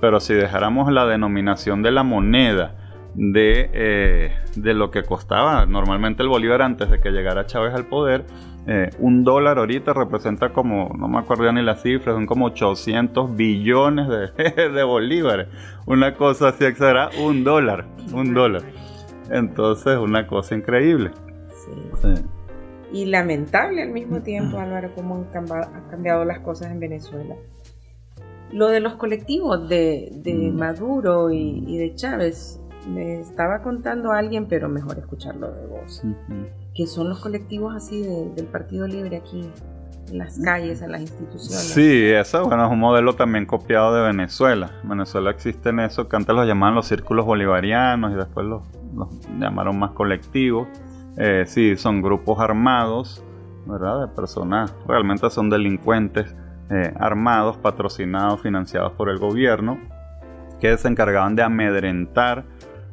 Pero 0.02 0.20
si 0.20 0.34
dejáramos 0.34 0.92
la 0.92 1.06
denominación 1.06 1.82
de 1.82 1.92
la 1.92 2.04
moneda 2.04 2.76
de, 3.16 3.70
eh, 3.72 4.36
de 4.58 4.74
lo 4.74 4.92
que 4.92 5.04
costaba 5.04 5.66
normalmente 5.66 6.24
el 6.24 6.28
bolívar 6.28 6.62
antes 6.62 6.92
de 6.92 7.00
que 7.00 7.12
llegara 7.12 7.46
Chávez 7.46 7.74
al 7.74 7.86
poder, 7.86 8.26
eh, 8.68 8.90
un 9.00 9.24
dólar 9.24 9.60
ahorita 9.60 9.94
representa 9.94 10.50
como, 10.50 10.92
no 10.98 11.08
me 11.08 11.20
acuerdo 11.20 11.54
ni 11.54 11.62
las 11.62 11.82
cifras, 11.82 12.16
son 12.16 12.26
como 12.26 12.48
800 12.48 13.34
billones 13.34 14.10
de, 14.10 14.70
de 14.70 14.84
bolívares. 14.84 15.48
Una 15.86 16.16
cosa 16.16 16.50
así 16.50 16.66
exagerada, 16.66 17.12
un 17.18 17.46
dólar, 17.46 17.86
un 18.12 18.34
dólar. 18.34 18.64
Entonces, 19.30 19.98
una 19.98 20.28
cosa 20.28 20.56
increíble. 20.56 21.12
Sí. 22.02 22.24
Y 22.92 23.06
lamentable 23.06 23.82
al 23.82 23.90
mismo 23.90 24.22
tiempo, 24.22 24.58
Álvaro, 24.60 24.92
cómo 24.96 25.26
han 25.34 25.90
cambiado, 25.90 26.26
las 26.26 26.40
cosas 26.40 26.72
en 26.72 26.80
Venezuela. 26.80 27.36
Lo 28.52 28.68
de 28.68 28.80
los 28.80 28.96
colectivos 28.96 29.68
de, 29.68 30.12
mm. 30.24 30.56
Maduro 30.58 31.32
y, 31.32 31.78
de 31.78 31.96
Chávez, 31.96 32.60
me 32.88 33.20
estaba 33.20 33.64
contando 33.64 34.12
alguien, 34.12 34.48
pero 34.48 34.70
mejor 34.70 35.00
escucharlo 35.00 35.52
de 35.52 35.66
vos, 35.66 36.04
que 36.76 36.86
son 36.86 37.10
los 37.10 37.20
colectivos 37.20 37.74
así 37.76 38.04
del 38.36 38.46
Partido 38.46 38.86
Libre 38.86 39.18
aquí 39.18 39.50
en 40.12 40.18
las 40.18 40.38
calles, 40.40 40.82
en 40.82 40.92
las 40.92 41.02
instituciones. 41.02 41.64
Sí, 41.64 42.06
eso 42.06 42.46
bueno, 42.46 42.66
es 42.66 42.72
un 42.72 42.80
modelo 42.80 43.14
también 43.16 43.46
copiado 43.46 43.96
de 43.96 44.02
Venezuela. 44.02 44.72
En 44.84 44.90
Venezuela 44.90 45.32
existen 45.32 45.80
eso, 45.80 46.08
que 46.08 46.16
antes 46.16 46.36
los 46.36 46.46
llamaban 46.46 46.76
los 46.76 46.88
círculos 46.88 47.26
bolivarianos 47.26 48.12
y 48.12 48.16
después 48.16 48.46
los, 48.46 48.64
llamaron 49.40 49.78
más 49.80 49.92
colectivos. 49.92 50.68
Eh, 51.18 51.44
sí, 51.48 51.76
son 51.78 52.02
grupos 52.02 52.40
armados, 52.40 53.24
¿verdad? 53.66 54.02
De 54.02 54.08
personas, 54.08 54.76
realmente 54.88 55.30
son 55.30 55.50
delincuentes 55.50 56.36
eh, 56.70 56.94
armados, 57.00 57.58
patrocinados, 57.58 58.42
financiados 58.42 58.94
por 58.94 59.10
el 59.10 59.20
gobierno, 59.20 59.78
que 60.60 60.76
se 60.78 60.88
encargaban 60.88 61.36
de 61.36 61.44
amedrentar 61.44 62.46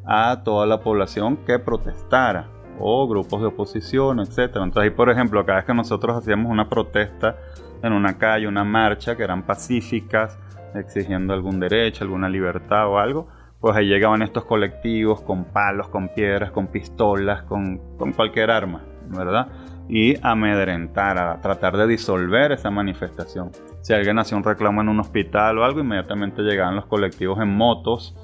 a 0.04 0.42
toda 0.42 0.66
la 0.66 0.80
población 0.80 1.38
que 1.46 1.58
protestara 1.58 2.48
o 2.78 3.06
grupos 3.06 3.40
de 3.40 3.46
oposición, 3.46 4.20
etcétera. 4.20 4.64
Entonces 4.64 4.90
ahí, 4.90 4.96
por 4.96 5.10
ejemplo, 5.10 5.44
cada 5.44 5.58
vez 5.58 5.66
que 5.66 5.74
nosotros 5.74 6.16
hacíamos 6.16 6.50
una 6.50 6.68
protesta 6.68 7.36
en 7.82 7.92
una 7.92 8.18
calle, 8.18 8.48
una 8.48 8.64
marcha, 8.64 9.16
que 9.16 9.22
eran 9.22 9.44
pacíficas, 9.44 10.38
exigiendo 10.74 11.32
algún 11.34 11.60
derecho, 11.60 12.04
alguna 12.04 12.28
libertad 12.28 12.88
o 12.88 12.98
algo, 12.98 13.28
pues 13.60 13.76
ahí 13.76 13.86
llegaban 13.86 14.22
estos 14.22 14.44
colectivos 14.46 15.20
con 15.20 15.44
palos, 15.44 15.88
con 15.88 16.08
piedras, 16.08 16.50
con 16.50 16.68
pistolas, 16.68 17.42
con, 17.42 17.78
cualquier 18.16 18.50
arma, 18.50 18.82
¿verdad? 19.08 19.48
Y 19.88 20.14
amedrentar, 20.22 21.18
a 21.18 21.40
tratar 21.40 21.76
de 21.76 21.86
disolver 21.86 22.52
esa 22.52 22.70
manifestación. 22.70 23.50
Si 23.82 23.92
alguien 23.92 24.18
hacía 24.18 24.38
un 24.38 24.44
reclamo 24.44 24.80
en 24.80 24.88
un 24.88 25.00
hospital 25.00 25.58
o 25.58 25.64
algo, 25.64 25.80
inmediatamente 25.80 26.42
llegaban 26.42 26.76
los 26.76 26.86
colectivos 26.86 27.38
en 27.40 27.54
motos, 27.54 28.16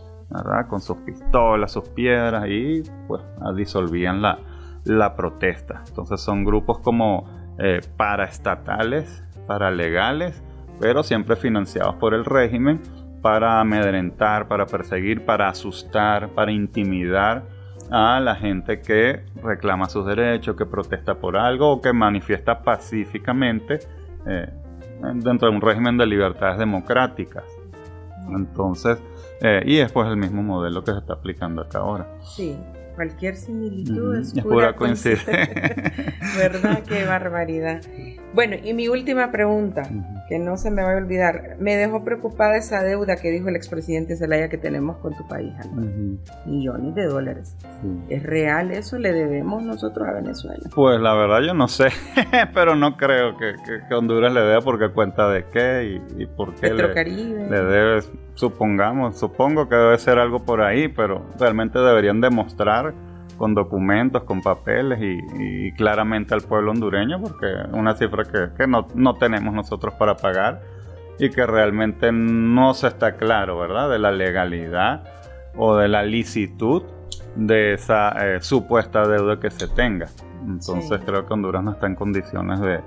con 0.69 0.81
sus 0.81 0.97
pistolas, 0.99 1.73
sus 1.73 1.89
piedras 1.91 2.47
y 2.49 2.83
pues 3.07 3.23
disolvían 3.55 4.23
la, 4.23 4.39
la 4.85 5.15
protesta. 5.15 5.83
Entonces 5.87 6.21
son 6.21 6.45
grupos 6.45 6.81
como 6.81 7.55
eh, 7.59 7.81
paraestatales, 7.97 9.25
paralegales, 9.47 10.43
pero 10.81 11.03
siempre 11.03 11.37
financiados 11.37 11.95
por 11.97 12.13
el 12.13 12.25
régimen 12.25 12.83
para 13.27 13.61
amedrentar, 13.61 14.47
para 14.47 14.67
perseguir, 14.67 15.25
para 15.25 15.49
asustar, 15.49 16.29
para 16.29 16.53
intimidar 16.53 17.43
a 17.91 18.21
la 18.21 18.37
gente 18.37 18.81
que 18.81 19.25
reclama 19.43 19.89
sus 19.89 20.07
derechos, 20.07 20.55
que 20.55 20.65
protesta 20.65 21.17
por 21.17 21.37
algo 21.37 21.73
o 21.73 21.81
que 21.81 21.93
manifiesta 21.93 22.63
pacíficamente 22.63 23.81
eh, 24.29 24.49
dentro 25.15 25.51
de 25.51 25.57
un 25.57 25.61
régimen 25.61 25.99
de 25.99 26.07
libertades 26.07 26.57
democráticas. 26.59 27.43
Entonces, 28.31 28.99
Eh, 29.43 29.63
y 29.67 29.77
después 29.77 30.09
el 30.09 30.17
mismo 30.17 30.43
modelo 30.43 30.83
que 30.83 30.93
se 30.93 30.99
está 30.99 31.15
aplicando 31.15 31.61
acá 31.63 31.81
ahora. 31.81 32.07
Sí, 32.23 32.57
cualquier 32.95 33.37
similitud 33.37 34.17
es, 34.17 34.33
pura, 34.41 34.75
coincidencia. 34.75 35.33
¿Verdad? 36.39 36.83
Qué 36.89 37.05
barbaridad. 37.05 37.83
Bueno, 38.33 38.57
y 38.65 38.73
mi 38.73 38.89
última 38.89 39.31
pregunta, 39.31 39.83
que 40.29 40.39
no 40.39 40.57
se 40.57 40.71
me 40.71 40.83
va 40.83 40.93
a 40.93 40.97
olvidar. 40.97 41.57
Me 41.59 41.77
dejó 41.77 42.05
preocupada 42.05 42.57
esa 42.57 42.83
deuda 42.83 43.17
que 43.17 43.31
dijo 43.31 43.49
el 43.49 43.57
expresidente 43.57 44.17
Zelaya 44.17 44.49
que 44.49 44.59
tenemos 44.59 44.97
con 44.99 45.17
tu 45.17 45.27
país, 45.29 45.53
Millones 46.45 46.95
de 46.95 47.07
dólares. 47.07 47.57
¿Es 48.09 48.23
real 48.23 48.71
eso? 48.73 48.99
¿Le 48.99 49.13
debemos 49.13 49.63
nosotros 49.63 50.07
a 50.09 50.13
Venezuela? 50.13 50.63
Pues 50.75 51.01
la 51.01 51.15
verdad 51.15 51.41
yo 51.41 51.55
no 51.55 51.69
sé, 51.69 51.89
pero 52.55 52.75
no 52.75 52.97
creo 52.97 53.37
que, 53.37 53.55
Honduras 53.95 54.33
le 54.33 54.41
deba 54.41 54.61
porque 54.61 54.91
cuenta 54.91 55.29
de 55.29 55.45
qué 55.53 56.01
y, 56.19 56.27
por 56.27 56.55
qué 56.55 56.75
le, 56.75 56.89
le 56.89 57.63
debe, 57.63 58.01
supongamos, 58.35 59.19
supongo 59.19 59.69
que 59.69 59.77
debe 59.77 59.99
ser 59.99 60.19
algo 60.19 60.45
por 60.45 60.61
ahí, 60.61 60.89
pero 60.89 61.25
realmente 61.39 61.79
deberían 61.79 62.21
demostrar 62.21 62.95
con 63.37 63.55
documentos, 63.55 64.25
con 64.25 64.41
papeles 64.43 64.99
y, 65.01 65.73
claramente 65.73 66.35
al 66.35 66.43
pueblo 66.43 66.71
hondureño, 66.71 67.21
porque 67.21 67.47
una 67.73 67.95
cifra 67.95 68.25
que, 68.57 68.67
no, 68.67 68.87
no, 68.95 69.15
tenemos 69.15 69.55
nosotros 69.55 69.95
para 69.95 70.17
pagar 70.17 70.63
y 71.19 71.31
que 71.31 71.47
realmente 71.47 72.13
no 72.13 72.75
se 72.75 72.89
está 72.89 73.17
claro, 73.17 73.59
¿verdad?, 73.59 73.91
de 73.91 73.99
la 73.99 74.11
legalidad 74.11 75.05
o 75.57 75.77
de 75.77 75.89
la 75.89 76.03
licitud 76.03 76.83
de 77.35 77.75
esa 77.75 78.11
eh, 78.27 78.41
supuesta 78.41 79.07
deuda 79.07 79.39
que 79.39 79.51
se 79.51 79.69
tenga. 79.69 80.09
Entonces 80.47 81.01
creo 81.05 81.27
que 81.27 81.35
Honduras 81.35 81.63
no 81.63 81.73
está 81.73 81.87
en 81.87 81.95
condiciones 81.95 82.61
de, 82.61 82.81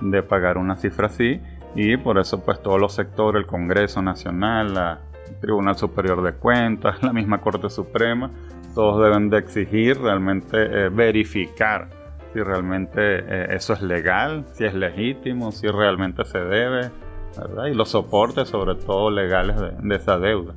de 0.00 0.22
pagar 0.22 0.58
una 0.58 0.76
cifra 0.76 1.06
así 1.06 1.40
y 1.74 1.96
por 1.96 2.18
eso 2.18 2.44
pues 2.44 2.62
todos 2.62 2.80
los 2.80 2.94
sectores, 2.94 3.40
el 3.40 3.46
Congreso 3.46 4.00
Nacional, 4.02 4.74
la, 4.74 5.00
el 5.28 5.36
Tribunal 5.40 5.76
Superior 5.76 6.22
de 6.22 6.34
Cuentas, 6.34 7.02
la 7.02 7.12
misma 7.12 7.40
Corte 7.40 7.68
Suprema, 7.70 8.30
todos 8.74 9.02
deben 9.02 9.30
de 9.30 9.38
exigir 9.38 10.00
realmente 10.00 10.56
eh, 10.58 10.88
verificar 10.88 11.88
si 12.34 12.42
realmente 12.42 13.00
eh, 13.00 13.46
eso 13.54 13.74
es 13.74 13.82
legal, 13.82 14.44
si 14.54 14.64
es 14.64 14.74
legítimo, 14.74 15.52
si 15.52 15.68
realmente 15.68 16.24
se 16.24 16.38
debe, 16.38 16.90
¿verdad? 17.38 17.66
Y 17.66 17.74
los 17.74 17.90
soportes 17.90 18.48
sobre 18.48 18.74
todo 18.74 19.08
legales 19.10 19.56
de, 19.56 19.94
esa 19.94 20.18
deuda. 20.18 20.52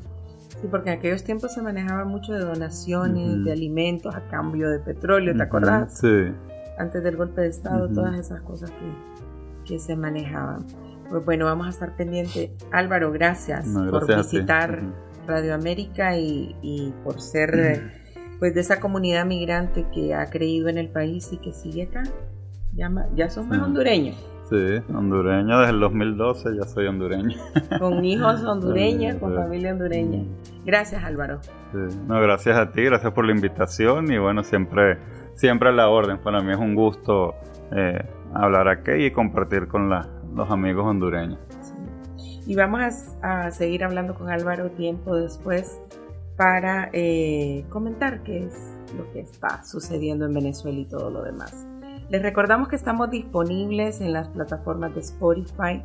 Sí, 0.60 0.68
porque 0.72 0.90
en 0.92 0.98
aquellos 0.98 1.24
tiempos 1.24 1.54
se 1.54 1.62
manejaba 1.62 2.04
mucho 2.04 2.34
de 2.34 2.40
donaciones, 2.40 3.46
de 3.46 3.52
alimentos 3.52 4.16
a 4.16 4.22
cambio 4.28 4.72
de 4.72 4.80
petróleo, 4.80 5.36
¿te 5.36 5.44
acordás? 5.44 6.00
Sí. 6.00 6.32
Antes 6.80 7.04
del 7.04 7.16
golpe 7.16 7.42
de 7.42 7.50
Estado, 7.50 7.88
todas 7.90 8.18
esas 8.18 8.42
cosas 8.42 8.72
que, 8.72 9.74
que 9.74 9.80
se 9.80 9.96
manejaban. 9.96 10.66
Pues 11.12 11.24
bueno, 11.24 11.46
vamos 11.46 11.68
a 11.68 11.70
estar 11.70 11.96
pendientes. 11.96 12.50
Álvaro, 12.72 13.12
gracias, 13.12 13.68
por 13.68 14.08
visitar 14.08 14.82
Radio 15.28 15.54
América 15.54 16.18
y, 16.18 16.56
y 16.64 16.92
por 17.04 17.22
ser 17.22 17.92
pues 18.40 18.54
de 18.54 18.62
esa 18.62 18.80
comunidad 18.80 19.26
migrante 19.26 19.86
que 19.94 20.14
ha 20.14 20.30
creído 20.30 20.70
en 20.70 20.78
el 20.78 20.90
país 20.90 21.32
y 21.32 21.38
que 21.38 21.54
sigue 21.54 21.84
acá. 21.84 22.04
Ya, 22.74 22.92
ya 23.16 23.30
somos 23.30 23.58
hondureños. 23.58 24.16
Sí, 24.50 24.82
hondureño 24.94 25.60
desde 25.60 25.74
el 25.74 25.80
2012 25.82 26.56
ya 26.56 26.64
soy 26.64 26.88
hondureño. 26.88 27.38
Con 27.80 28.06
hijos 28.06 28.44
hondureños, 28.44 29.16
con 29.16 29.36
familia 29.36 29.74
hondureña. 29.74 30.24
Gracias 30.64 31.04
Álvaro. 31.04 31.42
No, 32.08 32.22
gracias 32.22 32.58
a 32.58 32.72
ti, 32.72 32.84
gracias 32.84 33.12
por 33.12 33.26
la 33.26 33.34
invitación 33.34 34.10
y 34.12 34.18
bueno, 34.18 34.44
siempre, 34.44 35.00
siempre 35.36 35.70
a 35.70 35.72
la 35.74 35.90
orden. 35.90 36.20
Para 36.20 36.42
mí 36.42 36.54
es 36.54 36.58
un 36.58 36.76
gusto 36.76 37.36
eh, 37.72 38.06
hablar 38.34 38.70
aquí 38.70 38.92
y 38.92 39.12
compartir 39.12 39.68
con 39.68 39.90
los 39.90 40.50
amigos 40.50 40.86
hondureños. 40.86 41.40
Y 42.46 42.56
vamos 42.56 43.18
a 43.22 43.52
seguir 43.52 43.84
hablando 43.84 44.16
con 44.16 44.30
Álvaro 44.30 44.72
tiempo 44.72 45.16
después 45.18 45.82
para 46.38 46.90
eh, 46.94 47.66
comentar 47.70 48.24
qué 48.24 48.46
es 48.46 48.54
lo 48.96 49.12
que 49.12 49.20
está 49.22 49.64
sucediendo 49.64 50.26
en 50.26 50.34
Venezuela 50.34 50.80
y 50.80 50.86
todo 50.86 51.10
lo 51.10 51.24
demás. 51.24 51.66
Les 52.10 52.22
recordamos 52.22 52.70
que 52.70 52.78
estamos 52.78 53.10
disponibles 53.10 54.00
en 54.00 54.14
las 54.14 54.30
plataformas 54.30 54.96
de 54.96 55.02
Spotify, 55.02 55.84